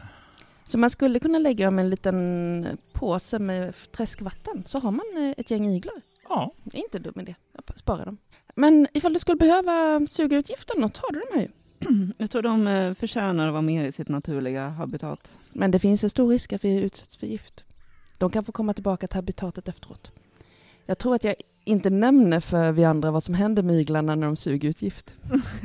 Så 0.65 0.79
man 0.79 0.91
skulle 0.91 1.19
kunna 1.19 1.39
lägga 1.39 1.65
dem 1.65 1.79
i 1.79 1.83
en 1.83 1.91
liten 1.91 2.79
påse 2.93 3.39
med 3.39 3.75
träskvatten 3.93 4.65
så 4.67 4.79
har 4.79 4.91
man 4.91 5.07
eh, 5.17 5.35
ett 5.37 5.51
gäng 5.51 5.67
iglar. 5.67 6.01
Ja. 6.29 6.53
Inte 6.73 6.99
dum 6.99 7.21
idé. 7.21 7.35
Spara 7.75 8.05
dem. 8.05 8.19
Men 8.55 8.87
ifall 8.93 9.13
du 9.13 9.19
skulle 9.19 9.37
behöva 9.37 10.07
suga 10.07 10.37
ut 10.37 10.51
giften, 10.51 10.81
då 10.81 10.89
tar 10.89 11.13
du 11.13 11.21
dem 11.21 11.29
här 11.35 11.41
ju. 11.41 11.49
Jag 12.19 12.31
tror 12.31 12.43
de 12.43 12.67
eh, 12.67 12.95
förtjänar 12.95 13.47
att 13.47 13.53
vara 13.53 13.63
mer 13.63 13.85
i 13.85 13.93
sitt 13.93 14.09
naturliga 14.09 14.69
habitat. 14.69 15.33
Men 15.53 15.71
det 15.71 15.79
finns 15.79 16.05
en 16.05 16.11
stor 16.11 16.31
risk 16.31 16.53
att 16.53 16.65
vi 16.65 16.81
utsätts 16.81 17.17
för 17.17 17.27
gift. 17.27 17.65
De 18.19 18.31
kan 18.31 18.45
få 18.45 18.53
komma 18.53 18.75
tillbaka 18.75 19.09
till 19.09 19.17
habitatet 19.17 19.69
efteråt. 19.69 20.13
Jag 20.87 20.99
tror 20.99 21.15
att 21.15 21.25
jag 21.25 21.35
inte 21.65 21.91
nämner 21.91 22.41
för 22.41 22.73
vi 22.73 22.85
andra 22.85 23.11
vad 23.11 23.23
som 23.23 23.35
händer 23.35 23.63
med 23.63 23.77
iglarna 23.77 24.15
när 24.15 24.27
de 24.27 24.37
suger 24.37 24.69
ut 24.69 24.83
gift. 24.83 25.17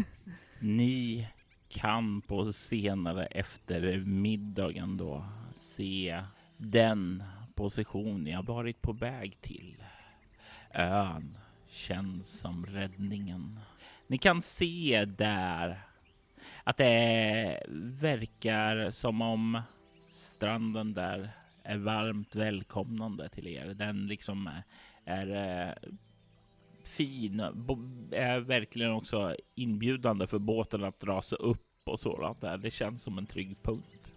Ni 0.60 1.28
kan 1.70 2.22
på 2.22 2.54
senare 2.54 3.26
eftermiddagen 3.26 4.98
då 4.98 5.26
se 5.54 6.24
den 6.58 7.24
position 7.56 8.28
jag 8.28 8.44
varit 8.44 8.82
på 8.82 8.94
väg 8.94 9.42
till. 9.42 9.84
Ön 10.74 11.38
känns 11.68 12.40
som 12.40 12.66
räddningen. 12.66 13.60
Ni 14.08 14.18
kan 14.18 14.42
se 14.42 15.06
där 15.06 15.80
att 16.64 16.78
det 16.78 17.64
verkar 18.02 18.92
som 18.92 19.22
om 19.22 19.62
stranden 20.10 20.94
där 20.94 21.32
är 21.64 21.78
varmt 21.78 22.36
välkomnande 22.36 23.30
till 23.30 23.48
er. 23.48 23.66
Den 23.66 24.08
liksom 24.08 24.50
är, 25.06 25.28
är 25.28 25.78
fin, 26.84 27.40
är 28.12 28.40
verkligen 28.40 28.92
också 28.92 29.36
inbjudande 29.56 30.28
för 30.28 30.40
båten 30.40 30.84
att 30.84 31.00
dra 31.00 31.22
sig 31.22 31.38
upp 31.38 31.68
och 31.84 32.00
sådant 32.00 32.42
där. 32.42 32.58
Det 32.58 32.72
känns 32.72 33.04
som 33.04 33.18
en 33.18 33.26
trygg 33.26 33.64
punkt. 33.64 34.12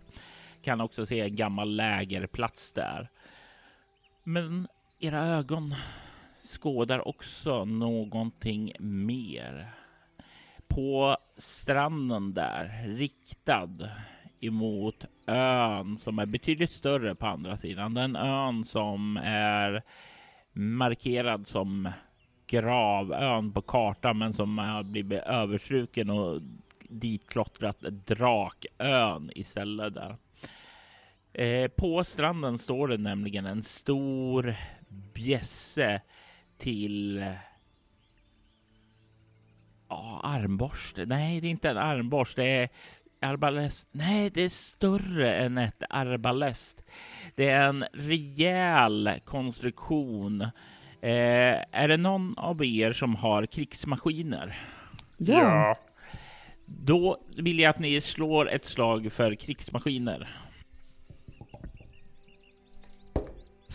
Kan 0.62 0.80
också 0.80 1.06
se 1.06 1.20
en 1.20 1.36
gammal 1.36 1.76
lägerplats 1.76 2.72
där. 2.72 3.08
Men 4.22 4.68
era 4.98 5.24
ögon 5.24 5.74
skådar 6.46 7.08
också 7.08 7.64
någonting 7.64 8.72
mer. 8.78 9.70
På 10.68 11.16
stranden 11.36 12.34
där, 12.34 12.84
riktad 12.86 13.70
emot 14.40 15.04
ön 15.26 15.98
som 15.98 16.18
är 16.18 16.26
betydligt 16.26 16.72
större 16.72 17.14
på 17.14 17.26
andra 17.26 17.56
sidan. 17.56 17.94
Den 17.94 18.16
ön 18.16 18.64
som 18.64 19.16
är 19.24 19.82
markerad 20.52 21.46
som 21.46 21.88
gravön 22.46 23.52
på 23.52 23.62
kartan 23.62 24.18
men 24.18 24.32
som 24.32 24.58
har 24.58 24.82
blivit 24.82 25.22
överstruken 25.22 26.10
och 26.10 26.40
ditklottrat 26.88 27.80
Drakön 27.80 29.30
istället 29.34 29.94
där. 29.94 30.16
Eh, 31.32 31.68
på 31.68 32.04
stranden 32.04 32.58
står 32.58 32.88
det 32.88 32.98
nämligen 32.98 33.46
en 33.46 33.62
stor 33.62 34.54
bjässe 35.14 36.00
till 36.58 37.24
ja, 39.88 40.20
armborste. 40.24 41.06
Nej, 41.06 41.40
det 41.40 41.46
är 41.46 41.50
inte 41.50 41.70
en 41.70 41.78
armborst. 41.78 42.36
Det 42.36 42.44
är 42.46 42.68
arbalest. 43.20 43.88
Nej, 43.92 44.30
det 44.30 44.42
är 44.42 44.48
större 44.48 45.34
än 45.34 45.58
ett 45.58 45.82
arbalest. 45.90 46.84
Det 47.34 47.48
är 47.48 47.68
en 47.68 47.84
rejäl 47.92 49.12
konstruktion. 49.24 50.42
Eh, 51.00 51.64
är 51.72 51.88
det 51.88 51.96
någon 51.96 52.38
av 52.38 52.64
er 52.64 52.92
som 52.92 53.16
har 53.16 53.46
krigsmaskiner? 53.46 54.58
Ja. 55.16 55.42
ja. 55.42 55.78
Då 56.66 57.20
vill 57.36 57.58
jag 57.58 57.70
att 57.70 57.78
ni 57.78 58.00
slår 58.00 58.50
ett 58.50 58.66
slag 58.66 59.12
för 59.12 59.34
krigsmaskiner. 59.34 60.28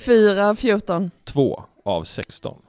4 0.05 0.49
av 0.49 0.55
14. 0.55 1.11
2 1.23 1.63
av 1.85 2.03
16. 2.03 2.61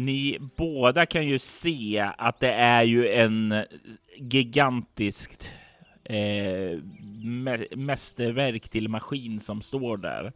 Ni 0.00 0.38
båda 0.56 1.06
kan 1.06 1.26
ju 1.26 1.38
se 1.38 2.10
att 2.18 2.40
det 2.40 2.52
är 2.52 2.82
ju 2.82 3.08
en 3.08 3.64
gigantiskt 4.16 5.50
eh, 6.04 6.78
mästerverk 7.76 8.68
till 8.68 8.88
maskin 8.88 9.40
som 9.40 9.62
står 9.62 9.96
där. 9.96 10.32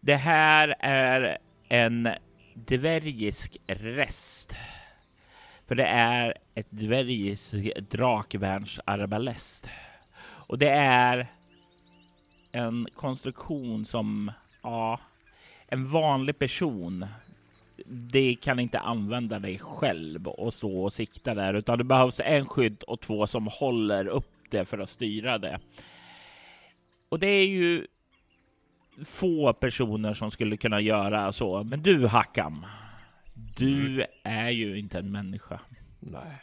Det 0.00 0.16
här 0.16 0.74
är 0.80 1.38
en 1.68 2.08
dvärgisk 2.54 3.56
rest. 3.66 4.56
För 5.68 5.74
det 5.74 5.86
är 5.86 6.34
ett 6.54 6.70
dvärgiskt 6.70 7.54
drakvärnsarbalest. 7.90 9.68
Och 10.20 10.58
det 10.58 10.70
är 10.70 11.26
en 12.52 12.86
konstruktion 12.94 13.84
som, 13.84 14.32
ja, 14.62 15.00
en 15.68 15.90
vanlig 15.90 16.38
person 16.38 17.06
det 17.86 18.34
kan 18.34 18.58
inte 18.58 18.78
använda 18.78 19.38
dig 19.38 19.58
själv 19.58 20.28
och 20.28 20.54
så 20.54 20.82
och 20.82 20.92
sikta 20.92 21.34
där, 21.34 21.54
utan 21.54 21.78
det 21.78 21.84
behövs 21.84 22.20
en 22.24 22.46
skydd 22.46 22.82
och 22.82 23.00
två 23.00 23.26
som 23.26 23.48
håller 23.52 24.06
upp 24.06 24.32
det 24.50 24.64
för 24.64 24.78
att 24.78 24.90
styra 24.90 25.38
det. 25.38 25.60
Och 27.08 27.18
det 27.18 27.26
är 27.26 27.46
ju 27.46 27.86
få 29.04 29.52
personer 29.52 30.14
som 30.14 30.30
skulle 30.30 30.56
kunna 30.56 30.80
göra 30.80 31.32
så. 31.32 31.62
Men 31.62 31.82
du 31.82 32.06
Hakam, 32.06 32.66
du 33.34 33.94
mm. 33.94 34.06
är 34.22 34.50
ju 34.50 34.78
inte 34.78 34.98
en 34.98 35.12
människa. 35.12 35.60
Nej. 36.00 36.40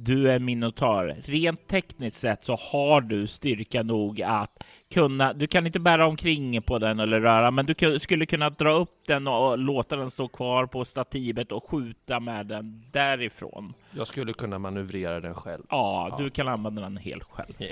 Du 0.00 0.30
är 0.30 0.38
minotar. 0.38 1.16
Rent 1.24 1.66
tekniskt 1.66 2.16
sett 2.16 2.44
så 2.44 2.56
har 2.56 3.00
du 3.00 3.26
styrka 3.26 3.82
nog 3.82 4.22
att 4.22 4.64
kunna. 4.90 5.32
Du 5.32 5.46
kan 5.46 5.66
inte 5.66 5.80
bära 5.80 6.06
omkring 6.06 6.62
på 6.62 6.78
den 6.78 7.00
eller 7.00 7.20
röra, 7.20 7.50
men 7.50 7.66
du 7.66 7.98
skulle 7.98 8.26
kunna 8.26 8.50
dra 8.50 8.72
upp 8.72 9.06
den 9.06 9.26
och 9.26 9.58
låta 9.58 9.96
den 9.96 10.10
stå 10.10 10.28
kvar 10.28 10.66
på 10.66 10.84
stativet 10.84 11.52
och 11.52 11.70
skjuta 11.70 12.20
med 12.20 12.46
den 12.46 12.84
därifrån. 12.90 13.74
Jag 13.90 14.06
skulle 14.06 14.32
kunna 14.32 14.58
manövrera 14.58 15.20
den 15.20 15.34
själv. 15.34 15.62
Ja, 15.70 16.08
ja. 16.10 16.16
du 16.24 16.30
kan 16.30 16.48
använda 16.48 16.82
den 16.82 16.96
helt 16.96 17.24
själv. 17.24 17.54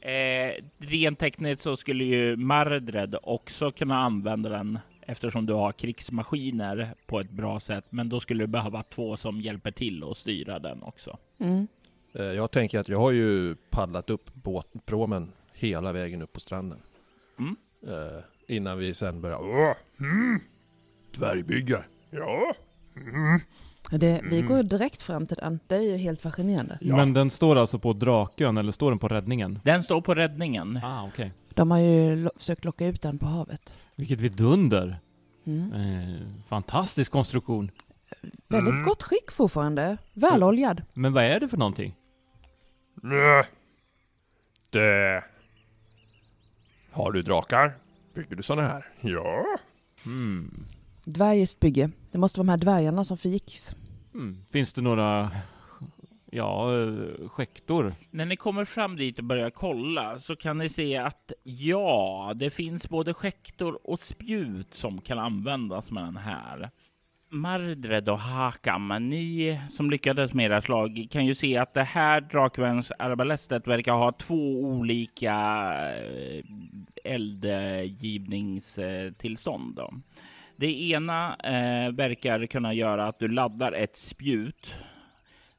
eh, 0.00 0.54
rent 0.78 1.18
tekniskt 1.18 1.62
så 1.62 1.76
skulle 1.76 2.04
ju 2.04 2.36
Mardred 2.36 3.16
också 3.22 3.70
kunna 3.70 3.98
använda 3.98 4.48
den 4.48 4.78
eftersom 5.06 5.46
du 5.46 5.52
har 5.52 5.72
krigsmaskiner 5.72 6.94
på 7.06 7.20
ett 7.20 7.30
bra 7.30 7.60
sätt. 7.60 7.84
Men 7.90 8.08
då 8.08 8.20
skulle 8.20 8.42
du 8.42 8.46
behöva 8.46 8.82
två 8.82 9.16
som 9.16 9.40
hjälper 9.40 9.70
till 9.70 10.04
att 10.04 10.16
styra 10.16 10.58
den 10.58 10.82
också. 10.82 11.18
Mm. 11.38 11.66
Eh, 12.12 12.24
jag 12.24 12.50
tänker 12.50 12.78
att 12.78 12.88
jag 12.88 12.98
har 12.98 13.10
ju 13.10 13.54
paddlat 13.54 14.10
upp 14.10 14.34
båtpromen 14.34 15.32
hela 15.52 15.92
vägen 15.92 16.22
upp 16.22 16.32
på 16.32 16.40
stranden. 16.40 16.78
Mm. 17.38 17.56
Uh, 17.88 18.20
innan 18.46 18.78
vi 18.78 18.94
sen 18.94 19.20
börjar 19.20 19.76
mm, 20.00 20.40
dvärgbygga. 21.10 21.84
Ja. 22.10 22.54
Mm. 22.96 23.40
Det, 23.90 24.20
vi 24.24 24.42
går 24.42 24.56
ju 24.56 24.62
direkt 24.62 25.02
fram 25.02 25.26
till 25.26 25.36
den. 25.36 25.60
Det 25.66 25.76
är 25.76 25.80
ju 25.80 25.96
helt 25.96 26.22
fascinerande. 26.22 26.78
Ja. 26.80 26.96
Men 26.96 27.12
den 27.12 27.30
står 27.30 27.56
alltså 27.56 27.78
på 27.78 27.92
Drakön 27.92 28.56
eller 28.56 28.72
står 28.72 28.90
den 28.90 28.98
på 28.98 29.08
räddningen? 29.08 29.58
Den 29.64 29.82
står 29.82 30.00
på 30.00 30.14
räddningen. 30.14 30.80
Ah, 30.84 31.08
okay. 31.08 31.30
De 31.54 31.70
har 31.70 31.78
ju 31.78 32.16
lo 32.16 32.30
försökt 32.36 32.64
locka 32.64 32.86
ut 32.86 33.02
den 33.02 33.18
på 33.18 33.26
havet. 33.26 33.74
Vilket 33.96 34.20
vidunder! 34.20 34.98
Mm. 35.46 35.72
Eh, 35.72 36.20
fantastisk 36.48 37.12
konstruktion. 37.12 37.70
Väldigt 38.48 38.74
mm. 38.74 38.84
gott 38.84 39.02
skick 39.02 39.30
fortfarande. 39.30 39.96
Väloljad. 40.12 40.82
Men 40.94 41.12
vad 41.12 41.24
är 41.24 41.40
det 41.40 41.48
för 41.48 41.56
någonting? 41.56 41.94
Det... 44.70 45.22
Har 46.90 47.12
du 47.12 47.22
drakar? 47.22 47.72
Byggde 48.14 48.36
du 48.36 48.42
sådana 48.42 48.68
här? 48.68 48.88
Ja, 49.00 49.44
Mm. 50.06 50.64
Dvärgiskt 51.04 51.60
bygge. 51.60 51.90
Det 52.14 52.18
måste 52.18 52.40
vara 52.40 52.44
de 52.44 52.50
här 52.50 52.58
dvärgarna 52.58 53.04
som 53.04 53.16
förgicks. 53.16 53.74
Mm. 54.14 54.44
Finns 54.52 54.72
det 54.72 54.82
några, 54.82 55.30
ja, 56.30 56.82
eh, 56.82 57.28
skäktor? 57.28 57.94
När 58.10 58.26
ni 58.26 58.36
kommer 58.36 58.64
fram 58.64 58.96
dit 58.96 59.18
och 59.18 59.24
börjar 59.24 59.50
kolla 59.50 60.18
så 60.18 60.36
kan 60.36 60.58
ni 60.58 60.68
se 60.68 60.96
att 60.96 61.32
ja, 61.42 62.32
det 62.36 62.50
finns 62.50 62.88
både 62.88 63.14
skäktor 63.14 63.78
och 63.84 64.00
spjut 64.00 64.74
som 64.74 65.00
kan 65.00 65.18
användas 65.18 65.90
med 65.90 66.04
den 66.04 66.16
här. 66.16 66.70
Mardred 67.28 68.08
och 68.08 68.18
Hakam, 68.18 68.88
ni 68.88 69.60
som 69.70 69.90
lyckades 69.90 70.34
med 70.34 70.46
era 70.46 70.62
slag 70.62 71.06
kan 71.10 71.26
ju 71.26 71.34
se 71.34 71.56
att 71.56 71.74
det 71.74 71.84
här 71.84 72.20
drakvärnsarbalestet 72.20 73.66
verkar 73.66 73.92
ha 73.92 74.12
två 74.12 74.60
olika 74.60 75.34
eh, 75.96 76.44
eldgivningstillstånd. 77.04 79.74
Då. 79.74 79.94
Det 80.56 80.90
ena 80.90 81.36
eh, 81.36 81.92
verkar 81.92 82.46
kunna 82.46 82.74
göra 82.74 83.06
att 83.06 83.18
du 83.18 83.28
laddar 83.28 83.72
ett 83.72 83.96
spjut 83.96 84.74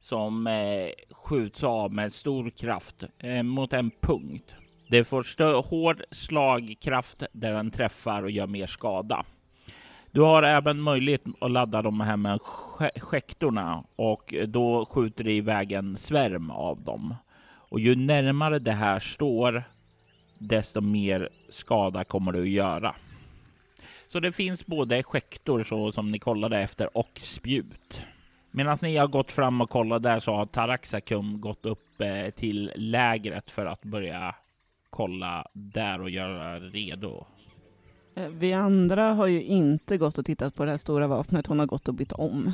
som 0.02 0.48
eh, 0.48 0.89
skjuts 1.12 1.64
av 1.64 1.93
med 1.93 2.14
stor 2.14 2.50
kraft 2.50 3.04
eh, 3.20 3.43
mot 3.43 3.74
en 3.74 3.91
punkt. 4.02 4.56
Det 4.89 5.04
får 5.04 5.24
stö- 5.24 5.64
hård 5.64 6.04
slagkraft 6.12 7.24
där 7.32 7.54
den 7.54 7.72
träffar 7.72 8.24
och 8.24 8.32
gör 8.32 8.48
mer 8.48 8.68
skada. 8.68 9.26
Du 10.12 10.22
har 10.22 10.43
även 10.43 10.82
möjlighet 10.82 11.24
att 11.41 11.52
ladda 11.52 11.82
de 11.82 12.02
här 12.02 12.18
med 12.18 12.39
skäktorna 12.96 13.84
och 13.96 14.34
då 14.48 14.86
skjuter 14.86 15.24
det 15.24 15.34
iväg 15.34 15.72
en 15.72 15.98
svärm 15.98 16.52
av 16.52 16.82
dem. 16.82 17.16
Och 17.70 17.80
ju 17.80 17.96
närmare 17.96 18.60
det 18.60 18.72
här 18.72 19.00
står, 19.00 19.64
desto 20.39 20.82
mer 20.82 21.30
skada 21.50 22.04
kommer 22.04 22.32
du 22.32 22.41
att 22.41 22.50
göra. 22.50 22.96
Så 24.16 24.20
det 24.20 24.32
finns 24.32 24.66
både 24.66 25.03
skäktor 25.03 25.63
så 25.63 25.91
som 25.91 26.11
ni 26.11 26.20
kollade 26.20 26.59
efter 26.59 26.97
och 26.97 27.11
spjut. 27.16 28.01
Medan 28.51 28.78
ni 28.82 28.97
har 28.97 29.07
gått 29.07 29.32
fram 29.32 29.61
och 29.61 29.70
kollat 29.70 30.03
där 30.03 30.20
så 30.20 30.36
har 30.36 30.45
Taraxacum 30.45 31.41
gått 31.41 31.66
upp 31.66 32.01
eh, 32.01 32.30
till 32.30 32.72
lägret 32.76 33.51
för 33.51 33.66
att 33.66 33.84
börja 33.84 34.36
kolla 34.89 35.47
där 35.53 36.01
och 36.01 36.09
göra 36.09 36.59
redo. 36.59 37.26
Eh, 38.16 38.28
vi 38.28 38.53
andra 38.53 39.13
har 39.13 39.28
ju 39.28 39.43
inte 39.43 39.97
gått 39.97 40.18
och 40.18 40.26
tittat 40.26 40.55
på 40.55 40.66
det 40.66 40.72
här 40.72 40.78
stora 40.78 41.07
vapnet. 41.07 41.47
Hon 41.47 41.59
har 41.59 41.66
gått 41.66 41.88
och 41.88 41.93
bytt 41.93 42.13
om. 42.13 42.53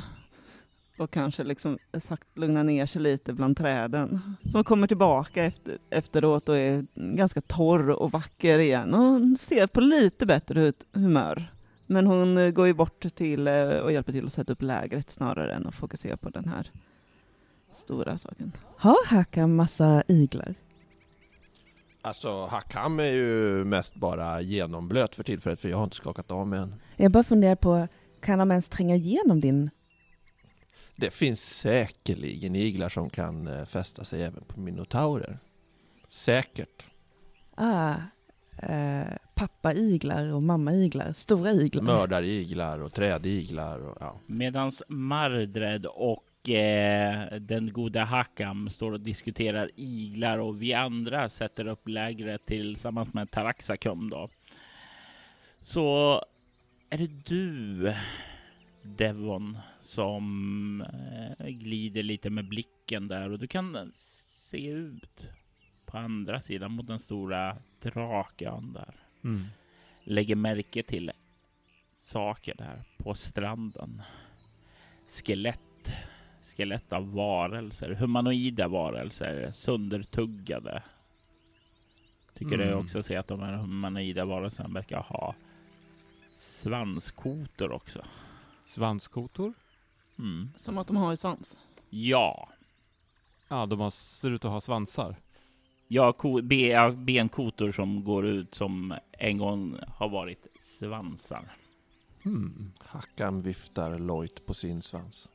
Och 0.98 1.10
kanske 1.10 1.44
liksom 1.44 1.78
sagt 2.00 2.38
lugna 2.38 2.62
ner 2.62 2.86
sig 2.86 3.02
lite 3.02 3.32
bland 3.32 3.56
träden. 3.56 4.36
Som 4.52 4.64
kommer 4.64 4.86
tillbaka 4.86 5.44
efter, 5.44 5.78
efteråt 5.90 6.48
och 6.48 6.56
är 6.56 6.86
ganska 6.94 7.40
torr 7.40 7.90
och 7.90 8.12
vacker 8.12 8.58
igen. 8.58 8.94
Och 8.94 9.00
hon 9.00 9.36
ser 9.36 9.66
på 9.66 9.80
lite 9.80 10.26
bättre 10.26 10.62
ut, 10.62 10.86
humör. 10.92 11.52
Men 11.86 12.06
hon 12.06 12.38
eh, 12.38 12.50
går 12.50 12.66
ju 12.66 12.74
bort 12.74 13.14
till 13.14 13.48
eh, 13.48 13.68
och 13.68 13.92
hjälper 13.92 14.12
till 14.12 14.26
att 14.26 14.32
sätta 14.32 14.52
upp 14.52 14.62
lägret 14.62 15.10
snarare 15.10 15.54
än 15.54 15.66
att 15.66 15.74
fokusera 15.74 16.16
på 16.16 16.30
den 16.30 16.48
här 16.48 16.70
stora 17.72 18.18
saken. 18.18 18.52
Har 18.76 19.06
Hakam 19.06 19.56
massa 19.56 20.02
iglar? 20.08 20.54
Alltså 22.02 22.46
Hakam 22.46 23.00
är 23.00 23.04
ju 23.04 23.64
mest 23.64 23.94
bara 23.94 24.40
genomblöt 24.40 25.14
för 25.14 25.24
tillfället 25.24 25.60
för 25.60 25.68
jag 25.68 25.76
har 25.76 25.84
inte 25.84 25.96
skakat 25.96 26.30
av 26.30 26.46
mig 26.46 26.58
än. 26.58 26.74
Jag 26.96 27.12
bara 27.12 27.24
funderar 27.24 27.56
på, 27.56 27.88
kan 28.20 28.38
de 28.38 28.50
ens 28.50 28.68
tränga 28.68 28.94
igenom 28.94 29.40
din... 29.40 29.70
Det 31.02 31.10
finns 31.10 31.58
säkerligen 31.58 32.56
iglar 32.56 32.88
som 32.88 33.10
kan 33.10 33.46
eh, 33.46 33.64
fästa 33.64 34.04
sig 34.04 34.22
även 34.22 34.44
på 34.44 34.60
minotaurer. 34.60 35.38
Säkert. 36.08 36.86
Ah, 37.54 37.94
eh, 38.58 39.06
pappa-iglar 39.34 40.32
och 40.32 40.42
mamma-iglar. 40.42 41.12
Stora 41.12 41.52
iglar. 41.52 41.82
Mördariglar 41.82 42.78
och 42.78 42.92
trädiglar 42.92 43.78
och 43.78 43.96
ja. 44.00 44.20
Medans 44.26 44.82
Mardred 44.88 45.86
och 45.86 46.50
eh, 46.50 47.32
den 47.40 47.72
goda 47.72 48.04
Hakam 48.04 48.70
står 48.70 48.92
och 48.92 49.00
diskuterar 49.00 49.70
iglar 49.76 50.38
och 50.38 50.62
vi 50.62 50.74
andra 50.74 51.28
sätter 51.28 51.66
upp 51.66 51.88
lägret 51.88 52.46
tillsammans 52.46 53.14
med 53.14 53.30
Taraxacum 53.30 54.10
då. 54.10 54.28
Så 55.60 56.20
är 56.90 56.98
det 56.98 57.26
du, 57.26 57.94
Devon, 58.82 59.58
som 59.82 60.80
eh, 60.80 61.46
glider 61.46 62.02
lite 62.02 62.30
med 62.30 62.48
blicken 62.48 63.08
där 63.08 63.30
och 63.30 63.38
du 63.38 63.46
kan 63.46 63.92
se 63.94 64.66
ut 64.66 65.28
på 65.84 65.98
andra 65.98 66.40
sidan 66.40 66.72
mot 66.72 66.86
den 66.86 66.98
stora 66.98 67.56
draken 67.80 68.72
där. 68.72 68.94
Mm. 69.24 69.44
lägger 70.04 70.36
märke 70.36 70.82
till 70.82 71.12
saker 72.00 72.54
där 72.54 72.82
på 72.96 73.14
stranden. 73.14 74.02
Skelett, 75.08 75.92
skelett 76.56 76.92
av 76.92 77.12
varelser, 77.12 77.94
humanoida 77.94 78.68
varelser, 78.68 79.50
söndertuggade. 79.50 80.82
Tycker 82.34 82.54
Mm. 82.54 82.66
du 82.68 82.74
också 82.74 83.02
se 83.02 83.16
att 83.16 83.28
de 83.28 83.40
här 83.40 83.56
humanoida 83.56 84.24
varelserna 84.24 84.68
verkar 84.68 85.00
ha 85.02 85.34
svanskotor 86.34 87.72
också. 87.72 88.04
Svanskotor? 88.66 89.54
Mm. 90.18 90.48
Som 90.56 90.78
att 90.78 90.86
de 90.86 90.96
har 90.96 91.12
i 91.12 91.16
svans. 91.16 91.58
Ja, 91.90 92.48
Ja, 93.48 93.66
de 93.66 93.80
har, 93.80 93.90
ser 93.90 94.30
ut 94.30 94.44
att 94.44 94.50
ha 94.50 94.60
svansar. 94.60 95.16
ja, 95.88 96.12
ko- 96.12 96.42
be, 96.42 96.92
benkotor 96.96 97.70
som 97.70 98.04
går 98.04 98.26
ut 98.26 98.54
som 98.54 98.94
en 99.12 99.38
gång 99.38 99.78
har 99.88 100.08
varit 100.08 100.46
svansar. 100.60 101.44
Hmm. 102.24 102.72
Hakam 102.78 103.42
viftar 103.42 103.98
lojt 103.98 104.46
på 104.46 104.54
sin 104.54 104.82
svans. 104.82 105.28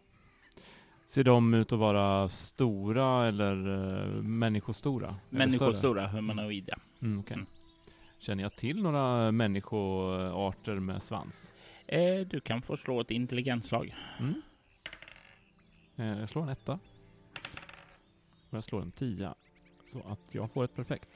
Ser 1.05 1.23
de 1.23 1.53
ut 1.53 1.73
att 1.73 1.79
vara 1.79 2.29
stora 2.29 3.27
eller 3.27 3.67
uh, 3.67 4.21
människostora? 4.23 5.15
Människostora 5.29 6.07
humanoida. 6.07 6.77
Mm, 7.01 7.19
okej. 7.19 7.33
Mm. 7.33 7.45
Känner 8.19 8.43
jag 8.43 8.55
till 8.55 8.83
några 8.83 9.31
människoarter 9.31 10.75
med 10.79 11.03
svans? 11.03 11.51
Eh, 11.87 12.19
du 12.27 12.39
kan 12.39 12.61
få 12.61 12.77
slå 12.77 13.01
ett 13.01 13.11
intelligensslag. 13.11 13.95
Mm. 14.19 14.41
Eh, 15.97 16.19
jag 16.19 16.29
slår 16.29 16.43
en 16.43 16.49
etta. 16.49 16.79
Och 18.49 18.57
jag 18.57 18.63
slår 18.63 18.81
en 18.81 18.91
tia. 18.91 19.35
Så 19.91 19.99
att 19.99 20.19
jag 20.31 20.51
får 20.51 20.63
ett 20.63 20.75
perfekt. 20.75 21.09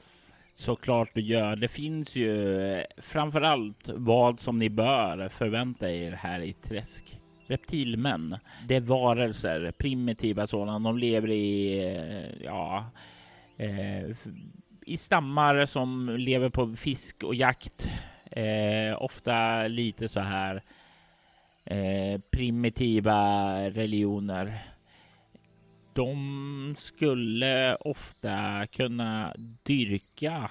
Såklart 0.54 1.14
du 1.14 1.20
gör. 1.20 1.56
Det 1.56 1.68
finns 1.68 2.16
ju 2.16 2.60
eh, 2.60 2.84
framförallt 2.98 3.88
vad 3.88 4.40
som 4.40 4.58
ni 4.58 4.70
bör 4.70 5.28
förvänta 5.28 5.90
er 5.90 6.12
här 6.12 6.40
i 6.40 6.52
Träsk. 6.52 7.18
Reptilmän. 7.46 8.36
Det 8.68 8.76
är 8.76 8.80
varelser, 8.80 9.72
primitiva 9.78 10.46
sådana. 10.46 10.78
De 10.78 10.98
lever 10.98 11.30
i, 11.30 11.78
eh, 11.78 12.44
ja, 12.44 12.90
i 14.86 14.96
stammar 14.96 15.66
som 15.66 16.16
lever 16.18 16.48
på 16.48 16.76
fisk 16.76 17.24
och 17.24 17.34
jakt. 17.34 17.88
Eh, 18.30 19.02
ofta 19.02 19.66
lite 19.68 20.08
så 20.08 20.20
här 20.20 20.62
eh, 21.64 22.20
primitiva 22.30 23.54
religioner. 23.70 24.71
De 25.94 26.74
skulle 26.78 27.76
ofta 27.76 28.66
kunna 28.66 29.34
dyrka 29.62 30.50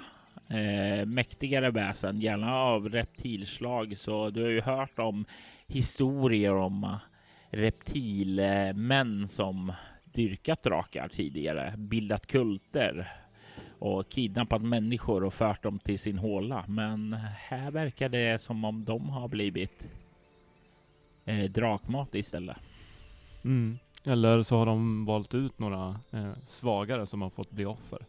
eh, 0.49 1.05
mäktigare 1.05 1.71
väsen, 1.71 2.21
gärna 2.21 2.55
av 2.55 2.89
reptilslag. 2.89 3.97
Så 3.97 4.29
du 4.29 4.41
har 4.41 4.49
ju 4.49 4.61
hört 4.61 4.99
om 4.99 5.25
historier 5.67 6.53
om 6.53 6.83
eh, 6.83 6.97
reptilmän 7.49 9.27
som 9.27 9.73
dyrkat 10.03 10.63
drakar 10.63 11.07
tidigare, 11.07 11.73
bildat 11.77 12.27
kulter 12.27 13.11
och 13.79 14.09
kidnappat 14.09 14.61
människor 14.61 15.23
och 15.23 15.33
fört 15.33 15.63
dem 15.63 15.79
till 15.79 15.99
sin 15.99 16.17
håla. 16.17 16.65
Men 16.67 17.13
här 17.37 17.71
verkar 17.71 18.09
det 18.09 18.41
som 18.41 18.65
om 18.65 18.85
de 18.85 19.09
har 19.09 19.27
blivit 19.27 19.87
eh, 21.25 21.51
drakmat 21.51 22.15
istället. 22.15 22.57
Mm. 23.43 23.79
Eller 24.03 24.41
så 24.41 24.57
har 24.57 24.65
de 24.65 25.05
valt 25.05 25.33
ut 25.33 25.59
några 25.59 25.99
eh, 26.11 26.31
svagare 26.47 27.07
som 27.07 27.21
har 27.21 27.29
fått 27.29 27.51
bli 27.51 27.65
offer. 27.65 27.99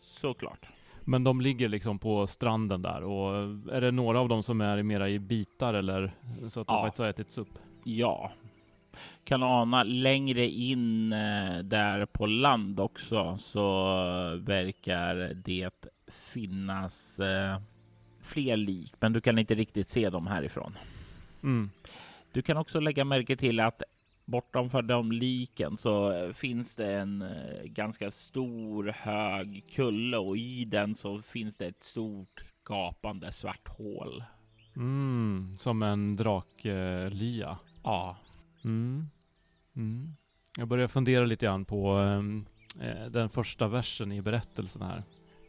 Såklart. 0.00 0.68
Men 1.00 1.24
de 1.24 1.40
ligger 1.40 1.68
liksom 1.68 1.98
på 1.98 2.26
stranden 2.26 2.82
där 2.82 3.02
och 3.02 3.34
är 3.74 3.80
det 3.80 3.90
några 3.90 4.20
av 4.20 4.28
dem 4.28 4.42
som 4.42 4.60
är 4.60 4.82
mera 4.82 5.08
i 5.08 5.18
bitar 5.18 5.74
eller 5.74 6.12
så 6.48 6.60
att 6.60 6.66
de 6.66 6.74
Ja. 6.76 6.82
faktiskt 6.82 6.98
har 6.98 7.06
ätits 7.08 7.38
upp? 7.38 7.58
Ja. 7.84 8.32
Kan 9.24 9.42
ana 9.42 9.82
längre 9.82 10.46
in 10.46 11.12
eh, 11.12 11.58
där 11.58 12.06
på 12.06 12.26
land 12.26 12.80
också 12.80 13.36
så 13.38 13.62
verkar 14.36 15.14
det 15.44 15.86
finnas 16.08 17.20
eh, 17.20 17.60
fler 18.20 18.56
lik, 18.56 18.92
men 19.00 19.12
du 19.12 19.20
kan 19.20 19.38
inte 19.38 19.54
riktigt 19.54 19.90
se 19.90 20.10
dem 20.10 20.26
härifrån. 20.26 20.72
Mm. 21.42 21.70
Du 22.32 22.42
kan 22.42 22.56
också 22.56 22.80
lägga 22.80 23.04
märke 23.04 23.36
till 23.36 23.60
att 23.60 23.82
bortanför 24.24 24.82
de 24.82 25.12
liken 25.12 25.76
så 25.76 26.12
eh, 26.12 26.32
finns 26.32 26.74
det 26.74 26.94
en 26.94 27.22
eh, 27.22 27.62
ganska 27.64 28.10
stor 28.10 28.92
hög 28.96 29.64
kulle 29.70 30.16
och 30.16 30.36
i 30.36 30.64
den 30.64 30.94
så 30.94 31.22
finns 31.22 31.56
det 31.56 31.66
ett 31.66 31.82
stort 31.82 32.44
gapande 32.68 33.32
svart 33.32 33.68
hål. 33.68 34.24
Mm, 34.76 35.56
som 35.58 35.82
en 35.82 36.16
draklya. 36.16 37.58
Ja, 37.84 38.16
Mm. 38.64 39.06
Mm. 39.76 40.16
Jag 40.58 40.68
börjar 40.68 40.88
fundera 40.88 41.24
lite 41.24 41.46
grann 41.46 41.64
på 41.64 41.88
ehm, 41.88 42.46
eh, 42.80 43.06
den 43.06 43.28
första 43.28 43.68
versen 43.68 44.12
i 44.12 44.22
berättelsen 44.22 44.82
här. 44.82 45.02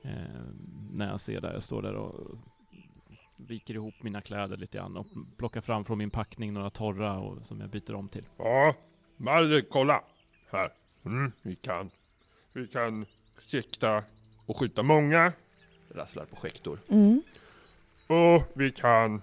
Eh, 0.04 0.42
när 0.92 1.10
jag 1.10 1.20
ser 1.20 1.42
där, 1.42 1.54
jag 1.54 1.64
står 1.64 1.82
där 1.82 1.94
och 1.94 2.38
viker 3.48 3.74
ihop 3.74 3.94
mina 4.04 4.22
kläder 4.22 4.58
lite 4.58 4.78
grann 4.78 4.98
och 4.98 5.08
plockar 5.38 5.62
fram 5.62 5.86
från 5.86 5.98
min 5.98 6.10
packning 6.10 6.54
några 6.54 6.70
torra 6.70 7.20
och, 7.20 7.46
som 7.46 7.62
jag 7.62 7.70
byter 7.70 7.96
om 7.96 8.10
till. 8.10 8.26
Ja, 8.38 8.76
Marre, 9.18 9.62
kolla. 9.62 10.04
Här. 10.52 10.70
Mm, 11.06 11.32
vi 11.42 11.56
kan, 11.56 11.90
vi 12.54 12.68
kan 12.68 13.06
sikta 13.40 14.04
och 14.46 14.58
skjuta 14.58 14.84
många. 14.84 15.34
Rasslar 15.90 16.26
projektor. 16.26 16.80
Mm. 16.90 17.22
Och 18.08 18.52
vi 18.54 18.72
kan 18.72 19.22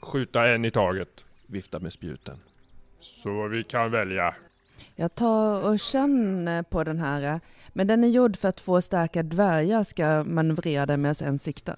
skjuta 0.00 0.48
en 0.48 0.64
i 0.64 0.70
taget. 0.70 1.24
Viftar 1.46 1.80
med 1.80 1.92
spjuten. 1.92 2.38
Så 3.00 3.48
vi 3.48 3.62
kan 3.62 3.90
välja. 3.90 4.34
Jag 4.96 5.14
tar 5.14 5.62
och 5.62 5.80
känner 5.80 6.62
på 6.62 6.84
den 6.84 6.98
här, 6.98 7.40
men 7.68 7.86
den 7.86 8.04
är 8.04 8.08
gjord 8.08 8.36
för 8.36 8.48
att 8.48 8.56
två 8.56 8.80
starka 8.80 9.22
dvärgar 9.22 9.84
ska 9.84 10.24
manövrera 10.24 10.86
den 10.86 11.02
medan 11.02 11.28
en 11.28 11.38
siktar. 11.38 11.76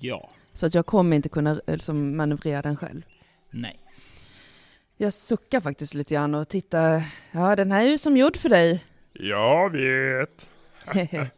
ja, 0.00 0.30
Så 0.52 0.66
att 0.66 0.74
jag 0.74 0.86
kommer 0.86 1.16
inte 1.16 1.28
kunna 1.28 1.50
eh, 1.50 1.72
liksom, 1.72 2.16
manövrera 2.16 2.62
den 2.62 2.76
själv. 2.76 3.02
nej. 3.50 3.78
Jag 4.96 5.12
suckar 5.12 5.60
faktiskt 5.60 5.94
lite 5.94 6.14
grann 6.14 6.34
och 6.34 6.48
tittar. 6.48 7.02
Ja, 7.32 7.56
den 7.56 7.72
här 7.72 7.82
är 7.82 7.90
ju 7.90 7.98
som 7.98 8.16
gjord 8.16 8.36
för 8.36 8.48
dig. 8.48 8.84
Jag 9.12 9.70
vet. 9.70 10.48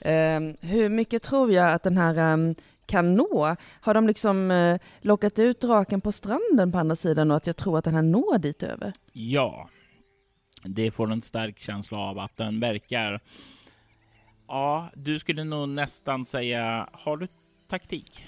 Ehm, 0.00 0.56
hur 0.60 0.88
mycket 0.88 1.22
tror 1.22 1.52
jag 1.52 1.72
att 1.72 1.82
den 1.82 1.96
här 1.96 2.16
ehm, 2.18 2.54
kan 2.86 3.14
nå? 3.14 3.56
Har 3.80 3.94
de 3.94 4.06
liksom 4.06 4.50
eh, 4.50 4.80
lockat 5.00 5.38
ut 5.38 5.60
draken 5.60 6.00
på 6.00 6.12
stranden 6.12 6.72
på 6.72 6.78
andra 6.78 6.96
sidan 6.96 7.30
och 7.30 7.36
att 7.36 7.46
jag 7.46 7.56
tror 7.56 7.78
att 7.78 7.84
den 7.84 7.94
här 7.94 8.02
når 8.02 8.38
dit 8.38 8.62
över? 8.62 8.92
Ja, 9.12 9.68
det 10.64 10.90
får 10.90 11.12
en 11.12 11.22
stark 11.22 11.58
känsla 11.58 11.98
av 11.98 12.18
att 12.18 12.36
den 12.36 12.60
verkar... 12.60 13.20
Ja, 14.48 14.90
du 14.94 15.18
skulle 15.18 15.44
nog 15.44 15.68
nästan 15.68 16.24
säga, 16.26 16.88
har 16.92 17.16
du 17.16 17.28
taktik? 17.68 18.26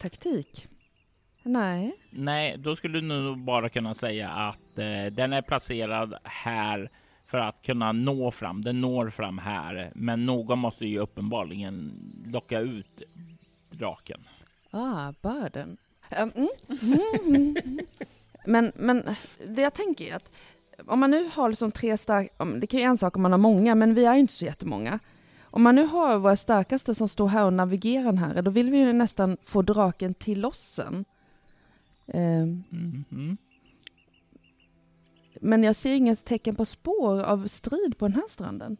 Taktik? 0.00 0.68
Nej. 1.42 1.92
Nej, 2.10 2.56
då 2.58 2.76
skulle 2.76 3.00
du 3.00 3.06
nog 3.06 3.38
bara 3.38 3.68
kunna 3.68 3.94
säga 3.94 4.30
att 4.30 4.78
eh, 4.78 5.06
den 5.12 5.32
är 5.32 5.42
placerad 5.42 6.14
här 6.24 6.90
för 7.26 7.38
att 7.38 7.62
kunna 7.62 7.92
nå 7.92 8.30
fram. 8.30 8.62
Den 8.62 8.80
når 8.80 9.10
fram 9.10 9.38
här, 9.38 9.92
men 9.94 10.26
någon 10.26 10.58
måste 10.58 10.86
ju 10.86 10.98
uppenbarligen 10.98 11.92
locka 12.26 12.58
ut 12.58 13.02
draken. 13.70 14.20
Ah, 14.70 15.12
börden. 15.22 15.76
Ehm, 16.10 16.30
mm, 16.34 16.48
mm, 16.68 17.00
mm, 17.26 17.56
mm. 17.64 17.78
Men, 18.46 18.72
men 18.74 19.04
det 19.46 19.62
jag 19.62 19.74
tänker 19.74 20.04
är 20.04 20.16
att 20.16 20.32
om 20.86 21.00
man 21.00 21.10
nu 21.10 21.30
har 21.32 21.48
liksom 21.48 21.72
tre 21.72 21.96
starka, 21.96 22.44
det 22.44 22.66
kan 22.66 22.80
ju 22.80 22.86
en 22.86 22.98
sak 22.98 23.16
om 23.16 23.22
man 23.22 23.32
har 23.32 23.38
många, 23.38 23.74
men 23.74 23.94
vi 23.94 24.04
är 24.04 24.14
ju 24.14 24.20
inte 24.20 24.32
så 24.32 24.44
jättemånga. 24.44 24.98
Om 25.50 25.62
man 25.62 25.74
nu 25.74 25.84
har 25.86 26.18
våra 26.18 26.36
starkaste 26.36 26.94
som 26.94 27.08
står 27.08 27.28
här 27.28 27.44
och 27.46 27.52
navigerar 27.52 28.04
den 28.04 28.18
här, 28.18 28.42
då 28.42 28.50
vill 28.50 28.70
vi 28.70 28.78
ju 28.78 28.92
nästan 28.92 29.36
få 29.42 29.62
draken 29.62 30.14
till 30.14 30.44
oss 30.44 30.58
sen. 30.58 31.04
Ehm, 32.06 32.64
Mhm. 32.70 33.36
men 35.40 35.62
jag 35.62 35.76
ser 35.76 35.94
inget 35.94 36.24
tecken 36.24 36.56
på 36.56 36.64
spår 36.64 37.22
av 37.22 37.46
strid 37.46 37.98
på 37.98 38.08
den 38.08 38.14
här 38.14 38.28
stranden. 38.28 38.76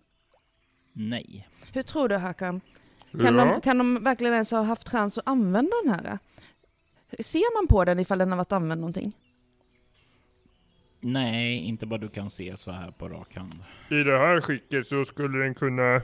Nej, 0.92 1.48
Hur 1.72 1.82
tror 1.82 2.08
du 2.08 2.16
Hakan? 2.16 2.60
Kan, 3.12 3.20
ja. 3.36 3.44
de, 3.44 3.60
kan 3.60 3.78
de 3.78 4.04
verkligen 4.04 4.32
ens 4.34 4.50
ha 4.50 4.62
haft 4.62 4.88
chans 4.88 5.18
att 5.18 5.28
använda 5.28 5.70
den 5.84 5.94
här? 5.94 6.18
Ser 7.20 7.56
man 7.60 7.66
på 7.68 7.84
den 7.84 7.98
ifall 7.98 8.18
den 8.18 8.30
har 8.30 8.36
varit 8.36 8.52
använd 8.52 8.80
någonting? 8.80 9.12
nej, 11.02 11.56
inte 11.58 11.86
vad 11.86 12.00
du 12.00 12.08
kan 12.08 12.30
se 12.30 12.56
så 12.56 12.70
här 12.70 12.90
på 12.90 13.08
rak 13.08 13.36
hand. 13.36 13.54
I 13.90 13.94
det 14.02 14.18
här 14.18 14.40
skicket 14.40 14.86
så 14.86 15.04
skulle 15.04 15.38
den 15.38 15.54
kunna 15.54 16.02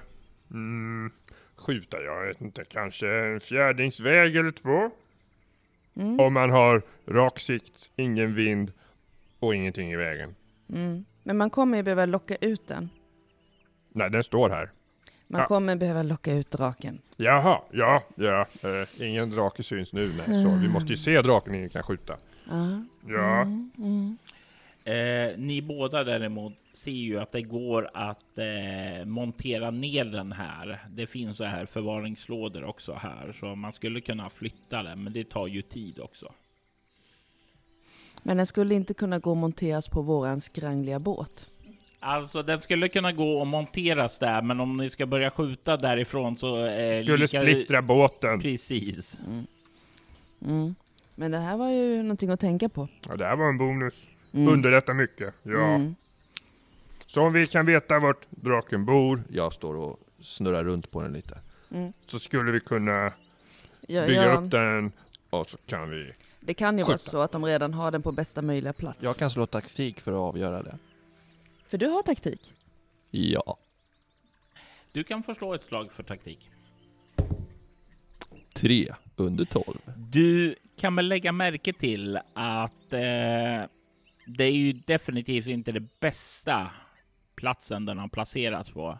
mm, 0.51 1.11
skjuta, 1.57 2.03
jag 2.03 2.27
vet 2.27 2.41
inte, 2.41 2.65
kanske 2.65 3.09
en 3.09 3.41
fjärdingsväg 3.41 4.37
eller 4.37 4.51
två. 4.51 4.91
Mm. 5.97 6.21
Om 6.21 6.33
man 6.33 6.51
har 6.51 6.83
rak 7.07 7.41
sikt, 7.41 7.91
ingen 7.97 8.35
vind 8.35 8.73
och 9.39 9.55
ingenting 9.55 9.93
i 9.93 9.97
vägen. 9.97 10.35
Mm. 10.73 11.05
Men 11.23 11.37
man 11.37 11.51
kommer 11.51 11.77
ju 11.77 11.83
behöva 11.83 12.07
locka 12.07 12.37
ut 12.37 12.67
den. 12.69 12.91
Nej, 13.93 14.11
den 14.11 14.25
står 14.25 14.51
här. 14.51 14.71
Man 15.29 15.41
Ja. 15.41 15.47
kommer 15.47 15.77
behöva 15.77 16.03
locka 16.03 16.33
ut 16.33 16.51
draken. 16.51 16.99
Jaha, 17.17 17.61
ja, 17.71 18.03
ja. 18.15 18.47
Eh, 18.63 19.09
ingen 19.09 19.31
drake 19.31 19.63
syns 19.63 19.93
nu, 19.93 20.13
nej. 20.17 20.43
Så 20.45 20.51
vi 20.63 20.69
måste 20.69 20.89
ju 20.89 20.97
se 20.97 21.23
draken 21.23 21.55
innan 21.55 21.65
vi 21.65 21.71
kan 21.71 21.83
skjuta. 21.83 22.17
Ja. 22.49 22.83
Ja, 23.09 23.41
Mm, 23.43 23.71
mm. 23.79 24.17
Eh, 24.87 25.39
ni 25.39 25.63
båda 25.63 26.05
däremot 26.05 26.53
ser 26.73 26.91
ju 26.91 27.19
att 27.21 27.33
det 27.33 27.43
går 27.43 27.91
att 27.95 28.39
eh, 28.39 29.05
montera 29.05 29.71
ner 29.71 30.05
den 30.05 30.33
här. 30.33 30.79
Det 30.91 31.07
finns 31.07 31.37
så 31.37 31.45
här 31.45 31.67
förvaringslådor 31.67 32.65
också 32.65 32.93
här, 32.95 33.33
så 33.41 33.55
man 33.55 33.73
skulle 33.73 34.01
kunna 34.01 34.31
flytta 34.31 34.83
den, 34.83 35.05
men 35.05 35.13
det 35.13 35.31
tar 35.31 35.47
ju 35.47 35.63
tid 35.63 36.01
också. 36.01 36.33
Men 38.23 38.37
den 38.37 38.47
skulle 38.47 38.75
inte 38.75 38.95
kunna 38.95 39.19
gå 39.19 39.31
och 39.31 39.37
monteras 39.37 39.89
på 39.89 40.03
våran 40.03 40.41
skrangliga 40.41 40.99
båt. 40.99 41.47
Alltså, 42.01 42.43
den 42.43 42.61
skulle 42.61 42.89
kunna 42.89 43.13
gå 43.13 43.39
och 43.41 43.47
monteras 43.47 44.19
där, 44.19 44.43
men 44.43 44.61
om 44.61 44.77
ni 44.77 44.91
ska 44.91 45.07
börja 45.07 45.31
skjuta 45.31 45.77
därifrån 45.77 46.37
så 46.37 46.65
eh, 46.67 47.03
skulle 47.03 47.17
lika- 47.17 47.41
splittra 47.43 47.83
båten. 47.83 48.41
Precis. 48.41 49.21
Mm. 49.27 49.47
Mm. 50.47 50.75
Men 51.15 51.31
det 51.31 51.39
här 51.39 51.57
var 51.57 51.71
ju 51.71 52.03
någonting 52.03 52.31
att 52.31 52.41
tänka 52.41 52.69
på. 52.69 52.89
Ja, 53.09 53.17
det 53.17 53.25
här 53.25 53.37
var 53.37 53.49
en 53.49 53.59
bonus. 53.59 54.07
Mm. 54.37 54.53
Underlättar 54.53 54.95
mycket. 54.95 55.35
Ja. 55.43 55.75
Mm. 55.75 55.95
Så 57.07 57.23
om 57.23 57.33
vi 57.33 57.47
kan 57.47 57.67
veta 57.67 57.99
vart 57.99 58.27
draken 58.31 58.85
bor 58.85 59.23
Jag 59.29 59.53
står 59.53 59.77
och 59.77 59.99
snurrar 60.21 60.65
runt 60.65 60.91
på 60.91 61.03
den 61.03 61.13
lite. 61.13 61.39
Mm. 61.71 61.93
så 62.07 62.19
skulle 62.19 62.53
vi 62.53 62.61
kunna 62.61 63.13
Ja, 63.81 64.07
bygga 64.07 64.25
ja, 64.25 64.33
upp 64.35 64.51
den 64.51 64.93
och 65.31 65.51
så 65.51 65.59
kan 65.67 65.91
vi... 65.91 66.13
det 66.41 66.55
kan 66.55 66.79
ju 66.79 66.85
vara 66.85 66.99
skjuta. 66.99 67.11
så 67.11 67.21
att 67.21 67.33
de 67.33 67.45
redan 67.45 67.75
har 67.75 67.91
den 67.91 68.03
på 68.03 68.13
bästa 68.13 68.43
möjliga 68.43 68.73
plats. 68.73 68.99
Jag 69.03 69.17
kan 69.17 69.31
slå 69.31 69.47
taktik 69.47 70.01
för 70.01 70.13
att 70.13 70.19
avgöra 70.19 70.63
det. 70.63 70.79
För 71.69 71.79
du 71.79 71.89
har 71.89 72.03
taktik. 72.03 72.53
Ja. 73.11 73.57
Du 74.93 75.05
kan 75.05 75.23
få 75.23 75.35
slå 75.35 75.55
ett 75.55 75.63
slag 75.69 75.93
för 75.93 76.03
taktik. 76.03 76.51
Tre 78.53 78.95
under 79.17 79.45
tolv. 79.45 79.79
Du 79.97 80.55
kan 80.77 80.97
väl 80.97 81.09
lägga 81.09 81.33
märke 81.33 81.73
till 81.73 82.17
att 82.35 82.93
eh, 82.93 83.65
det 84.27 84.45
är 84.45 84.53
ju 84.53 84.73
definitivt 84.73 85.47
inte 85.47 85.73
det 85.73 86.01
bästa 86.01 86.71
platsen 87.37 87.85
den 87.85 87.99
har 87.99 88.09
placerats 88.09 88.71
på. 88.71 88.99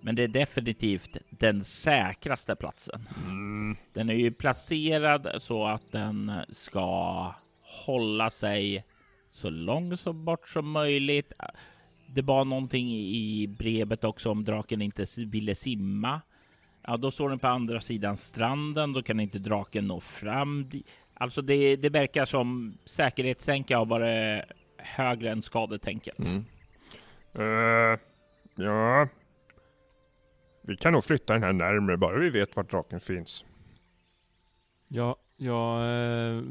Men 0.00 0.14
det 0.14 0.22
är 0.22 0.28
definitivt 0.28 1.16
den 1.30 1.64
säkraste 1.64 2.56
platsen. 2.56 3.00
Mm, 3.26 3.76
Den 3.92 4.10
är 4.10 4.14
ju 4.14 4.30
placerad 4.32 5.28
så 5.38 5.66
att 5.66 5.92
den 5.92 6.32
ska 6.48 7.34
hålla 7.86 8.30
sig 8.30 8.84
så 9.30 9.50
långt 9.50 10.00
så 10.00 10.12
bort 10.12 10.48
som 10.48 10.70
möjligt. 10.70 11.32
Det 12.06 12.22
var 12.22 12.44
någonting 12.44 12.92
i 12.96 13.46
brevet 13.58 14.04
också 14.04 14.30
om 14.30 14.44
draken 14.44 14.82
inte 14.82 15.06
ville 15.16 15.54
simma. 15.54 16.20
Ja, 16.82 16.96
då 16.96 17.10
står 17.10 17.28
den 17.28 17.38
på 17.38 17.48
andra 17.48 17.80
sidan 17.80 18.16
stranden. 18.16 18.92
Då 18.92 19.02
kan 19.02 19.20
inte 19.20 19.38
draken 19.38 19.86
nå 19.86 20.00
fram. 20.00 20.70
Alltså, 21.14 21.42
det, 21.42 21.76
det 21.76 21.88
verkar 21.88 22.24
som 22.24 22.78
säkerhetstänket 22.84 23.76
har 23.76 23.86
varit 23.86 24.44
högre 24.84 25.30
än 25.30 25.42
skadetänket. 25.42 26.18
Mm. 26.18 26.44
eh, 27.34 27.98
ja... 28.54 29.08
Vi 30.62 30.76
kan 30.76 30.92
nog 30.92 31.04
flytta 31.04 31.32
den 31.32 31.42
här 31.42 31.52
närmre, 31.52 31.96
bara 31.96 32.18
vi 32.18 32.30
vet 32.30 32.56
vart 32.56 32.70
draken 32.70 33.00
finns. 33.00 33.44
Ja, 34.88 35.16
jag 35.36 35.76
eh, 35.80 36.42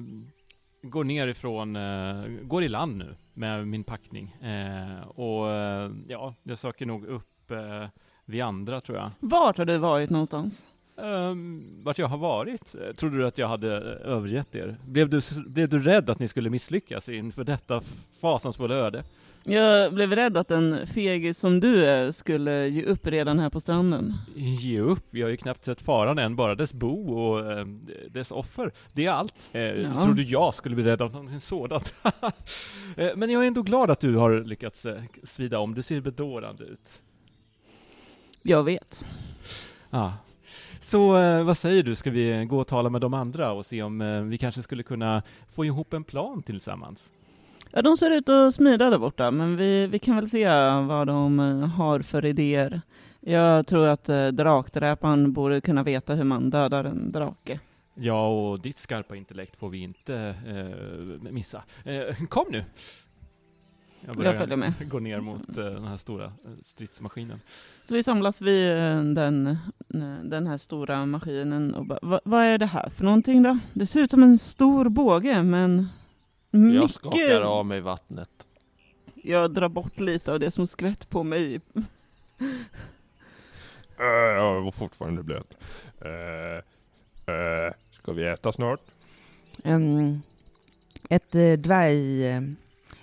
går 0.81 1.03
ner 1.03 1.27
ifrån, 1.27 1.75
eh, 1.75 2.25
går 2.41 2.63
i 2.63 2.67
land 2.67 2.97
nu 2.97 3.15
med 3.33 3.67
min 3.67 3.83
packning. 3.83 4.31
Eh, 4.31 5.01
och 5.07 5.51
eh, 5.51 5.91
ja, 6.07 6.35
jag 6.43 6.57
söker 6.57 6.85
nog 6.85 7.05
upp 7.05 7.51
eh, 7.51 7.87
vi 8.25 8.41
andra 8.41 8.81
tror 8.81 8.97
jag. 8.97 9.11
Vart 9.19 9.57
har 9.57 9.65
du 9.65 9.77
varit 9.77 10.09
någonstans? 10.09 10.65
Um, 11.03 11.65
vart 11.83 11.97
jag 11.97 12.07
har 12.07 12.17
varit? 12.17 12.75
Trodde 12.95 13.17
du 13.17 13.27
att 13.27 13.37
jag 13.37 13.47
hade 13.47 13.75
eh, 13.77 14.11
övergett 14.11 14.55
er? 14.55 14.75
Blev 14.85 15.09
du, 15.09 15.21
blev 15.47 15.69
du 15.69 15.79
rädd 15.79 16.09
att 16.09 16.19
ni 16.19 16.27
skulle 16.27 16.49
misslyckas 16.49 17.09
inför 17.09 17.43
detta 17.43 17.81
fasansfulla 18.21 18.75
öde? 18.75 19.03
Jag 19.43 19.93
blev 19.93 20.11
rädd 20.15 20.37
att 20.37 20.51
en 20.51 20.87
fegis 20.87 21.37
som 21.37 21.59
du 21.59 21.85
är 21.85 22.11
skulle 22.11 22.67
ge 22.67 22.83
upp 22.83 23.07
redan 23.07 23.39
här 23.39 23.49
på 23.49 23.59
stranden. 23.59 24.13
Ge 24.35 24.79
upp? 24.79 25.03
Vi 25.11 25.21
har 25.21 25.29
ju 25.29 25.37
knappt 25.37 25.65
sett 25.65 25.81
faran 25.81 26.19
än, 26.19 26.35
bara 26.35 26.55
dess 26.55 26.73
bo 26.73 27.13
och 27.13 27.51
eh, 27.51 27.65
dess 28.09 28.31
offer. 28.31 28.71
Det 28.93 29.05
är 29.05 29.11
allt. 29.11 29.33
Eh, 29.51 29.61
Ja. 29.61 30.03
Trodde 30.03 30.21
jag 30.21 30.53
skulle 30.53 30.75
bli 30.75 30.83
rädd 30.83 31.01
av 31.01 31.11
någonting 31.11 31.39
sådant? 31.39 31.93
eh, 32.97 33.09
men 33.15 33.29
jag 33.29 33.43
är 33.43 33.47
ändå 33.47 33.61
glad 33.61 33.91
att 33.91 33.99
du 33.99 34.15
har 34.15 34.43
lyckats 34.43 34.85
eh, 34.85 35.01
svida 35.23 35.59
om. 35.59 35.73
Du 35.75 35.81
ser 35.81 36.01
bedårande 36.01 36.63
ut. 36.63 37.01
Jag 38.41 38.63
vet. 38.63 39.05
Ah. 39.89 40.11
Så 40.89 41.17
eh, 41.17 41.43
vad 41.43 41.57
säger 41.57 41.83
du, 41.83 41.95
ska 41.95 42.11
vi 42.11 42.45
gå 42.45 42.59
och 42.59 42.67
tala 42.67 42.89
med 42.89 43.01
de 43.01 43.13
andra 43.13 43.51
och 43.51 43.65
se 43.65 43.83
om 43.83 44.01
eh, 44.01 44.21
vi 44.21 44.37
kanske 44.37 44.61
skulle 44.61 44.83
kunna 44.83 45.23
få 45.51 45.65
ihop 45.65 45.93
en 45.93 46.03
plan 46.03 46.41
tillsammans? 46.41 47.11
Ja, 47.71 47.81
de 47.81 47.97
ser 47.97 48.11
ut 48.11 48.29
att 48.29 48.53
smida 48.53 48.89
där 48.89 48.97
borta, 48.97 49.31
men 49.31 49.55
vi, 49.55 49.87
vi 49.87 49.99
kan 49.99 50.15
väl 50.15 50.29
se 50.29 50.47
vad 50.87 51.07
de 51.07 51.39
eh, 51.39 51.67
har 51.67 51.99
för 51.99 52.25
idéer. 52.25 52.81
Jag 53.19 53.67
tror 53.67 53.87
att 53.87 54.09
eh, 54.09 54.27
drakdräparen 54.27 55.33
borde 55.33 55.61
kunna 55.61 55.83
veta 55.83 56.15
hur 56.15 56.23
man 56.23 56.49
dödar 56.49 56.83
en 56.83 57.11
drake. 57.11 57.59
Ja, 57.93 58.27
och 58.27 58.59
ditt 58.59 58.79
skarpa 58.79 59.15
intellekt 59.15 59.55
får 59.55 59.69
vi 59.69 59.77
inte 59.77 60.35
eh, 60.47 61.31
missa. 61.31 61.63
Eh, 61.83 62.25
kom 62.29 62.45
nu! 62.49 62.63
Jag 64.05 64.15
följer 64.15 64.55
med. 64.57 64.73
gå 64.89 64.99
ner 64.99 65.19
mot 65.21 65.57
eh, 65.57 65.65
den 65.65 65.87
här 65.87 65.97
stora 65.97 66.25
eh, 66.25 66.31
stridsmaskinen. 66.63 67.41
Så 67.83 67.95
vi 67.95 68.03
samlas 68.03 68.41
vid 68.41 68.71
eh, 68.71 69.03
den, 69.03 69.57
den 70.23 70.47
här 70.47 70.57
stora 70.57 71.05
maskinen 71.05 71.75
och 71.75 71.85
bara, 71.85 71.99
"Va- 72.01 72.21
vad 72.23 72.43
är 72.45 72.57
det 72.57 72.65
här 72.65 72.89
för 72.89 73.03
någonting 73.03 73.43
då? 73.43 73.57
Det 73.73 73.87
ser 73.87 74.01
ut 74.01 74.11
som 74.11 74.23
en 74.23 74.39
stor 74.39 74.89
båge, 74.89 75.43
men 75.43 75.87
mycket... 76.51 76.75
Jag 76.81 76.89
skakar 76.89 77.41
av 77.41 77.65
mig 77.65 77.81
vattnet. 77.81 78.29
Jag 79.23 79.51
drar 79.53 79.69
bort 79.69 79.99
lite 79.99 80.31
av 80.33 80.39
det 80.39 80.51
som 80.51 80.67
skvätt 80.67 81.09
på 81.09 81.23
mig. 81.23 81.61
Jag 83.97 84.61
var 84.61 84.71
fortfarande 84.71 85.23
blöt. 85.23 85.57
Äh, 86.01 87.33
äh, 87.35 87.73
ska 87.91 88.11
vi 88.11 88.27
äta 88.27 88.51
snart? 88.51 88.81
Ehm, 89.63 90.21
ett 91.09 91.31
dvärg... 91.63 92.25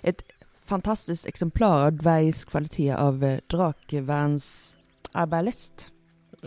Ett 0.01 0.21
fantastiskt 0.67 1.25
exemplar 1.25 1.85
av 1.85 1.93
dvärgisk 1.93 2.49
kvalitet 2.49 2.93
av 2.93 3.23
eh, 3.23 3.39
drakvärns 3.47 4.75
arbalest. 5.11 5.91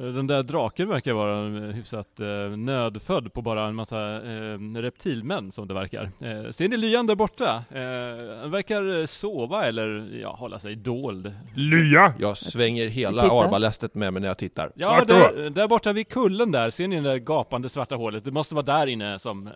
Eh, 0.00 0.06
Den 0.06 0.26
där 0.26 0.42
draken 0.42 0.88
verkar 0.88 1.12
vara 1.12 1.46
eh, 1.46 1.52
hyfsat 1.74 2.20
eh, 2.20 2.56
nödfödd 2.56 3.32
på 3.32 3.42
bara 3.42 3.66
en 3.66 3.74
massa 3.74 4.16
eh, 4.16 4.58
reptilmän 4.76 5.52
som 5.52 5.68
det 5.68 5.74
verkar. 5.74 6.04
Eh, 6.04 6.50
ser 6.50 6.68
ni 6.68 6.76
lyan 6.76 7.06
där 7.06 7.14
borta? 7.14 7.64
Eh, 7.70 8.40
han 8.40 8.50
verkar 8.50 9.00
eh, 9.00 9.06
sova 9.06 9.64
eller 9.64 10.18
ja, 10.22 10.36
hålla 10.38 10.58
sig 10.58 10.76
dold. 10.76 11.34
Lya! 11.54 12.14
Jag 12.18 12.36
svänger 12.36 12.88
hela 12.88 13.22
arbalästet 13.22 13.94
med 13.94 14.12
mig 14.12 14.20
när 14.20 14.28
jag 14.28 14.38
tittar. 14.38 14.72
Ja, 14.74 15.04
där, 15.04 15.50
där 15.50 15.68
borta 15.68 15.92
vid 15.92 16.08
kullen 16.08 16.52
där, 16.52 16.70
ser 16.70 16.88
ni 16.88 16.96
det 16.96 17.08
där 17.08 17.16
gapande 17.16 17.68
svarta 17.68 17.94
hålet? 17.94 18.24
Det 18.24 18.30
måste 18.30 18.54
vara 18.54 18.66
där 18.66 18.86
inne 18.86 19.18
som 19.18 19.46
eh, 19.46 19.52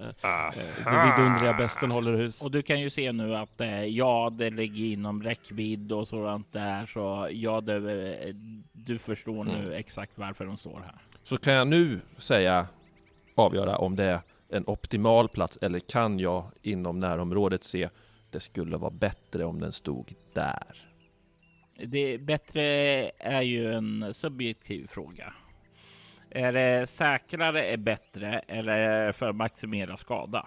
den 0.84 1.16
vidundriga 1.16 1.52
besten 1.52 1.90
håller 1.90 2.12
hus. 2.12 2.42
Och 2.42 2.50
du 2.50 2.62
kan 2.62 2.80
ju 2.80 2.90
se 2.90 3.12
nu 3.12 3.36
att 3.36 3.60
eh, 3.60 3.84
ja, 3.84 4.32
det 4.38 4.50
ligger 4.50 4.84
inom 4.84 5.22
räckvidd 5.22 5.92
och 5.92 6.08
sådant 6.08 6.52
där, 6.52 6.86
så 6.86 7.28
ja, 7.32 7.60
det, 7.60 7.80
du 8.72 8.98
förstår 8.98 9.44
nu 9.44 9.74
exakt 9.74 10.12
varför 10.14 10.33
de 10.38 10.56
står 10.56 10.80
här. 10.80 10.94
Så 11.22 11.36
kan 11.36 11.54
jag 11.54 11.68
nu 11.68 12.00
säga, 12.16 12.66
avgöra 13.34 13.76
om 13.76 13.96
det 13.96 14.04
är 14.04 14.20
en 14.48 14.64
optimal 14.66 15.28
plats 15.28 15.58
eller 15.62 15.80
kan 15.80 16.18
jag 16.18 16.44
inom 16.62 17.00
närområdet 17.00 17.64
se 17.64 17.88
det 18.32 18.40
skulle 18.40 18.76
vara 18.76 18.90
bättre 18.90 19.44
om 19.44 19.60
den 19.60 19.72
stod 19.72 20.14
där. 20.32 20.76
Det 21.86 22.18
bättre 22.18 22.62
är 23.18 23.42
ju 23.42 23.72
en 23.72 24.14
subjektiv 24.14 24.86
fråga. 24.86 25.34
Är 26.30 26.52
det 26.52 26.90
säkrare 26.90 27.64
är 27.64 27.76
bättre 27.76 28.38
eller 28.38 29.12
för 29.12 29.28
att 29.28 29.36
maximera 29.36 29.96
skada? 29.96 30.46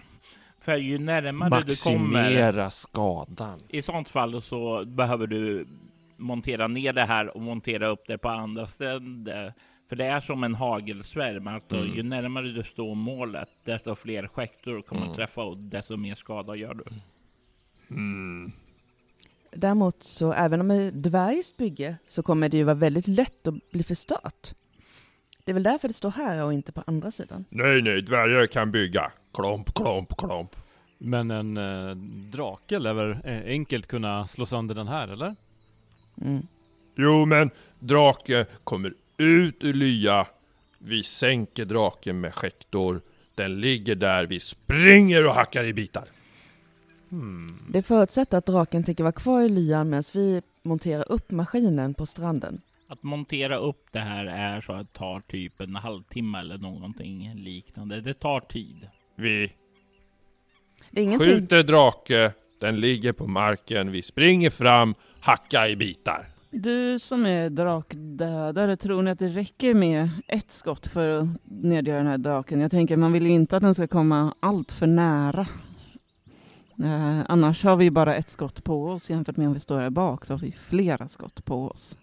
För 0.60 0.76
ju 0.76 1.00
närmare 1.00 1.62
du 1.62 1.76
kommer, 1.76 2.22
Maximera 2.22 2.70
skadan. 2.70 3.64
i 3.70 3.82
sånt 3.82 4.10
fall 4.10 4.42
så 4.42 4.86
behöver 4.86 5.28
du 5.28 5.68
montera 6.18 6.68
ner 6.68 6.94
det 6.94 7.06
här 7.06 7.36
och 7.36 7.42
montera 7.42 7.88
upp 7.88 8.04
det 8.08 8.18
på 8.18 8.30
andra 8.30 8.68
ställen. 8.68 9.30
För 9.90 9.96
det 9.96 10.06
är 10.06 10.20
som 10.20 10.44
en 10.44 10.56
hagelsvärm, 10.56 11.48
alltså 11.48 11.76
Mm. 11.76 11.96
ju 11.96 12.04
närmare 12.04 12.48
du 12.52 12.64
står 12.64 12.96
målet, 12.96 13.50
desto 13.64 13.96
fler 13.96 14.28
skäktor 14.28 14.82
kommer 14.82 15.02
Mm. 15.02 15.12
att 15.12 15.18
träffa 15.18 15.44
och 15.44 15.58
desto 15.58 15.98
mer 15.98 16.16
skada 16.16 16.56
gör 16.56 16.74
du. 16.74 16.84
Mm. 17.90 18.52
Däremot 19.52 20.04
så 20.04 20.34
även 20.34 20.62
om 20.62 20.68
det 20.68 20.76
är 20.76 20.92
dvärgs 20.92 21.58
bygge 21.58 21.96
så 22.08 22.24
kommer 22.24 22.50
det 22.50 22.58
ju 22.58 22.64
vara 22.64 22.76
väldigt 22.76 23.08
lätt 23.08 23.48
att 23.48 23.72
bli 23.72 23.84
förstört. 23.84 24.54
Det 25.44 25.52
är 25.52 25.54
väl 25.54 25.64
därför 25.64 25.88
det 25.88 25.94
står 25.94 26.12
här 26.12 26.44
och 26.44 26.54
inte 26.54 26.72
på 26.72 26.84
andra 26.88 27.12
sidan. 27.12 27.46
Nej, 27.50 27.82
nej, 27.82 28.02
dvärgar 28.02 28.48
kan 28.48 28.72
bygga. 28.72 29.12
Klomp, 29.34 29.74
klomp, 29.74 30.18
klomp. 30.18 30.56
Men 30.98 31.32
en 31.32 31.58
eh, 31.58 31.96
drake 32.32 32.80
lär 32.80 32.94
väl 32.94 33.12
eh, 33.24 33.46
enkelt 33.46 33.88
kunna 33.88 34.28
slå 34.28 34.46
sönder 34.46 34.76
den 34.76 34.88
här, 34.88 35.08
eller? 35.08 35.36
Mm. 36.22 36.48
Jo, 36.96 37.26
men 37.26 37.50
drake 37.80 38.46
kommer 38.64 38.94
ut 39.18 39.64
ur 39.64 39.74
lya. 39.74 40.28
Vi 40.78 41.04
sänker 41.04 41.66
draken 41.66 42.20
med 42.20 42.34
skäktor. 42.34 43.02
Den 43.36 43.62
ligger 43.62 43.96
där, 43.96 44.26
vi 44.26 44.40
springer 44.40 45.26
och 45.28 45.34
hackar 45.34 45.64
i 45.64 45.74
bitar. 45.74 46.04
Hmm. 47.10 47.60
Det 47.70 47.84
förutsätter 47.84 48.38
att 48.38 48.46
draken 48.46 48.84
tänker 48.84 49.04
vara 49.04 49.12
kvar 49.12 49.42
i 49.42 49.50
lyan 49.50 49.90
medan 49.90 50.04
vi 50.14 50.42
monterar 50.64 51.12
upp 51.12 51.32
maskinen 51.32 51.94
på 51.94 52.06
stranden. 52.06 52.62
Att 52.88 53.04
montera 53.04 53.58
upp 53.58 53.88
det 53.92 54.00
här 54.00 54.26
är 54.26 54.62
så 54.62 54.74
att 54.74 54.94
det 54.94 55.00
tar 55.00 55.20
typ 55.20 55.62
en 55.62 55.76
halvtimme 55.76 56.40
eller 56.40 56.58
någonting 56.58 57.34
liknande. 57.36 58.02
Det 58.02 58.14
tar 58.14 58.40
tid. 58.40 58.88
Vi 59.16 59.52
Det 60.92 61.02
är 61.02 61.04
ingenting... 61.04 61.34
skjuter 61.34 61.64
drake, 61.64 62.32
den 62.60 62.80
ligger 62.80 63.14
på 63.14 63.28
marken, 63.28 63.92
vi 63.92 64.02
springer 64.02 64.50
fram, 64.50 64.96
hacka 65.20 65.70
i 65.70 65.76
bitar. 65.76 66.37
Du 66.50 67.00
som 67.00 67.26
är 67.26 67.50
drakdödare, 67.50 68.78
tror 68.78 69.02
ni 69.02 69.12
att 69.12 69.20
det 69.20 69.28
räcker 69.28 69.74
med 69.74 70.10
ett 70.28 70.52
skott 70.52 70.88
för 70.88 71.20
att 71.20 71.28
nedgöra 71.44 71.98
den 71.98 72.08
här 72.08 72.18
draken? 72.18 72.62
Jag 72.62 72.72
tänker, 72.72 72.98
man 72.98 73.14
vill 73.14 73.26
ju 73.26 73.32
inte 73.32 73.58
att 73.58 73.64
den 73.64 73.76
ska 73.76 73.88
komma 73.88 74.34
allt 74.40 74.72
för 74.72 74.88
nära. 74.88 75.48
Eh, 76.84 77.20
annars 77.28 77.64
har 77.64 77.76
vi 77.76 77.92
bara 77.92 78.16
ett 78.16 78.30
skott 78.30 78.64
på 78.64 78.86
oss 78.86 79.10
jämfört 79.10 79.38
med 79.38 79.48
om 79.48 79.54
vi 79.54 79.60
står 79.60 79.80
här 79.80 79.90
bak 79.90 80.26
så 80.26 80.34
har 80.34 80.40
vi 80.40 80.52
flera 80.52 81.08
skott 81.08 81.46
på 81.46 81.68
oss. 81.68 81.98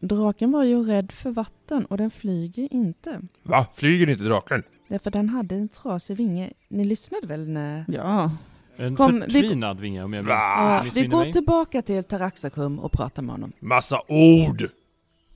Draken 0.00 0.52
var 0.52 0.64
ju 0.64 0.82
rädd 0.82 1.12
för 1.12 1.30
vatten 1.30 1.84
och 1.84 1.96
den 1.96 2.10
flyger 2.10 2.68
inte. 2.74 3.20
Va? 3.42 3.66
Flyger 3.74 4.10
inte 4.10 4.24
draken? 4.24 4.62
Därför 4.88 5.10
den 5.10 5.28
hade 5.28 5.54
en 5.54 5.68
trasig 5.68 6.16
vinge. 6.16 6.52
Ni 6.68 6.84
lyssnade 6.84 7.26
väl 7.26 7.48
när... 7.48 7.84
Ja, 7.88 8.30
En 8.76 8.96
Kom, 8.96 9.14
vi- 9.14 9.20
förtvinad 9.20 9.80
vinge 9.80 10.02
om 10.02 10.12
jag 10.12 10.24
minns? 10.24 10.34
Ja, 10.34 10.84
vi 10.94 11.06
går 11.06 11.18
mig. 11.18 11.32
tillbaka 11.32 11.82
till 11.82 12.04
Taraxacum 12.04 12.78
och 12.78 12.92
pratar 12.92 13.22
med 13.22 13.32
honom. 13.34 13.52
Massa 13.60 14.02
ord! 14.08 14.68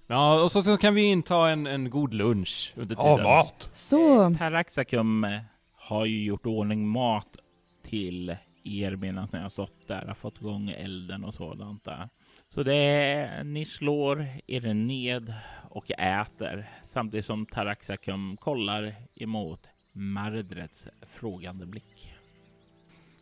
Ja, 0.06 0.42
och 0.42 0.52
så, 0.52 0.62
så 0.62 0.76
kan 0.76 0.94
vi 0.94 1.02
inta 1.02 1.48
en, 1.48 1.66
en 1.66 1.90
god 1.90 2.14
lunch 2.14 2.72
under 2.76 2.96
tiden. 2.96 3.16
Ja, 3.18 3.22
mat! 3.22 3.70
Så, 3.74 4.34
Taraxacum 4.38 5.24
eh, 5.24 5.40
har 5.76 6.04
ju 6.06 6.24
gjort 6.24 6.46
ordning 6.46 6.88
mat 6.88 7.36
till 7.84 8.36
er 8.64 8.96
medan 8.96 9.28
ni 9.32 9.38
har 9.38 9.48
stått 9.48 9.88
där 9.88 10.10
och 10.10 10.18
fått 10.18 10.40
igång 10.40 10.70
elden 10.70 11.24
och 11.24 11.34
sådant 11.34 11.84
där. 11.84 12.08
Så 12.48 12.62
det 12.62 12.74
är, 12.74 13.44
ni 13.44 13.64
slår 13.64 14.26
er 14.46 14.74
ned 14.74 15.34
och 15.70 15.90
äter 15.98 16.68
samtidigt 16.86 17.26
som 17.26 17.46
Taraxacum 17.46 18.36
kollar 18.36 18.94
emot 19.14 19.60
Mardrets 19.92 20.88
frågande 21.02 21.66
blick. 21.66 22.14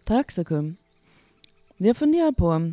Taraxacum. 0.07 0.77
Det 1.77 1.87
jag 1.87 1.97
funderar 1.97 2.33
på... 2.33 2.73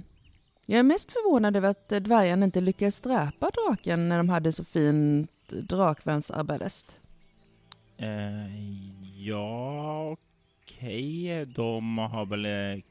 Jag 0.68 0.80
är 0.80 0.84
mest 0.84 1.12
förvånad 1.12 1.58
över 1.58 1.70
att 1.70 1.92
eh, 1.92 2.00
dvärgarna 2.00 2.46
inte 2.46 2.62
lyckades 2.62 3.02
dräpa 3.02 3.50
draken 3.50 4.10
när 4.10 4.18
de 4.18 4.30
hade 4.30 4.52
så 4.52 4.64
fint 4.64 5.30
drakvärnsarbalest. 5.48 7.00
Eh, 7.98 8.78
ja, 9.18 10.18
okej. 10.62 11.46
De 11.46 11.98
har 11.98 12.26
väl 12.26 12.46
eh, 12.46 12.84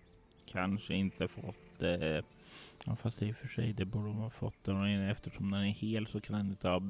kanske 0.46 0.94
inte 0.94 1.28
fått... 1.28 1.82
Eh, 1.82 2.24
ja, 2.86 2.96
fast 2.96 3.22
i 3.22 3.32
och 3.32 3.36
för 3.36 3.48
sig, 3.48 3.72
det 3.72 3.84
borde 3.84 4.06
de 4.06 4.16
ha 4.16 4.30
fått. 4.30 4.64
Den 4.64 5.10
eftersom 5.10 5.50
den 5.50 5.60
är 5.60 5.66
hel 5.66 6.06
så 6.06 6.20
kan 6.20 6.36
den 6.36 6.50
inte 6.50 6.68
ha 6.68 6.82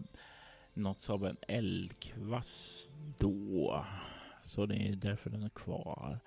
nåtts 0.75 1.11
av 1.11 1.27
en 1.27 1.37
eldkvast 1.49 2.93
då. 3.19 3.85
Så 4.45 4.67
det 4.67 4.77
är 4.77 4.97
därför 4.97 5.31
den 5.31 5.43
är 5.43 5.49
kvar. 5.49 6.19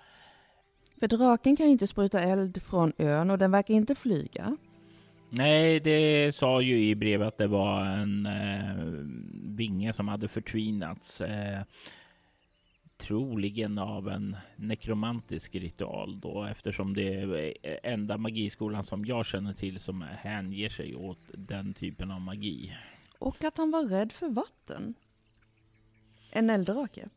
För 1.00 1.08
draken 1.08 1.56
kan 1.56 1.66
inte 1.66 1.86
spruta 1.86 2.20
eld 2.20 2.62
från 2.62 2.92
ön 2.98 3.30
och 3.30 3.38
den 3.38 3.50
verkar 3.50 3.74
inte 3.74 3.94
flyga. 3.94 4.56
Nej, 5.30 5.80
det 5.80 6.34
sa 6.34 6.60
ju 6.60 6.84
i 6.84 6.94
brevet 6.94 7.28
att 7.28 7.38
det 7.38 7.46
var 7.46 7.84
en 7.84 8.26
eh, 8.26 8.76
vinge 9.56 9.92
som 9.92 10.08
hade 10.08 10.28
förtvinats. 10.28 11.20
Eh, 11.20 11.62
troligen 12.96 13.78
av 13.78 14.08
en 14.08 14.36
nekromantisk 14.56 15.54
ritual 15.54 16.20
då 16.20 16.44
eftersom 16.44 16.94
det 16.94 17.14
är 17.14 17.54
enda 17.82 18.18
magiskolan 18.18 18.84
som 18.84 19.04
jag 19.04 19.26
känner 19.26 19.52
till 19.52 19.80
som 19.80 20.02
hänger 20.02 20.68
sig 20.68 20.96
åt 20.96 21.30
den 21.32 21.74
typen 21.74 22.10
av 22.10 22.20
magi. 22.20 22.76
Och 23.18 23.44
att 23.44 23.58
han 23.58 23.70
var 23.70 23.84
rädd 23.84 24.12
för 24.12 24.28
vatten. 24.28 24.94
En 26.32 26.50
elddrake. 26.50 27.08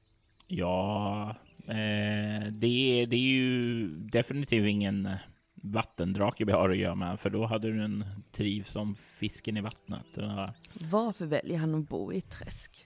Ja, 0.48 1.36
eh, 1.68 2.52
det, 2.52 3.06
det 3.06 3.16
är 3.16 3.32
ju 3.32 3.88
definitivt 3.88 4.68
ingen 4.68 5.10
vattendrake 5.64 6.46
vi 6.46 6.52
har 6.52 6.70
att 6.70 6.78
göra 6.78 6.96
med 6.96 7.20
för 7.20 7.30
då 7.30 7.46
hade 7.46 7.72
du 7.72 7.84
en 7.84 8.06
trivs 8.32 8.72
som 8.72 8.96
fisken 8.96 9.58
i 9.58 9.62
vattnet. 9.62 10.06
Varför 10.74 11.26
väljer 11.26 11.58
han 11.58 11.76
att 11.76 11.90
bo 11.90 12.14
i 12.14 12.18
ett 12.18 12.32
träsk? 12.32 12.86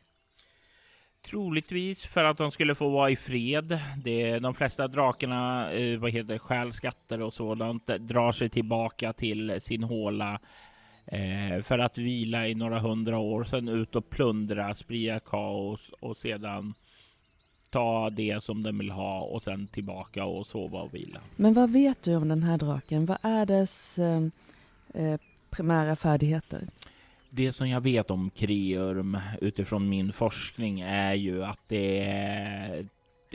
Troligtvis 1.25 2.05
för 2.05 2.23
att 2.23 2.37
de 2.37 2.51
skulle 2.51 2.75
få 2.75 2.89
vara 2.89 3.09
i 3.09 3.15
fred. 3.15 3.79
Det, 4.03 4.39
de 4.39 4.53
flesta 4.53 4.87
drakarna, 4.87 5.71
eh, 5.71 5.99
vad 5.99 6.11
heter 6.11 6.37
stjäl 6.37 6.73
skatter 6.73 7.21
och 7.21 7.33
sådant, 7.33 7.87
drar 7.87 8.31
sig 8.31 8.49
tillbaka 8.49 9.13
till 9.13 9.61
sin 9.61 9.83
håla 9.83 10.39
eh, 11.05 11.61
för 11.61 11.79
att 11.79 11.97
vila 11.97 12.47
i 12.47 12.55
några 12.55 12.79
hundra 12.79 13.17
år, 13.17 13.43
sen 13.43 13.67
ut 13.67 13.95
och 13.95 14.09
plundra, 14.09 14.75
sprida 14.75 15.19
kaos 15.19 15.91
och 15.99 16.17
sedan 16.17 16.73
ta 17.73 18.09
det 18.09 18.43
som 18.43 18.63
de 18.63 18.77
vill 18.77 18.91
ha 18.91 19.21
och 19.21 19.43
sen 19.43 19.67
tillbaka 19.67 20.25
och 20.25 20.47
sova 20.47 20.81
och 20.81 20.93
vila. 20.93 21.19
Men 21.35 21.53
vad 21.53 21.69
vet 21.69 22.03
du 22.03 22.15
om 22.15 22.27
den 22.27 22.43
här 22.43 22.57
draken? 22.57 23.05
Vad 23.05 23.17
är 23.21 23.45
dess 23.45 23.99
eh, 23.99 24.21
eh, 24.93 25.19
primära 25.49 25.95
färdigheter? 25.95 26.67
Det 27.29 27.53
som 27.53 27.69
jag 27.69 27.81
vet 27.81 28.11
om 28.11 28.29
Kreurm 28.29 29.17
utifrån 29.41 29.89
min 29.89 30.13
forskning 30.13 30.81
är 30.81 31.13
ju 31.13 31.43
att 31.43 31.59
det 31.67 31.99
är 31.99 32.85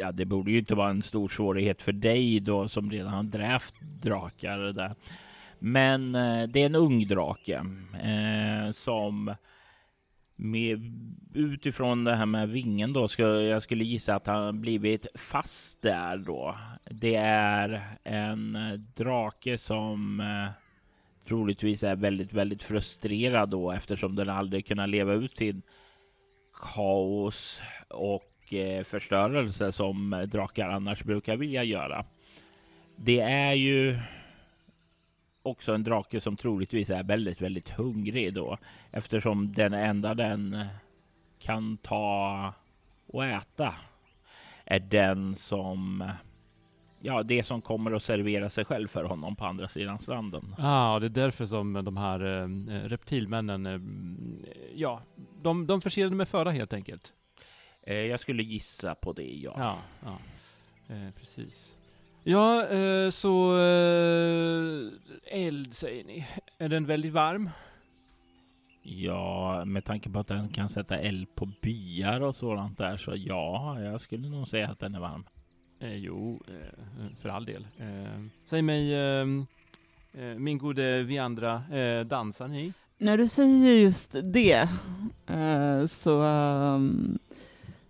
Ja, 0.01 0.13
det 0.13 0.25
borde 0.25 0.51
ju 0.51 0.59
inte 0.59 0.75
vara 0.75 0.91
en 0.91 1.03
stor 1.03 1.29
svårighet 1.29 1.83
för 1.83 1.93
dig 1.93 2.41
då 2.41 2.69
som 2.69 2.91
redan 2.91 3.13
har 3.13 3.23
drävt 3.23 3.75
drakar 3.81 4.59
där. 4.59 4.95
Men 5.59 6.15
eh, 6.15 6.49
det 6.49 6.63
är 6.63 6.67
en 6.67 6.75
ung 6.75 7.07
drake 7.07 7.65
eh, 8.03 8.73
som 8.73 9.35
med, 10.39 10.93
utifrån 11.35 12.05
det 12.05 12.17
här 12.17 12.27
med 12.27 12.49
vingen 12.49 12.93
då, 12.93 13.09
ska, 13.09 13.23
jag 13.41 13.63
skulle 13.63 13.85
gissa 13.85 14.15
att 14.15 14.27
han 14.27 14.61
blivit 14.61 15.07
fast 15.15 15.83
där 15.83 16.17
då. 16.17 16.57
Det 16.91 17.15
är 17.15 17.83
en 18.05 18.59
drake 18.97 19.59
som 19.59 20.21
eh, 20.21 20.51
troligtvis 21.29 21.83
är 21.83 21.97
väldigt, 21.97 22.33
väldigt 22.33 22.63
frustrerad 22.63 23.51
då 23.51 23.73
eftersom 23.73 24.17
den 24.17 24.29
aldrig 24.29 24.67
kunnat 24.67 24.89
leva 24.89 25.13
ut 25.13 25.37
sin 25.37 25.63
kaos 26.75 27.63
och 27.89 28.55
eh, 28.55 28.85
förstörelse 28.85 29.73
som 29.73 30.27
drakar 30.29 30.69
annars 30.69 31.03
brukar 31.03 31.37
vilja 31.37 31.65
göra. 31.65 32.05
Det 32.97 33.21
är 33.21 33.53
ju 33.53 33.99
också 35.43 35.75
en 35.75 35.85
drake 35.85 36.21
som 36.21 36.37
troligtvis 36.37 36.91
är 36.91 37.03
väldigt, 37.03 37.41
väldigt 37.41 37.71
hungrig 37.71 38.35
då 38.35 38.59
eftersom 38.91 39.53
den 39.53 39.73
enda 39.73 40.15
den 40.15 40.67
kan 41.39 41.77
ta 41.77 42.55
och 43.07 43.25
äta 43.25 43.75
är 44.65 44.81
den 44.81 45.37
som 45.37 46.11
ja, 47.01 47.23
det 47.23 47.43
som 47.43 47.63
kommer 47.63 47.93
att 47.93 48.03
servera 48.03 48.51
sig 48.51 48.65
själv 48.65 48.89
för 48.89 49.05
honom 49.05 49.37
på 49.37 49.45
andra 49.45 49.69
sidan 49.69 49.99
stranden. 49.99 50.55
Ja, 50.59 50.65
ah, 50.65 50.99
det 50.99 51.07
är 51.07 51.11
därför 51.11 51.47
som 51.47 51.73
de 51.73 51.97
här 51.97 52.21
eh, 52.21 52.49
reptilmännen, 52.89 53.67
eh, 53.67 53.81
ja, 54.75 55.03
de, 55.43 55.67
de 55.67 55.81
förser 55.81 56.11
med 56.11 56.29
föda 56.29 56.51
helt 56.51 56.73
enkelt. 56.73 57.13
Eh, 57.83 57.97
jag 57.97 58.21
skulle 58.21 58.43
gissa 58.43 58.95
på 58.95 59.13
det, 59.13 59.35
ja. 59.35 59.55
Ja, 59.59 59.79
ja. 60.05 60.19
Eh, 60.95 61.11
precis. 61.11 61.78
Ja, 62.31 62.67
eh, 62.67 63.11
så 63.11 63.59
eh, 63.59 64.93
eld 65.25 65.75
säger 65.75 66.05
ni. 66.05 66.27
Är 66.59 66.69
den 66.69 66.87
väldigt 66.87 67.13
varm? 67.13 67.51
Ja, 68.83 69.65
med 69.65 69.85
tanke 69.85 70.11
på 70.11 70.19
att 70.19 70.27
den 70.27 70.49
kan 70.49 70.69
sätta 70.69 70.99
eld 70.99 71.35
på 71.35 71.47
byar 71.63 72.21
och 72.21 72.35
sådant 72.35 72.79
där 72.79 72.97
så 72.97 73.13
ja, 73.17 73.81
jag 73.81 74.01
skulle 74.01 74.29
nog 74.29 74.49
säga 74.49 74.69
att 74.69 74.79
den 74.79 74.95
är 74.95 75.01
varm. 75.01 75.25
Eh, 75.81 75.97
jo, 75.97 76.43
eh, 76.49 77.07
för 77.21 77.29
all 77.29 77.45
del. 77.45 77.67
Eh, 77.79 78.23
säg 78.45 78.63
mig, 78.63 78.95
ehm, 78.95 79.47
eh, 80.13 80.25
min 80.25 80.59
gode 80.59 81.03
Viandra, 81.03 81.63
eh, 81.73 82.05
dansar 82.05 82.49
ni? 82.49 82.73
När 82.99 83.19
du 83.19 83.29
säger 83.29 83.75
just 83.75 84.17
det 84.23 84.69
eh, 85.27 85.87
så 85.87 86.23
um, 86.23 87.19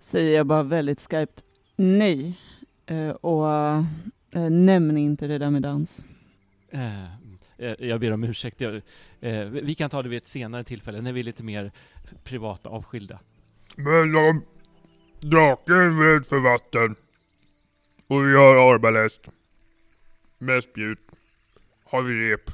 säger 0.01 0.37
jag 0.37 0.47
bara 0.47 0.63
väldigt 0.63 1.01
skarpt 1.01 1.45
nej. 1.77 2.39
Eh, 2.87 3.11
och 3.11 3.47
eh, 4.45 4.51
nämn 4.51 4.97
inte 4.97 5.27
det 5.27 5.39
där 5.39 5.51
med 5.51 5.63
dans. 5.63 6.05
Eh, 6.71 7.05
eh, 7.59 7.75
jag 7.79 8.01
ber 8.01 8.13
om 8.13 8.25
ursäkt. 8.25 8.61
Jag, 8.61 8.83
eh, 9.21 9.45
vi 9.45 9.75
kan 9.75 9.91
ta 9.91 10.03
det 10.03 10.09
vid 10.09 10.17
ett 10.17 10.27
senare 10.27 10.65
tillfälle 10.65 11.01
när 11.01 11.13
vi 11.13 11.21
är 11.21 11.25
lite 11.25 11.43
mer 11.43 11.73
privata 12.25 12.71
avskilda. 12.71 13.19
Men 13.77 14.17
om 14.17 14.45
draken 15.21 16.01
rädd 16.03 16.27
för 16.27 16.41
vatten 16.41 16.95
och 18.07 18.25
vi 18.25 18.37
har 18.37 18.75
arbalest 18.75 19.29
med 20.39 20.63
spjut 20.63 20.99
har 21.85 22.03
vi 22.03 22.31
rep. 22.31 22.51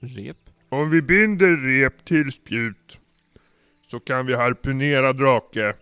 Rep? 0.00 0.36
Om 0.68 0.90
vi 0.90 1.02
binder 1.02 1.56
rep 1.56 2.04
till 2.04 2.32
spjut 2.32 2.98
så 3.86 4.00
kan 4.00 4.26
vi 4.26 4.34
harpunera 4.34 5.12
drake 5.12 5.74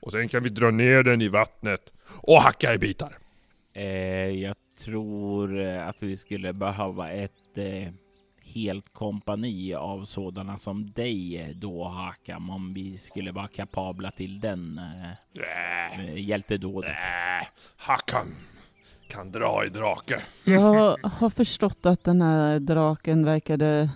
och 0.00 0.12
sen 0.12 0.28
kan 0.28 0.42
vi 0.42 0.48
dra 0.48 0.70
ner 0.70 1.02
den 1.02 1.22
i 1.22 1.28
vattnet 1.28 1.92
och 2.06 2.42
hacka 2.42 2.74
i 2.74 2.78
bitar. 2.78 3.19
Eh, 3.72 3.84
jag 4.28 4.56
tror 4.78 5.60
eh, 5.60 5.88
att 5.88 6.02
vi 6.02 6.16
skulle 6.16 6.52
behöva 6.52 7.10
ett 7.10 7.58
eh, 7.58 7.88
helt 8.54 8.92
kompani 8.92 9.74
av 9.74 10.04
sådana 10.04 10.58
som 10.58 10.92
dig 10.92 11.38
eh, 11.38 11.48
då 11.48 11.84
Hakam 11.84 12.50
om 12.50 12.72
vi 12.74 12.98
skulle 12.98 13.32
vara 13.32 13.48
kapabla 13.48 14.10
till 14.10 14.40
den 14.40 14.78
eh, 14.78 16.04
eh, 16.06 16.18
hjältedådet. 16.18 16.90
Äh, 16.90 17.48
Hakan 17.76 18.34
kan 19.08 19.32
dra 19.32 19.64
i 19.66 19.68
drake. 19.68 20.20
Jag 20.44 20.96
har 21.02 21.30
förstått 21.30 21.86
att 21.86 22.04
den 22.04 22.22
här 22.22 22.58
draken 22.58 23.24
verkade 23.24 23.90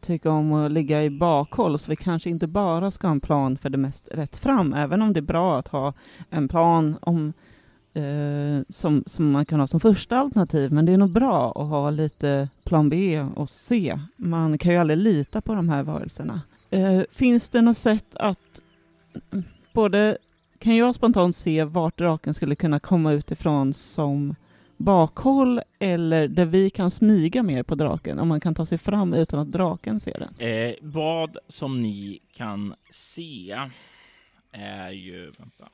tycka 0.00 0.30
om 0.30 0.52
att 0.52 0.72
ligga 0.72 1.04
i 1.04 1.10
bakhåll, 1.10 1.78
så 1.78 1.90
vi 1.90 1.96
kanske 1.96 2.30
inte 2.30 2.46
bara 2.46 2.90
ska 2.90 3.06
ha 3.06 3.12
en 3.12 3.20
plan 3.20 3.58
för 3.58 3.70
det 3.70 3.78
mest 3.78 4.08
rätt 4.12 4.36
fram, 4.36 4.72
även 4.72 5.02
om 5.02 5.12
det 5.12 5.20
är 5.20 5.22
bra 5.22 5.58
att 5.58 5.68
ha 5.68 5.92
en 6.30 6.48
plan 6.48 6.98
om, 7.02 7.32
eh, 7.98 8.62
som, 8.68 9.04
som 9.06 9.30
man 9.30 9.46
kan 9.46 9.60
ha 9.60 9.66
som 9.66 9.80
första 9.80 10.16
alternativ, 10.16 10.72
men 10.72 10.86
det 10.86 10.92
är 10.92 10.96
nog 10.96 11.10
bra 11.10 11.50
att 11.50 11.68
ha 11.68 11.90
lite 11.90 12.48
plan 12.64 12.88
B 12.88 13.20
och 13.36 13.50
C. 13.50 13.98
Man 14.16 14.58
kan 14.58 14.72
ju 14.72 14.78
aldrig 14.78 14.98
lita 14.98 15.40
på 15.40 15.54
de 15.54 15.68
här 15.68 15.82
varelserna. 15.82 16.40
Eh, 16.70 17.02
finns 17.10 17.50
det 17.50 17.62
något 17.62 17.76
sätt 17.76 18.14
att 18.14 18.62
både 19.72 20.18
kan 20.58 20.76
jag 20.76 20.94
spontant 20.94 21.36
se 21.36 21.64
vart 21.64 21.98
draken 21.98 22.34
skulle 22.34 22.54
kunna 22.54 22.80
komma 22.80 23.12
utifrån 23.12 23.74
som 23.74 24.34
bakhåll 24.76 25.60
eller 25.78 26.28
där 26.28 26.44
vi 26.44 26.70
kan 26.70 26.90
smyga 26.90 27.42
mer 27.42 27.62
på 27.62 27.74
draken, 27.74 28.18
om 28.18 28.28
man 28.28 28.40
kan 28.40 28.54
ta 28.54 28.66
sig 28.66 28.78
fram 28.78 29.14
utan 29.14 29.40
att 29.40 29.52
draken 29.52 30.00
ser 30.00 30.18
den. 30.18 30.48
Eh, 30.48 30.74
vad 30.82 31.36
som 31.48 31.82
ni 31.82 32.18
kan 32.32 32.74
se 32.90 33.56
är 34.52 34.90
ju... 34.90 35.32
Vänta. 35.38 35.68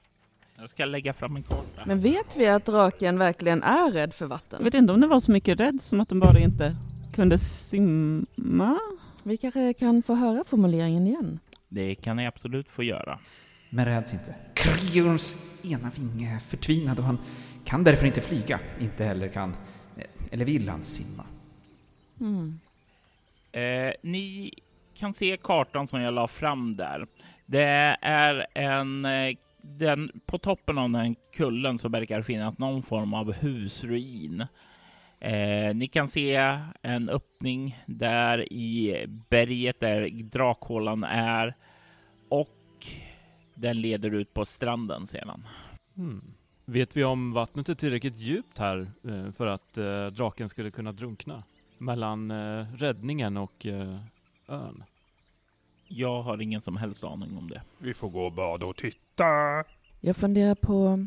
Jag 0.59 0.71
ska 0.71 0.85
lägga 0.85 1.13
fram 1.13 1.37
en 1.37 1.43
karta. 1.43 1.83
Men 1.87 2.01
vet 2.01 2.37
vi 2.37 2.47
att 2.47 2.65
draken 2.65 3.19
verkligen 3.19 3.63
är 3.63 3.91
rädd 3.93 4.15
för 4.15 4.25
Jag 4.25 4.29
vatten? 4.29 4.65
vet 4.65 4.75
inte 4.75 4.93
om 4.93 5.01
det 5.01 5.07
var 5.07 5.21
så 5.21 5.33
mycket 5.33 5.61
rädd 5.61 5.81
som 5.81 6.01
att 6.01 6.09
de 6.09 6.21
bara 6.21 6.39
inte 6.39 6.77
kunde 7.15 7.39
simma. 7.39 8.79
Vi 9.25 9.37
kanske 9.37 9.73
kan 9.73 10.03
få 10.03 10.15
höra 10.15 10.45
formuleringen 10.45 11.07
igen? 11.07 11.39
Det 11.69 11.95
kan 11.95 12.17
ni 12.17 12.27
absolut 12.27 12.69
få 12.71 12.83
göra. 12.83 13.19
Men 13.71 13.85
räds 13.85 14.13
inte. 14.13 14.35
Kriorms 14.55 15.37
ena 15.65 15.91
vinge 15.97 16.35
är 16.35 16.39
förtvinad 16.39 16.99
och 16.99 17.05
han 17.05 17.19
kan 17.65 17.85
därför 17.85 18.07
inte 18.07 18.21
flyga. 18.21 18.61
Inte 18.81 19.05
heller 19.05 19.29
kan, 19.29 19.57
eller 20.31 20.45
vill 20.45 20.69
han 20.69 20.83
simma. 20.83 21.25
Mm. 22.21 22.61
Eh, 23.53 23.93
ni 24.03 24.53
kan 24.95 25.15
se 25.15 25.37
kartan 25.43 25.89
som 25.89 26.01
jag 26.01 26.15
la 26.15 26.29
fram 26.29 26.77
där. 26.77 27.07
Det 27.47 27.97
är 28.01 28.47
en... 28.55 29.07
Den, 29.67 30.21
på 30.27 30.39
toppen 30.39 30.79
av 30.79 30.91
den 30.91 31.17
kullen 31.33 31.79
så 31.79 31.89
verkar 31.89 32.17
det 32.17 32.23
finnas 32.23 32.59
någon 32.59 32.83
form 32.83 33.15
av 33.15 33.33
husruin. 33.33 34.47
Eh, 35.21 35.75
ni 35.75 35.87
kan 35.87 36.09
se 36.09 36.35
en 36.83 37.09
öppning 37.09 37.83
där 37.87 38.53
i 38.53 39.05
berget 39.31 39.81
där 39.81 40.23
drakhålan 40.23 41.05
är 41.05 41.55
och 42.29 42.87
den 43.55 43.81
leder 43.81 44.15
ut 44.15 44.35
på 44.35 44.45
stranden 44.45 45.07
sedan. 45.07 45.47
Hmm. 45.97 46.35
Vet 46.65 46.97
vi 46.97 47.05
om 47.05 47.33
vattnet 47.33 47.69
är 47.69 47.75
tillräckligt 47.75 48.19
djupt 48.19 48.59
här 48.59 48.91
eh, 49.05 49.31
för 49.31 49.47
att 49.47 49.79
eh, 49.79 50.07
draken 50.07 50.49
skulle 50.49 50.71
kunna 50.71 50.93
drunkna? 50.93 51.43
Mellan 51.79 52.31
eh, 52.31 52.67
räddningen 52.77 53.37
och 53.37 53.67
eh, 53.67 53.99
ön? 54.49 54.85
Jag 55.89 56.23
har 56.23 56.43
ingen 56.43 56.63
som 56.63 56.77
helst 56.77 57.05
aning 57.05 57.39
om 57.39 57.51
det. 57.51 57.63
Vi 57.79 57.95
får 57.95 58.09
gå 58.09 58.25
och 58.25 58.33
bada 58.33 58.67
och 58.67 58.77
titta. 58.77 59.25
Jag 60.01 60.17
funderar 60.17 60.55
på, 60.55 61.07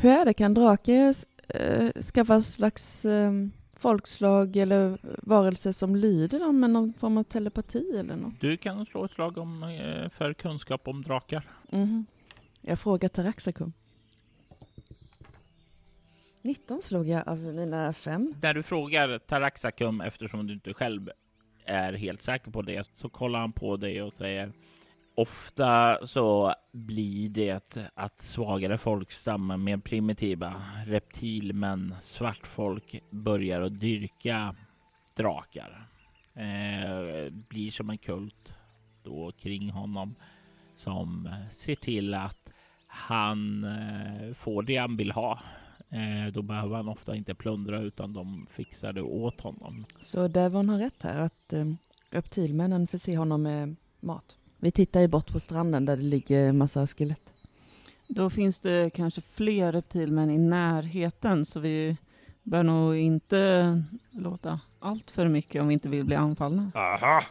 hur 0.00 0.10
är 0.10 0.24
det, 0.24 0.34
kan 0.34 0.54
drake 0.54 1.14
äh, 1.48 1.92
skaffa 1.92 2.40
slags 2.40 3.04
eh, 3.04 3.32
folkslag 3.76 4.56
eller 4.56 4.98
varelse 5.22 5.72
som 5.72 5.96
lyder 5.96 6.38
dem 6.38 6.60
med 6.60 6.70
någon 6.70 6.92
form 6.92 7.18
av 7.18 7.22
telepati 7.22 7.98
eller 7.98 8.16
något? 8.16 8.40
Du 8.40 8.56
kan 8.56 8.86
slå 8.86 9.04
ett 9.04 9.10
slag 9.12 9.38
om, 9.38 9.62
eh, 9.62 10.08
för 10.08 10.32
kunskap 10.34 10.88
om 10.88 11.02
drakar. 11.02 11.44
Mhm. 11.70 12.06
Jag 12.60 12.78
frågar 12.78 13.08
Taraxacum. 13.08 13.72
19 16.42 16.82
slog 16.82 17.08
jag 17.08 17.28
av 17.28 17.38
mina 17.38 17.92
fem. 17.92 18.34
När 18.42 18.54
du 18.54 18.62
frågar 18.62 19.18
Taraxacum, 19.18 20.00
eftersom 20.00 20.46
du 20.46 20.52
inte 20.52 20.74
själv 20.74 21.10
är 21.64 21.92
helt 21.92 22.22
säker 22.22 22.50
på 22.50 22.62
det, 22.62 22.88
så 22.94 23.08
kollar 23.08 23.40
han 23.40 23.52
på 23.52 23.76
dig 23.76 24.02
och 24.02 24.12
säger 24.12 24.52
ofta 25.14 25.98
så 26.06 26.54
blir 26.72 27.28
det 27.28 27.74
att 27.94 28.22
svagare 28.22 28.78
folkstammar 28.78 29.56
med 29.56 29.84
primitiva 29.84 30.62
reptilmän, 30.86 31.94
svartfolk, 32.02 33.02
börjar 33.10 33.60
att 33.60 33.80
dyrka 33.80 34.54
drakar. 35.16 35.86
Eh, 36.34 37.32
blir 37.48 37.70
som 37.70 37.90
en 37.90 37.98
kult 37.98 38.54
då 39.02 39.32
kring 39.32 39.70
honom 39.70 40.14
som 40.76 41.26
eh, 41.26 41.50
ser 41.50 41.74
till 41.74 42.14
att 42.14 42.52
han 42.86 43.64
eh, 43.64 44.34
får 44.34 44.62
det 44.62 44.76
han 44.76 44.96
vill 44.96 45.12
ha. 45.12 45.40
Eh, 45.94 46.32
då 46.32 46.42
behöver 46.42 46.76
han 46.76 46.88
ofta 46.88 47.16
inte 47.16 47.34
plundra 47.34 47.80
utan 47.80 48.12
de 48.12 48.46
fixar 48.50 48.92
det 48.92 49.02
åt 49.02 49.40
honom. 49.40 49.84
Så 50.00 50.28
Devon 50.28 50.68
har 50.68 50.78
rätt 50.78 51.02
här 51.02 51.18
att 51.18 51.52
eh, 51.52 51.64
reptilmännen 52.10 52.86
förser 52.86 53.16
honom 53.16 53.42
med 53.42 53.76
mat. 54.00 54.36
Vi 54.58 54.70
tittar 54.70 55.00
ju 55.00 55.08
bort 55.08 55.32
på 55.32 55.40
stranden 55.40 55.84
där 55.84 55.96
det 55.96 56.02
ligger 56.02 56.52
massa 56.52 56.86
skelett. 56.86 57.32
Då 58.08 58.30
finns 58.30 58.60
det 58.60 58.90
kanske 58.94 59.20
fler 59.20 59.72
reptilmän 59.72 60.30
i 60.30 60.38
närheten 60.38 61.44
så 61.44 61.60
vi 61.60 61.96
bör 62.42 62.62
nog 62.62 62.96
inte 62.96 63.82
låta 64.10 64.60
allt 64.78 65.10
för 65.10 65.28
mycket 65.28 65.62
om 65.62 65.68
vi 65.68 65.74
inte 65.74 65.88
vill 65.88 66.04
bli 66.04 66.16
anfallna. 66.16 66.70
Aha! 66.74 67.22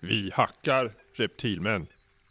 Vi 0.00 0.30
hackar 0.34 0.92
reptilmän, 1.14 1.86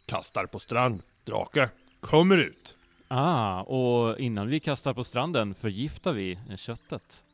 kastar 0.06 0.46
på 0.46 0.58
strand, 0.58 1.02
drake, 1.24 1.68
kommer 2.00 2.36
ut. 2.36 2.76
Ah, 3.08 3.62
och 3.62 4.18
innan 4.18 4.48
vi 4.48 4.60
kastar 4.60 4.94
på 4.94 5.04
stranden 5.04 5.54
förgiftar 5.54 6.12
vi 6.12 6.38
köttet. 6.56 7.24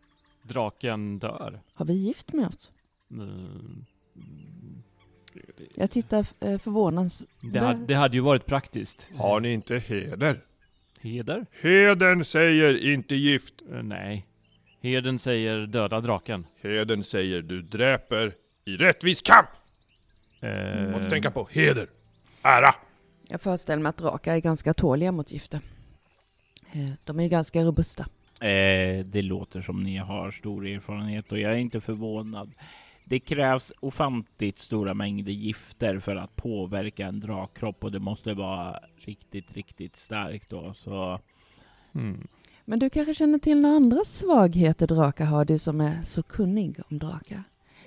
Draken 0.42 1.18
dör. 1.18 1.60
Har 1.74 1.84
vi 1.86 1.92
gift 1.92 2.32
med 2.32 2.46
oss? 2.46 2.72
Mm. 3.10 3.84
Jag 5.74 5.90
tittar 5.90 6.26
eh, 6.40 6.58
förvånans... 6.58 7.24
Det, 7.40 7.58
hade, 7.58 7.86
det 7.86 7.94
hade 7.94 8.14
ju 8.14 8.20
varit 8.20 8.46
praktiskt. 8.46 9.10
Har 9.16 9.40
ni 9.40 9.52
inte 9.52 9.78
heder? 9.78 10.40
Heder? 11.00 11.46
Heden 11.62 12.24
säger 12.24 12.84
inte 12.92 13.14
gift. 13.14 13.54
Eh, 13.72 13.82
nej. 13.82 14.26
Heden 14.80 15.18
säger 15.18 15.66
döda 15.66 16.00
draken. 16.00 16.46
Heden 16.62 17.04
säger 17.04 17.42
du 17.42 17.62
dräper 17.62 18.34
i 18.64 18.76
rättvis 18.76 19.22
kamp. 19.22 19.48
Eh, 20.40 20.90
Måste 20.90 21.10
tänka 21.10 21.30
på 21.30 21.48
heder, 21.50 21.86
ära. 22.42 22.74
Jag 23.32 23.40
föreställer 23.40 23.82
mig 23.82 23.90
att 23.90 23.96
drakar 23.96 24.34
är 24.34 24.38
ganska 24.38 24.74
tåliga 24.74 25.12
mot 25.12 25.32
gifter. 25.32 25.60
Eh, 26.72 26.90
De 27.04 27.18
är 27.18 27.22
ju 27.22 27.28
ganska 27.28 27.62
robusta. 27.62 28.06
Eh, 28.40 29.04
det 29.04 29.22
låter 29.22 29.60
som 29.60 29.82
ni 29.82 29.96
har 29.96 30.30
stor 30.30 30.66
erfarenhet 30.66 31.32
och 31.32 31.38
jag 31.38 31.52
är 31.52 31.56
inte 31.56 31.80
förvånad. 31.80 32.52
Det 33.04 33.20
krävs 33.20 33.72
ofantligt 33.80 34.58
stora 34.58 34.94
mängder 34.94 35.32
gifter 35.32 35.98
för 35.98 36.16
att 36.16 36.36
påverka 36.36 37.06
en 37.06 37.20
drakkropp 37.20 37.84
och 37.84 37.92
det 37.92 37.98
måste 37.98 38.34
vara 38.34 38.80
riktigt, 38.96 39.52
riktigt 39.52 39.96
starkt 39.96 40.50
då. 40.50 40.74
Så 40.74 41.20
hmm. 41.92 42.28
Men 42.64 42.78
du 42.78 42.90
kanske 42.90 43.14
känner 43.14 43.38
till 43.38 43.60
några 43.60 43.76
andra 43.76 44.04
svagheter 44.04 44.86
drakar 44.86 45.24
har, 45.24 45.44
du 45.44 45.58
som 45.58 45.80
är 45.80 46.02
så 46.04 46.22
kunnig 46.22 46.80
om 46.90 46.98
drakar? 46.98 47.42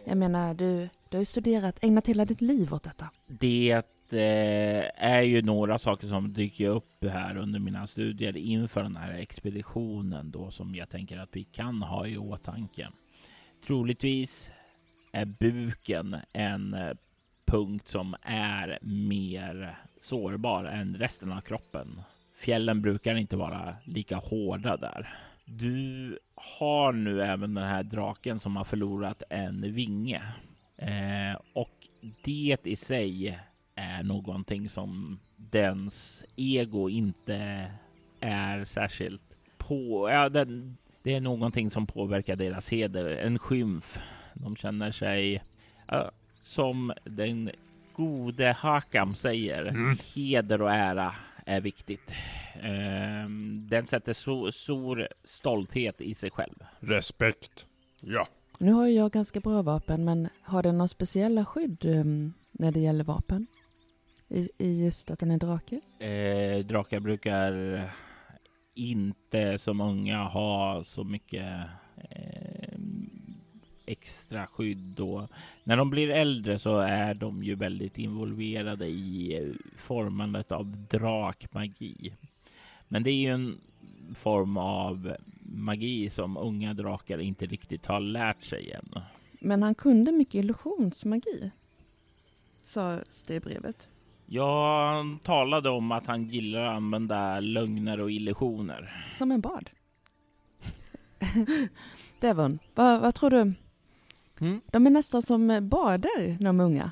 Jag 0.06 0.18
menar, 0.18 0.54
du, 0.54 0.90
du 1.10 1.18
har 1.18 1.22
ju 1.22 1.26
studerat, 1.26 1.80
ägnat 1.82 2.08
hela 2.08 2.26
ditt 2.26 2.42
liv 2.42 2.74
åt 2.74 2.84
detta. 2.84 3.10
det 3.28 3.86
Eh, 4.14 4.86
är 4.96 5.22
ju 5.22 5.42
några 5.42 5.80
saker 5.80 6.08
som 6.08 6.34
dyker 6.34 6.70
upp 6.70 7.06
här 7.06 7.38
under 7.38 7.60
mina 7.60 7.88
studier 7.88 8.38
inför 8.38 8.84
den 8.84 8.96
här 8.96 9.14
expeditionen 9.14 10.32
då 10.32 10.52
som 10.52 10.76
jag 10.76 10.90
tänker 10.90 11.18
att 11.18 11.36
vi 11.36 11.44
kan 11.44 11.82
ha 11.82 12.08
i 12.08 12.18
åtanke. 12.18 12.90
Troligtvis 13.68 14.52
är 15.12 15.26
buken 15.26 16.16
en 16.34 16.74
eh, 16.74 16.94
punkt 17.46 17.88
som 17.88 18.16
är 18.22 18.80
mer 18.82 19.78
sårbar 20.02 20.66
än 20.66 20.96
resten 20.96 21.32
av 21.32 21.42
kroppen. 21.42 22.02
Fjällen 22.40 22.82
brukar 22.82 23.16
inte 23.16 23.38
vara 23.38 23.76
lika 23.84 24.18
hårda 24.18 24.78
där. 24.78 25.14
Du 25.46 26.20
har 26.36 26.94
nu 26.94 27.22
även 27.22 27.54
den 27.54 27.68
här 27.68 27.84
draken 27.84 28.40
som 28.40 28.56
har 28.56 28.64
förlorat 28.64 29.24
en 29.30 29.74
vinge. 29.74 30.22
Eh, 30.78 31.42
och 31.54 31.88
det 32.24 32.58
i 32.64 32.76
sig 32.76 33.40
är 33.76 34.04
någonting 34.04 34.70
som 34.70 35.20
dens 35.36 36.24
ego 36.36 36.90
inte 36.90 37.72
är 38.20 38.66
särskilt 38.66 39.26
på. 39.58 40.10
Ja, 40.10 40.30
den, 40.30 40.78
det 41.04 41.14
är 41.14 41.22
någonting 41.22 41.72
som 41.72 41.88
påverkar 41.88 42.36
deras 42.36 42.70
heder, 42.70 43.06
en 43.06 43.40
skymf. 43.40 44.00
De 44.34 44.56
känner 44.56 44.92
sig 44.92 45.44
ja, 45.88 46.12
som 46.44 46.94
den 47.04 47.52
gode 47.94 48.56
Hakam 48.60 49.16
säger. 49.16 49.66
Mm. 49.66 49.98
Heder 50.16 50.62
och 50.62 50.72
ära 50.72 51.16
är 51.46 51.62
viktigt. 51.62 52.12
Ehm, 52.62 53.68
den 53.70 53.88
sätter 53.88 54.14
så 54.14 54.52
stor 54.52 55.08
stolthet 55.24 56.02
i 56.02 56.14
sig 56.14 56.32
själv. 56.32 56.56
Respekt. 56.80 57.66
Ja. 58.00 58.28
Nu 58.60 58.72
har 58.72 58.88
ju 58.88 58.94
jag 58.94 59.12
ganska 59.12 59.40
bra 59.40 59.62
vapen, 59.62 60.06
men 60.06 60.30
har 60.42 60.64
den 60.64 60.78
några 60.78 60.88
speciella 60.88 61.46
skydd 61.46 61.86
um, 61.86 62.34
när 62.52 62.72
det 62.72 62.80
gäller 62.80 63.04
vapen? 63.04 63.48
I, 64.30 64.50
I 64.58 64.84
just 64.84 65.12
att 65.12 65.20
den 65.20 65.32
är 65.32 65.38
drake? 65.38 65.82
Eh, 66.06 66.66
drakar 66.66 67.00
brukar 67.00 67.82
inte 68.74 69.58
som 69.58 69.82
unga 69.82 70.24
ha 70.24 70.84
så 70.84 71.04
mycket 71.04 71.64
eh, 71.98 72.80
extra 73.86 74.48
skydd 74.48 74.78
då. 74.78 75.28
När 75.64 75.78
de 75.78 75.90
blir 75.90 76.10
äldre 76.10 76.60
så 76.60 76.78
är 76.78 77.14
de 77.14 77.44
ju 77.44 77.56
väldigt 77.56 77.98
involverade 77.98 78.86
i 78.86 79.38
eh, 79.38 79.54
formandet 79.78 80.52
av 80.52 80.78
drakmagi. 80.90 82.14
Men 82.88 83.04
det 83.04 83.12
är 83.12 83.22
ju 83.22 83.32
en 83.34 83.62
form 84.16 84.58
av 84.58 85.16
magi 85.42 86.10
som 86.10 86.38
unga 86.38 86.74
drakar 86.74 87.18
inte 87.18 87.46
riktigt 87.46 87.86
har 87.86 88.00
lärt 88.00 88.44
sig 88.44 88.72
än. 88.72 89.02
Men 89.40 89.64
han 89.64 89.76
kunde 89.76 90.12
mycket 90.12 90.36
illusionsmagi. 90.36 91.52
Sades 92.64 93.24
det 93.24 93.36
i 93.36 93.40
brevet. 93.40 93.90
Jag 94.26 95.18
talade 95.24 95.70
om 95.70 95.92
att 95.92 96.08
han 96.08 96.24
gillar 96.24 96.62
att 96.62 96.76
använda 96.76 97.40
lögner 97.40 98.00
och 98.00 98.12
illusioner. 98.12 99.08
Som 99.12 99.32
en 99.32 99.42
bard. 99.42 99.70
Devon, 102.20 102.60
vad, 102.76 103.02
vad 103.02 103.16
tror 103.16 103.30
du? 103.30 103.54
Mm. 104.40 104.62
De 104.72 104.86
är 104.88 104.90
nästan 104.90 105.22
som 105.22 105.48
barder 105.70 106.38
när 106.40 106.46
de 106.46 106.60
är 106.60 106.64
unga. 106.64 106.92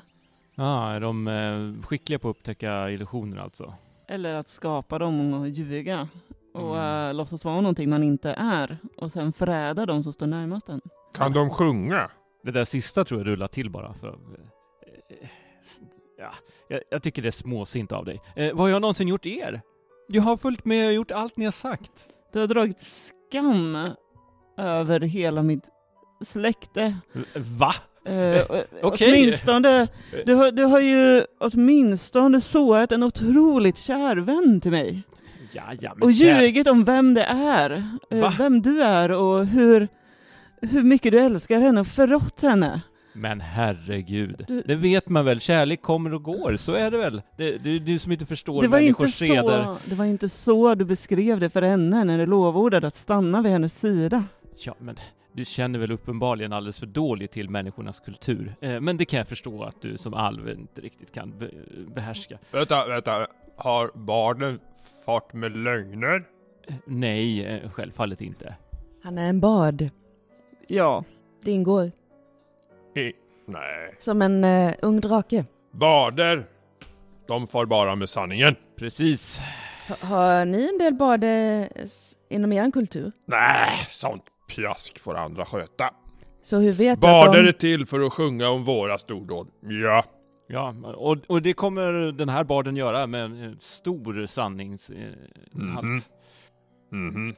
Ah, 0.56 0.90
är 0.90 1.00
de 1.00 1.28
eh, 1.28 1.86
skickliga 1.86 2.18
på 2.18 2.30
att 2.30 2.36
upptäcka 2.36 2.90
illusioner 2.90 3.38
alltså? 3.38 3.74
Eller 4.08 4.34
att 4.34 4.48
skapa 4.48 4.98
dem 4.98 5.34
och 5.34 5.48
ljuga 5.48 6.08
och 6.54 6.76
Mm. 6.76 6.84
mm. 6.84 7.16
låtsas 7.16 7.44
vara 7.44 7.60
någonting 7.60 7.90
man 7.90 8.02
inte 8.02 8.30
är 8.30 8.78
och 8.96 9.12
sen 9.12 9.32
förräda 9.32 9.86
de 9.86 10.02
som 10.02 10.12
står 10.12 10.26
närmast 10.26 10.68
en. 10.68 10.80
Kan 11.14 11.32
de 11.32 11.50
sjunga? 11.50 12.10
Det 12.42 12.50
där 12.50 12.64
sista 12.64 13.04
tror 13.04 13.20
jag 13.20 13.26
rullar 13.26 13.48
till 13.48 13.70
bara 13.70 13.94
för... 13.94 14.18
Ja, 16.24 16.34
jag, 16.68 16.80
jag 16.90 17.02
tycker 17.02 17.22
det 17.22 17.28
är 17.28 17.30
småsint 17.30 17.92
av 17.92 18.04
dig. 18.04 18.20
Eh, 18.36 18.52
vad 18.54 18.60
har 18.60 18.68
jag 18.68 18.80
någonsin 18.80 19.08
gjort 19.08 19.26
er? 19.26 19.60
Jag 20.08 20.22
har 20.22 20.36
följt 20.36 20.64
med 20.64 20.86
och 20.86 20.92
gjort 20.92 21.10
allt 21.10 21.36
ni 21.36 21.44
har 21.44 21.52
sagt. 21.52 22.08
Du 22.32 22.40
har 22.40 22.46
dragit 22.46 22.80
skam 22.80 23.88
över 24.58 25.00
hela 25.00 25.42
mitt 25.42 25.64
släkte. 26.24 26.96
Va? 27.34 27.74
Eh, 28.06 28.42
Okej. 28.82 29.08
Åtminstone, 29.12 29.88
du 30.26 30.34
har, 30.34 30.50
du 30.50 30.64
har 30.64 30.80
ju 30.80 31.24
åtminstone 31.40 32.40
sårat 32.40 32.92
en 32.92 33.02
otroligt 33.02 33.78
kär 33.78 34.16
vän 34.16 34.60
till 34.60 34.70
mig. 34.70 35.02
Ja, 35.52 35.62
ja, 35.80 35.94
Och 36.00 36.10
ljugit 36.10 36.68
om 36.68 36.84
vem 36.84 37.14
det 37.14 37.24
är, 37.24 37.70
eh, 38.10 38.20
Va? 38.20 38.34
vem 38.38 38.62
du 38.62 38.82
är 38.82 39.10
och 39.12 39.46
hur, 39.46 39.88
hur 40.60 40.82
mycket 40.82 41.12
du 41.12 41.18
älskar 41.18 41.60
henne 41.60 41.80
och 41.80 41.86
förrått 41.86 42.42
henne. 42.42 42.80
Men 43.16 43.40
herregud, 43.40 44.44
Du- 44.48 44.62
det 44.62 44.74
vet 44.74 45.08
man 45.08 45.24
väl. 45.24 45.40
Kärlek 45.40 45.82
kommer 45.82 46.14
och 46.14 46.22
går, 46.22 46.56
så 46.56 46.72
är 46.72 46.90
det 46.90 46.98
väl. 46.98 47.22
Det, 47.36 47.58
det 47.58 47.70
är 47.70 47.78
du 47.80 47.98
som 47.98 48.12
inte 48.12 48.26
förstår 48.26 48.62
Det 48.62 48.68
var, 48.68 48.78
inte 48.78 49.00
människors 49.02 49.14
seder. 49.14 49.64
så, 49.64 49.76
det 49.90 49.94
var 49.94 50.04
inte 50.04 50.28
så 50.28 50.74
du 50.74 50.84
beskrev 50.84 51.40
det 51.40 51.50
för 51.50 51.62
henne 51.62 52.04
när 52.04 52.18
du 52.18 52.26
lovordade 52.26 52.86
att 52.86 52.94
stanna 52.94 53.42
vid 53.42 53.52
hennes 53.52 53.78
sida. 53.80 54.24
Ja, 54.64 54.74
men 54.78 54.96
du 55.32 55.44
känner 55.44 55.78
väl 55.78 55.92
uppenbarligen 55.92 56.52
alldeles 56.52 56.78
för 56.78 56.86
dåligt 56.86 57.32
till 57.32 57.50
människornas 57.50 58.00
kultur. 58.00 58.54
Eh, 58.60 58.80
men 58.80 58.96
det 58.96 59.04
kan 59.04 59.18
jag 59.18 59.28
förstå 59.28 59.62
att 59.62 59.82
du 59.82 59.96
som 59.98 60.14
alv 60.14 60.48
inte 60.48 60.80
riktigt 60.80 61.12
kan 61.12 61.38
be 61.38 61.50
behärska. 61.94 62.38
Vänta, 62.52 62.86
vänta. 62.88 63.26
Har 63.56 63.90
barnen 63.94 64.58
fart 65.06 65.32
med 65.32 65.56
lögner? 65.56 66.24
Eh, 66.68 66.74
nej, 66.86 67.44
eh, 67.44 67.70
självfallet 67.70 68.20
inte. 68.20 68.54
Han 69.02 69.18
är 69.18 69.28
en 69.28 69.40
bard. 69.40 69.88
Ja, 70.68 71.04
Det 71.44 71.50
ingår. 71.50 71.90
Nej. 73.46 73.94
Som 73.98 74.22
en 74.22 74.44
eh, 74.44 74.74
ung 74.82 75.00
drake. 75.00 75.44
Barder. 75.72 76.44
De 77.28 77.46
far 77.46 77.66
bara 77.66 77.94
med 77.94 78.08
sanningen. 78.08 78.54
Precis. 78.78 79.40
Ha, 79.88 79.96
har 80.06 80.44
ni 80.44 80.68
en 80.72 80.78
del 80.78 80.94
barder 80.94 81.68
s- 81.74 82.16
inom 82.30 82.52
er 82.52 82.70
kultur? 82.70 83.12
Nej, 83.26 83.70
sånt 83.88 84.22
pjask 84.48 84.98
får 84.98 85.14
andra 85.14 85.44
sköta. 85.46 85.90
Så 86.42 86.58
hur 86.58 86.72
vet 86.72 87.00
du 87.00 87.06
Barder 87.06 87.38
är 87.44 87.48
att 87.48 87.58
de... 87.60 87.68
till 87.76 87.86
för 87.86 88.00
att 88.00 88.12
sjunga 88.12 88.48
om 88.48 88.64
våra 88.64 88.98
stordåd. 88.98 89.48
Ja, 89.60 90.04
Ja, 90.46 90.74
och, 90.96 91.16
och 91.26 91.42
det 91.42 91.52
kommer 91.52 92.12
den 92.12 92.28
här 92.28 92.44
barden 92.44 92.76
göra 92.76 93.06
med 93.06 93.24
en 93.24 93.44
eh, 93.44 93.52
stor 93.58 94.26
sanningshalt. 94.26 95.00
Mhm. 95.52 96.00
Mhm. 96.92 97.34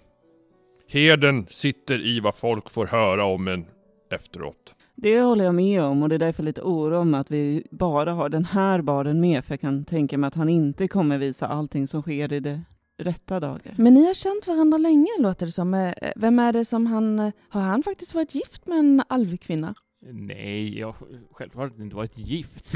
Heden 0.89 1.47
sitter 1.49 2.07
i 2.07 2.21
vad 2.21 2.35
folk 2.35 2.71
får 2.71 2.87
höra 2.87 3.25
om 3.25 3.49
en 3.49 3.67
efteråt. 4.11 4.75
Det 4.99 5.21
håller 5.21 5.45
jag 5.45 5.55
med 5.55 5.83
om 5.83 6.03
och 6.03 6.09
det 6.09 6.15
är 6.15 6.19
därför 6.19 6.43
lite 6.43 6.61
oro 6.63 6.97
om 6.99 7.15
att 7.15 7.31
vi 7.31 7.67
bara 7.71 8.13
har 8.13 8.29
den 8.29 8.45
här 8.45 8.83
barden 8.83 9.21
med, 9.21 9.45
för 9.45 9.53
jag 9.53 9.61
kan 9.61 9.85
tänka 9.85 10.19
mig 10.19 10.29
att 10.29 10.35
han 10.35 10.49
inte 10.49 10.89
kommer 10.89 11.19
visa 11.19 11.47
allting 11.47 11.89
som 11.89 12.03
sker 12.03 12.33
i 12.33 12.41
det 12.41 12.61
rätta 12.99 13.41
dagar. 13.41 13.75
Men 13.79 13.95
ni 13.95 14.07
har 14.07 14.15
känt 14.15 14.47
varandra 14.47 14.79
länge 14.79 15.07
låter 15.19 15.47
det 15.47 15.53
som. 15.53 15.75
Eh, 15.75 15.93
Vem 16.17 16.39
är 16.39 16.53
det 16.53 16.65
som 16.65 16.87
han... 16.87 17.33
Har 17.49 17.61
han 17.61 17.83
faktiskt 17.83 18.15
varit 18.15 18.35
gift 18.35 18.67
med 18.67 18.79
en 18.79 19.03
alvkvinna? 19.09 19.75
Nej, 20.13 20.79
jag 20.79 20.87
har 20.87 20.95
självklart 21.33 21.79
inte 21.79 21.97
varit 21.97 22.19
gift. 22.19 22.73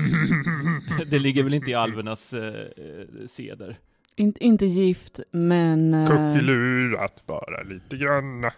det 1.11 1.19
ligger 1.19 1.43
väl 1.43 1.55
inte 1.55 1.71
i 1.71 1.75
alvernas 1.75 2.33
eh, 2.33 2.55
eh, 2.55 3.27
seder. 3.31 3.79
In, 4.17 4.35
inte 4.41 4.67
gift, 4.67 5.21
men... 5.31 5.95
eh, 5.95 6.07
Kuktelurat 6.07 7.27
bara 7.27 7.63
lite 7.63 7.97
grann. 7.97 8.51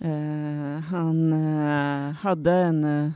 Eh, 0.00 0.80
han 0.90 1.32
eh, 1.32 2.12
hade 2.12 2.52
en, 2.52 2.84
eh, 2.84 3.10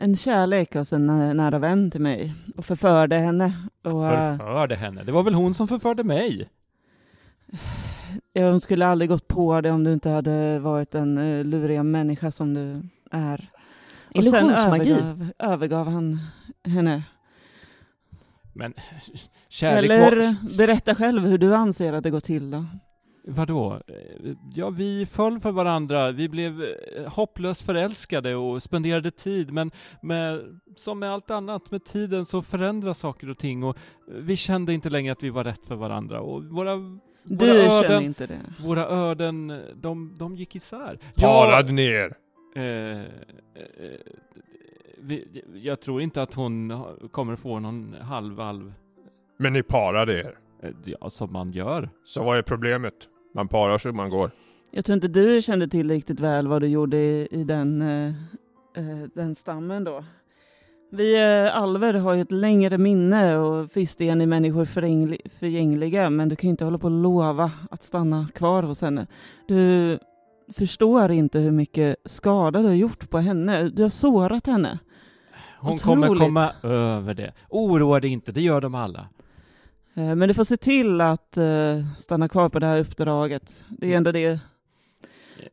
en 0.00 0.16
kärlek 0.16 0.74
hos 0.74 0.92
en 0.92 1.06
nä- 1.06 1.34
nära 1.34 1.58
vän 1.58 1.90
till 1.90 2.00
mig 2.00 2.34
och 2.56 2.64
förförde 2.64 3.16
henne. 3.16 3.52
Och, 3.84 3.92
Förförde 3.92 4.76
henne. 4.76 5.04
Det 5.04 5.12
var 5.12 5.22
väl 5.22 5.34
hon 5.34 5.54
som 5.54 5.68
förförde 5.68 6.04
mig? 6.04 6.48
ja, 8.32 8.50
hon 8.50 8.60
skulle 8.60 8.86
aldrig 8.86 9.08
gått 9.10 9.28
på 9.28 9.60
det 9.60 9.70
om 9.70 9.84
du 9.84 9.92
inte 9.92 10.10
hade 10.10 10.58
varit 10.58 10.90
den 10.90 11.18
uh, 11.18 11.44
luriga 11.44 11.82
människa 11.82 12.30
som 12.30 12.54
du 12.54 12.82
är. 13.10 13.50
Och 14.16 14.24
sen 14.24 14.44
Illusionsmagi. 14.44 14.90
övergav, 14.92 15.28
övergav 15.38 15.88
han 15.88 16.18
henne. 16.64 17.02
Men 18.52 18.74
kärlek 19.48 19.90
Eller 19.90 20.16
var... 20.16 20.56
berätta 20.56 20.94
själv 20.94 21.22
hur 21.22 21.38
du 21.38 21.54
anser 21.54 21.92
att 21.92 22.02
det 22.04 22.10
går 22.10 22.20
till 22.20 22.50
då. 22.50 22.64
Vadå? 23.24 23.80
Eh, 23.86 24.32
Ja, 24.54 24.70
vi 24.70 25.06
föll 25.06 25.40
för 25.40 25.52
varandra. 25.52 26.10
Vi 26.12 26.28
blev 26.28 26.62
eh, 26.62 27.12
hopplöst 27.12 27.62
förälskade 27.62 28.34
och 28.34 28.62
spenderade 28.62 29.10
tid, 29.10 29.52
men 29.52 29.70
med, 30.02 30.58
som 30.76 30.98
med 30.98 31.10
allt 31.12 31.30
annat, 31.30 31.70
med 31.70 31.84
tiden 31.84 32.24
så 32.24 32.42
förändras 32.42 32.98
saker 32.98 33.30
och 33.30 33.38
ting 33.38 33.62
och 33.64 33.76
eh, 33.76 34.14
vi 34.14 34.36
kände 34.36 34.72
inte 34.74 34.90
längre 34.90 35.12
att 35.12 35.22
vi 35.22 35.30
var 35.30 35.44
rätt 35.44 35.66
för 35.66 35.74
varandra 35.74 36.20
och 36.20 36.44
våra, 36.44 36.76
Du 37.22 37.46
våra 37.46 37.52
känner 37.82 37.84
öden, 37.84 38.02
inte 38.02 38.26
det. 38.26 38.40
våra 38.64 38.86
öden, 38.86 39.60
de, 39.74 40.14
de 40.18 40.36
gick 40.36 40.56
isär. 40.56 40.98
Parad 41.16 41.72
ner. 41.72 42.14
Eh, 42.56 42.62
eh, 43.00 43.04
vi, 44.98 45.42
jag 45.54 45.80
tror 45.80 46.02
inte 46.02 46.22
att 46.22 46.34
hon 46.34 46.82
kommer 47.10 47.36
få 47.36 47.58
någon 47.58 47.94
halvalv, 48.00 48.72
Men 49.38 49.52
ni 49.52 49.62
parade 49.62 50.18
er. 50.20 50.38
Eh, 50.62 50.70
ja, 50.84 51.10
som 51.10 51.32
man 51.32 51.52
gör. 51.52 51.90
Så 52.04 52.24
vad 52.24 52.38
är 52.38 52.42
problemet? 52.42 52.94
Man 53.34 53.48
parar 53.48 53.78
sig 53.78 53.92
man 53.92 54.10
går. 54.10 54.30
Jag 54.70 54.84
tror 54.84 54.94
inte 54.94 55.08
du 55.08 55.42
kände 55.42 55.68
till 55.68 55.90
riktigt 55.90 56.20
väl 56.20 56.48
vad 56.48 56.62
du 56.62 56.66
gjorde 56.68 56.96
i, 56.96 57.28
i 57.30 57.44
den, 57.44 57.82
eh, 57.82 58.08
eh, 58.76 59.08
den 59.14 59.34
stammen 59.34 59.84
då. 59.84 60.04
Vi 60.92 61.22
eh, 61.46 61.56
alver 61.56 61.94
har 61.94 62.14
ju 62.14 62.20
ett 62.22 62.32
längre 62.32 62.78
minne 62.78 63.36
och 63.36 63.68
visst 63.76 64.00
är 64.00 64.14
ni 64.14 64.26
människor 64.26 64.64
förgängli- 64.64 65.28
förgängliga 65.38 66.10
men 66.10 66.28
du 66.28 66.36
kan 66.36 66.48
ju 66.48 66.50
inte 66.50 66.64
hålla 66.64 66.78
på 66.78 66.84
och 66.86 66.90
lova 67.02 67.50
att 67.70 67.82
stanna 67.82 68.28
kvar 68.34 68.62
hos 68.62 68.82
henne. 68.82 69.06
Du 69.48 69.98
förstår 70.52 71.10
inte 71.10 71.38
hur 71.38 71.50
mycket 71.50 71.96
skada 72.04 72.62
du 72.62 72.68
har 72.68 72.74
gjort 72.74 73.10
på 73.10 73.18
henne. 73.18 73.68
Du 73.68 73.82
har 73.82 73.88
sårat 73.88 74.46
henne. 74.46 74.78
Hon 75.60 75.74
Otroligt. 75.74 75.82
kommer 76.06 76.18
komma 76.18 76.52
över 76.62 77.14
det. 77.14 77.32
Oroa 77.48 78.00
dig 78.00 78.10
inte, 78.10 78.32
det 78.32 78.40
gör 78.40 78.60
de 78.60 78.74
alla. 78.74 79.06
Eh, 79.94 80.14
Men 80.14 80.28
du 80.28 80.34
får 80.34 80.44
se 80.44 80.56
till 80.56 81.00
att 81.00 81.36
eh, 81.36 81.44
stanna 81.98 82.28
kvar 82.28 82.48
på 82.48 82.58
det 82.58 82.66
här 82.66 82.78
uppdraget. 82.80 83.64
Det 83.68 83.92
är 83.92 83.96
ändå 83.96 84.12
det 84.12 84.40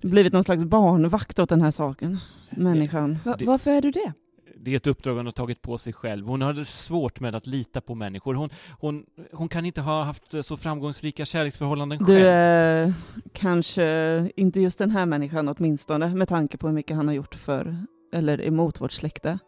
blivit 0.01 0.33
någon 0.33 0.43
slags 0.43 0.63
barnvakt 0.63 1.39
åt 1.39 1.49
den 1.49 1.61
här 1.61 1.71
saken, 1.71 2.17
människan. 2.49 3.19
Va, 3.25 3.35
Det- 3.39 3.45
varför 3.45 3.71
är 3.71 3.81
du 3.81 3.91
det? 3.91 4.13
Det 4.59 4.71
är 4.71 4.75
ett 4.75 4.87
uppdrag 4.87 5.15
hon 5.15 5.25
har 5.25 5.31
tagit 5.33 5.61
på 5.61 5.77
sig 5.77 5.93
själv. 5.93 6.25
Hon 6.25 6.41
hade 6.41 6.65
svårt 6.65 7.19
med 7.19 7.35
att 7.35 7.47
lita 7.47 7.81
på 7.81 7.95
människor. 7.95 8.33
Hon, 8.33 8.49
hon, 8.79 9.05
hon 9.33 9.49
kan 9.49 9.65
inte 9.65 9.81
ha 9.81 10.03
haft 10.03 10.23
så 10.45 10.57
framgångsrika 10.57 11.25
kärleksförhållanden 11.25 11.97
Du 11.99 12.05
själv. 12.05 12.25
är 12.27 12.93
kanske 13.33 14.29
inte 14.35 14.61
just 14.61 14.79
den 14.79 14.91
här 14.91 15.05
människan 15.05 15.47
åtminstone, 15.57 16.07
med 16.15 16.27
tanke 16.27 16.57
på 16.57 16.67
hur 16.67 16.73
mycket 16.73 16.95
han 16.97 17.07
har 17.07 17.15
gjort 17.15 17.35
för, 17.35 17.77
eller 18.13 18.45
emot 18.47 18.81
vårt 18.81 18.91
släkte. 18.91 19.39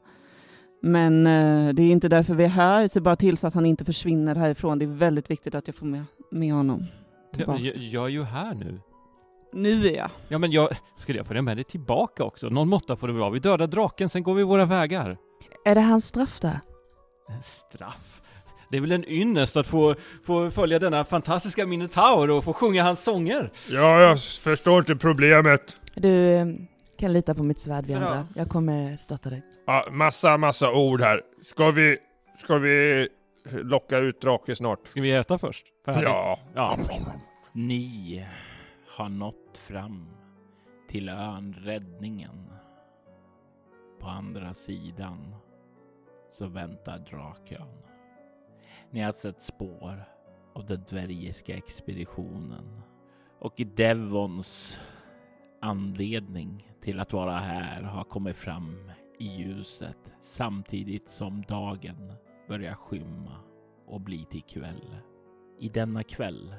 Men 0.82 1.28
eh, 1.28 1.74
det 1.74 1.84
är 1.84 1.92
inte 1.92 2.10
därför 2.10 2.36
vi 2.36 2.44
är 2.44 2.48
här, 2.48 2.88
se 2.88 3.00
bara 3.00 3.16
till 3.16 3.38
så 3.38 3.48
att 3.48 3.54
han 3.54 3.66
inte 3.66 3.86
försvinner 3.86 4.36
härifrån. 4.36 4.80
Det 4.80 4.86
är 4.86 4.88
väldigt 4.88 5.32
viktigt 5.32 5.56
att 5.56 5.68
jag 5.68 5.76
får 5.76 5.86
med, 5.86 6.04
med 6.32 6.54
honom. 6.54 6.86
Ja, 7.32 7.38
tillbaka. 7.38 7.62
jag, 7.62 7.78
jag 7.78 8.06
är 8.06 8.10
ju 8.10 8.24
här 8.24 8.54
nu. 8.54 8.80
Nu 9.54 9.88
är 9.88 9.98
jag. 9.98 10.10
Ja, 10.28 10.38
men 10.38 10.52
jag, 10.52 10.70
skulle 10.98 11.18
jag 11.20 11.28
följa 11.28 11.42
med 11.42 11.58
dig 11.58 11.64
tillbaka 11.64 12.24
också? 12.24 12.50
Någon 12.50 12.70
måtta 12.70 12.96
får 12.96 13.08
det 13.08 13.14
vara. 13.14 13.30
Vi 13.30 13.40
dödar 13.40 13.68
draken, 13.68 14.10
sen 14.10 14.24
går 14.24 14.34
vi 14.34 14.44
våra 14.44 14.66
vägar. 14.66 15.18
Är 15.66 15.76
det 15.76 15.82
hans 15.82 16.06
straff 16.06 16.40
där? 16.40 16.60
En 17.30 17.42
straff? 17.42 18.22
Det 18.72 18.78
är 18.78 18.82
väl 18.82 18.92
en 18.92 19.10
ynnest 19.10 19.58
att 19.58 19.68
få, 19.68 19.96
få 20.24 20.52
följa 20.52 20.80
denna 20.80 21.04
fantastiska 21.04 21.66
Minotaur 21.66 22.30
och 22.30 22.44
få 22.44 22.54
sjunga 22.54 22.84
hans 22.84 23.04
sånger? 23.04 23.52
Ja, 23.72 24.02
jag 24.02 24.20
förstår 24.20 24.80
inte 24.80 24.96
problemet. 24.96 25.78
Du 25.96 26.34
eh, 26.34 26.48
kan 27.00 27.14
lita 27.14 27.36
på 27.36 27.44
mitt 27.44 27.60
svärd 27.60 27.86
vi 27.86 27.94
andra. 27.94 28.28
Jag 28.36 28.50
kommer 28.50 28.98
stötta 28.98 29.30
dig. 29.30 29.44
Ja, 29.70 29.86
massa, 29.92 30.38
massa 30.38 30.72
ord 30.72 31.02
här. 31.02 31.22
Ska 31.42 31.72
vi... 31.72 31.98
Ska 32.36 32.58
vi 32.58 33.08
locka 33.52 33.98
ut 33.98 34.22
drake 34.22 34.56
snart? 34.56 34.88
Ska 34.88 35.02
vi 35.02 35.12
äta 35.12 35.38
först? 35.38 35.66
Färdigt? 35.86 36.04
Ja. 36.04 36.40
ja. 36.56 36.78
Ni 37.54 38.26
har 38.88 39.10
nått 39.10 39.58
fram 39.58 40.08
till 40.88 41.10
ön 41.10 41.54
Räddningen. 41.54 42.54
På 44.00 44.08
andra 44.08 44.54
sidan 44.54 45.36
så 46.30 46.48
väntar 46.48 46.98
Drakön. 46.98 47.82
Ni 48.92 49.02
har 49.02 49.12
sett 49.12 49.42
spår 49.42 50.04
av 50.54 50.66
den 50.66 50.84
dvärgiska 50.90 51.58
expeditionen 51.58 52.82
och 53.40 53.54
Devons 53.76 54.80
anledning 55.62 56.72
till 56.82 57.00
att 57.00 57.14
vara 57.14 57.38
här 57.38 57.82
har 57.82 58.04
kommit 58.04 58.38
fram 58.38 58.92
i 59.20 59.28
ljuset 59.28 60.12
samtidigt 60.20 61.10
som 61.10 61.42
dagen 61.42 62.14
börjar 62.48 62.74
skymma 62.74 63.36
och 63.86 64.02
bli 64.02 64.26
till 64.26 64.44
kväll. 64.44 64.96
I 65.60 65.70
denna 65.70 66.04
kväll 66.04 66.56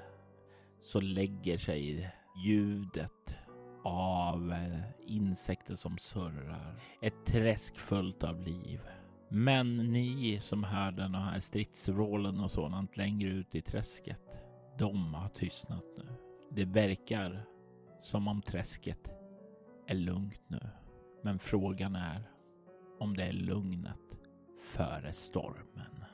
så 0.81 1.01
lägger 1.01 1.59
sig 1.59 2.11
ljudet 2.45 3.37
av 3.85 4.53
eh, 4.53 4.81
insekter 5.07 5.75
som 5.75 5.99
surrar. 5.99 6.81
Ett 7.03 7.27
träsk 7.27 7.79
fullt 7.79 8.25
av 8.25 8.41
liv. 8.41 8.81
Men 9.29 9.77
ni 9.77 10.41
som 10.43 10.65
hör 10.65 10.93
den 10.93 11.15
här 11.15 11.41
stridsvrålen 11.41 12.41
och 12.41 12.51
sådant 12.51 12.97
längre 12.97 13.29
ut 13.29 13.55
i 13.55 13.63
träsket, 13.63 14.39
de 14.79 15.15
har 15.15 15.29
tystnat 15.29 15.85
nu. 15.99 16.15
Det 16.51 16.65
verkar 16.65 17.45
som 18.01 18.29
om 18.29 18.43
träsket 18.43 19.11
är 19.87 19.95
lugnt 19.95 20.43
nu. 20.49 20.71
Men 21.23 21.39
frågan 21.39 21.97
är 21.97 22.31
om 23.01 23.17
det 23.17 23.23
är 23.23 23.33
lugnet 23.33 23.97
före 24.63 25.13
stormen. 25.13 26.05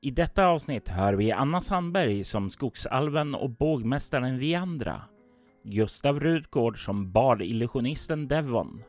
I 0.00 0.10
detta 0.10 0.46
avsnitt 0.46 0.88
hör 0.88 1.12
vi 1.12 1.32
Anna 1.32 1.62
Sandberg 1.62 2.24
som 2.24 2.50
skogsalven 2.50 3.34
och 3.34 3.50
bågmästaren 3.50 4.38
Viandra, 4.38 5.02
Gustav 5.64 6.20
Rutgård 6.20 6.84
som 6.84 7.12
bardillusionisten 7.12 8.28
Devon, 8.28 8.82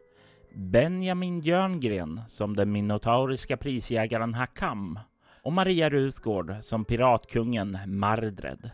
Benjamin 0.56 1.42
Jörngren 1.42 2.22
som 2.28 2.56
den 2.56 2.72
minotauriska 2.72 3.58
prisjägaren 3.58 4.34
Hakam 4.34 5.00
och 5.44 5.54
Maria 5.54 5.90
Rutgård 5.90 6.56
som 6.62 6.86
piratkungen 6.86 7.78
Mardred. 7.86 8.70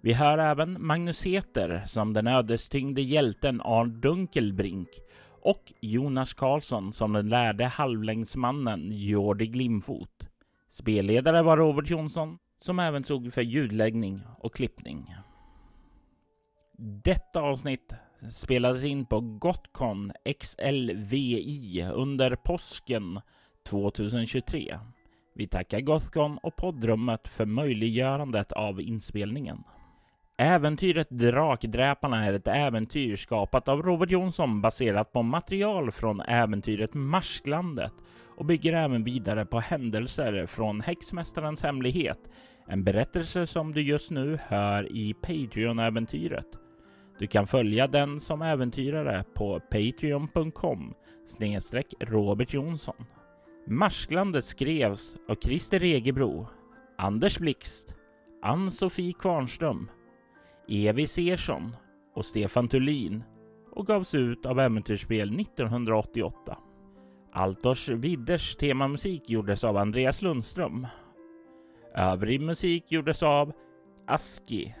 Vi 0.00 0.12
hör 0.12 0.38
även 0.38 0.86
Magnus 0.86 1.22
Heter 1.22 1.82
som 1.86 2.12
den 2.12 2.26
ödestyngde 2.26 3.02
hjälten 3.02 3.60
Arn 3.60 4.00
Dunkelbrink 4.00 4.88
och 5.42 5.72
Jonas 5.80 6.34
Karlsson 6.34 6.92
som 6.92 7.12
den 7.12 7.28
lärde 7.28 7.64
halvlängdsmannen 7.64 8.90
Jordi 8.92 9.46
Glimfot. 9.46 10.26
Spelledare 10.68 11.42
var 11.42 11.56
Robert 11.56 11.90
Jonsson 11.90 12.38
som 12.60 12.78
även 12.78 13.04
stod 13.04 13.32
för 13.32 13.42
ljudläggning 13.42 14.20
och 14.38 14.54
klippning. 14.54 15.14
Detta 17.04 17.40
avsnitt 17.40 17.92
spelades 18.30 18.84
in 18.84 19.06
på 19.06 19.20
Gotcon 19.20 20.12
XLVI 20.40 21.84
under 21.94 22.36
påsken 22.36 23.20
2023. 23.68 24.78
Vi 25.34 25.48
tackar 25.48 25.80
Gothcon 25.80 26.38
och 26.38 26.56
poddrummet 26.56 27.28
för 27.28 27.46
möjliggörandet 27.46 28.52
av 28.52 28.80
inspelningen. 28.80 29.64
Äventyret 30.40 31.10
Drakdräparna 31.10 32.24
är 32.24 32.32
ett 32.32 32.48
äventyr 32.48 33.16
skapat 33.16 33.68
av 33.68 33.82
Robert 33.82 34.10
Jonsson 34.10 34.60
baserat 34.60 35.12
på 35.12 35.22
material 35.22 35.90
från 35.90 36.20
äventyret 36.20 36.94
Marsklandet 36.94 37.92
och 38.36 38.44
bygger 38.44 38.72
även 38.72 39.04
vidare 39.04 39.46
på 39.46 39.60
händelser 39.60 40.46
från 40.46 40.80
Häxmästarens 40.80 41.62
hemlighet, 41.62 42.18
en 42.66 42.84
berättelse 42.84 43.46
som 43.46 43.74
du 43.74 43.82
just 43.82 44.10
nu 44.10 44.38
hör 44.46 44.92
i 44.92 45.14
Patreon-äventyret. 45.14 46.46
Du 47.18 47.26
kan 47.26 47.46
följa 47.46 47.86
den 47.86 48.20
som 48.20 48.42
äventyrare 48.42 49.24
på 49.34 49.60
patreon.com 49.60 50.94
snedstreck 51.26 51.94
Robert 52.00 52.54
Jonsson. 52.54 53.04
Marsklandet 53.66 54.44
skrevs 54.44 55.16
av 55.28 55.34
Christer 55.34 55.82
Egebro, 55.82 56.48
Anders 56.98 57.38
Blixt, 57.38 57.94
Ann-Sofie 58.42 59.12
Kvarnström, 59.12 59.88
Evi 60.68 61.06
Sersson 61.06 61.76
och 62.14 62.24
Stefan 62.24 62.68
Thulin 62.68 63.24
och 63.72 63.86
gavs 63.86 64.14
ut 64.14 64.46
av 64.46 64.60
Äventyrsspel 64.60 65.40
1988. 65.40 66.58
Altors 67.32 67.88
Vidders 67.88 68.56
temamusik 68.56 69.30
gjordes 69.30 69.64
av 69.64 69.76
Andreas 69.76 70.22
Lundström. 70.22 70.86
Övrig 71.94 72.40
musik 72.40 72.92
gjordes 72.92 73.22
av 73.22 73.52
Aski, 74.06 74.74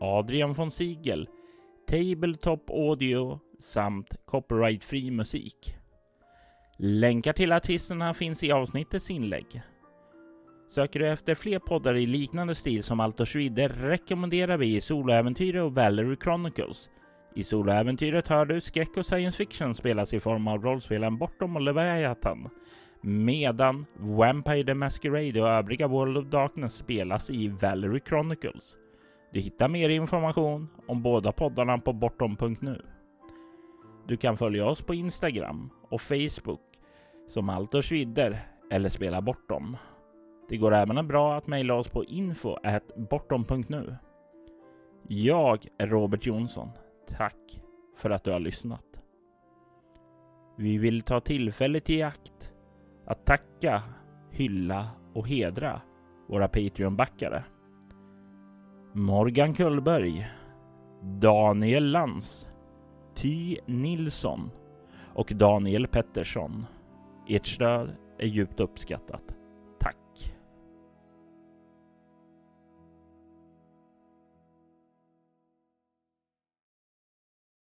Adrian 0.00 0.52
von 0.52 0.70
Siegel, 0.70 1.28
Tabletop 1.88 2.70
Audio 2.70 3.40
samt 3.58 4.26
copyright-fri 4.26 5.10
musik. 5.10 5.74
Länkar 6.76 7.32
till 7.32 7.52
artisterna 7.52 8.14
finns 8.14 8.42
i 8.42 8.52
avsnittets 8.52 9.10
inlägg. 9.10 9.62
Söker 10.70 11.00
du 11.00 11.08
efter 11.08 11.34
fler 11.34 11.58
poddar 11.58 11.94
i 11.94 12.06
liknande 12.06 12.54
stil 12.54 12.82
som 12.82 13.00
Alto 13.00 13.24
Vidder 13.34 13.68
rekommenderar 13.68 14.56
vi 14.56 14.80
Soloäventyret 14.80 15.62
och 15.62 15.74
Valerie 15.74 16.16
Chronicles. 16.22 16.90
I 17.34 17.44
Soloäventyret 17.44 18.28
hör 18.28 18.44
du 18.44 18.60
skräck 18.60 18.96
och 18.96 19.06
science 19.06 19.36
fiction 19.36 19.74
spelas 19.74 20.14
i 20.14 20.20
form 20.20 20.48
av 20.48 20.62
rollspelen 20.62 21.18
Bortom 21.18 21.56
och 21.56 21.62
Leviathan, 21.62 22.50
medan 23.00 23.86
Vampire 23.96 24.64
the 24.64 24.74
Masquerade 24.74 25.42
och 25.42 25.48
övriga 25.48 25.88
World 25.88 26.18
of 26.18 26.26
Darkness 26.26 26.74
spelas 26.74 27.30
i 27.30 27.48
Valerie 27.48 28.00
Chronicles. 28.08 28.76
Du 29.32 29.40
hittar 29.40 29.68
mer 29.68 29.88
information 29.88 30.68
om 30.88 31.02
båda 31.02 31.32
poddarna 31.32 31.78
på 31.78 31.92
bortom.nu. 31.92 32.82
Du 34.06 34.16
kan 34.16 34.36
följa 34.36 34.66
oss 34.66 34.82
på 34.82 34.94
Instagram 34.94 35.70
och 35.90 36.00
Facebook 36.00 36.60
som 37.28 37.48
Altors 37.48 37.92
Vidder 37.92 38.40
eller 38.70 38.88
Spela 38.88 39.20
Bortom. 39.20 39.76
Det 40.50 40.56
går 40.56 40.74
även 40.74 41.08
bra 41.08 41.34
att 41.34 41.46
mejla 41.46 41.74
oss 41.74 41.88
på 41.88 42.04
info 42.04 42.56
bortom.nu. 42.96 43.96
Jag 45.08 45.66
är 45.78 45.86
Robert 45.86 46.26
Jonsson. 46.26 46.68
Tack 47.08 47.62
för 47.96 48.10
att 48.10 48.24
du 48.24 48.30
har 48.30 48.40
lyssnat. 48.40 49.02
Vi 50.56 50.78
vill 50.78 51.02
ta 51.02 51.20
tillfället 51.20 51.90
i 51.90 52.02
akt 52.02 52.52
att 53.06 53.26
tacka, 53.26 53.82
hylla 54.30 54.90
och 55.14 55.28
hedra 55.28 55.80
våra 56.28 56.48
Patreon-backare. 56.48 57.44
Morgan 58.92 59.54
Kullberg, 59.54 60.30
Daniel 61.02 61.90
Lans, 61.90 62.48
Ty 63.14 63.56
Nilsson 63.66 64.50
och 65.14 65.32
Daniel 65.34 65.86
Pettersson. 65.86 66.66
Ert 67.28 67.46
stöd 67.46 67.96
är 68.18 68.26
djupt 68.26 68.60
uppskattat. 68.60 69.39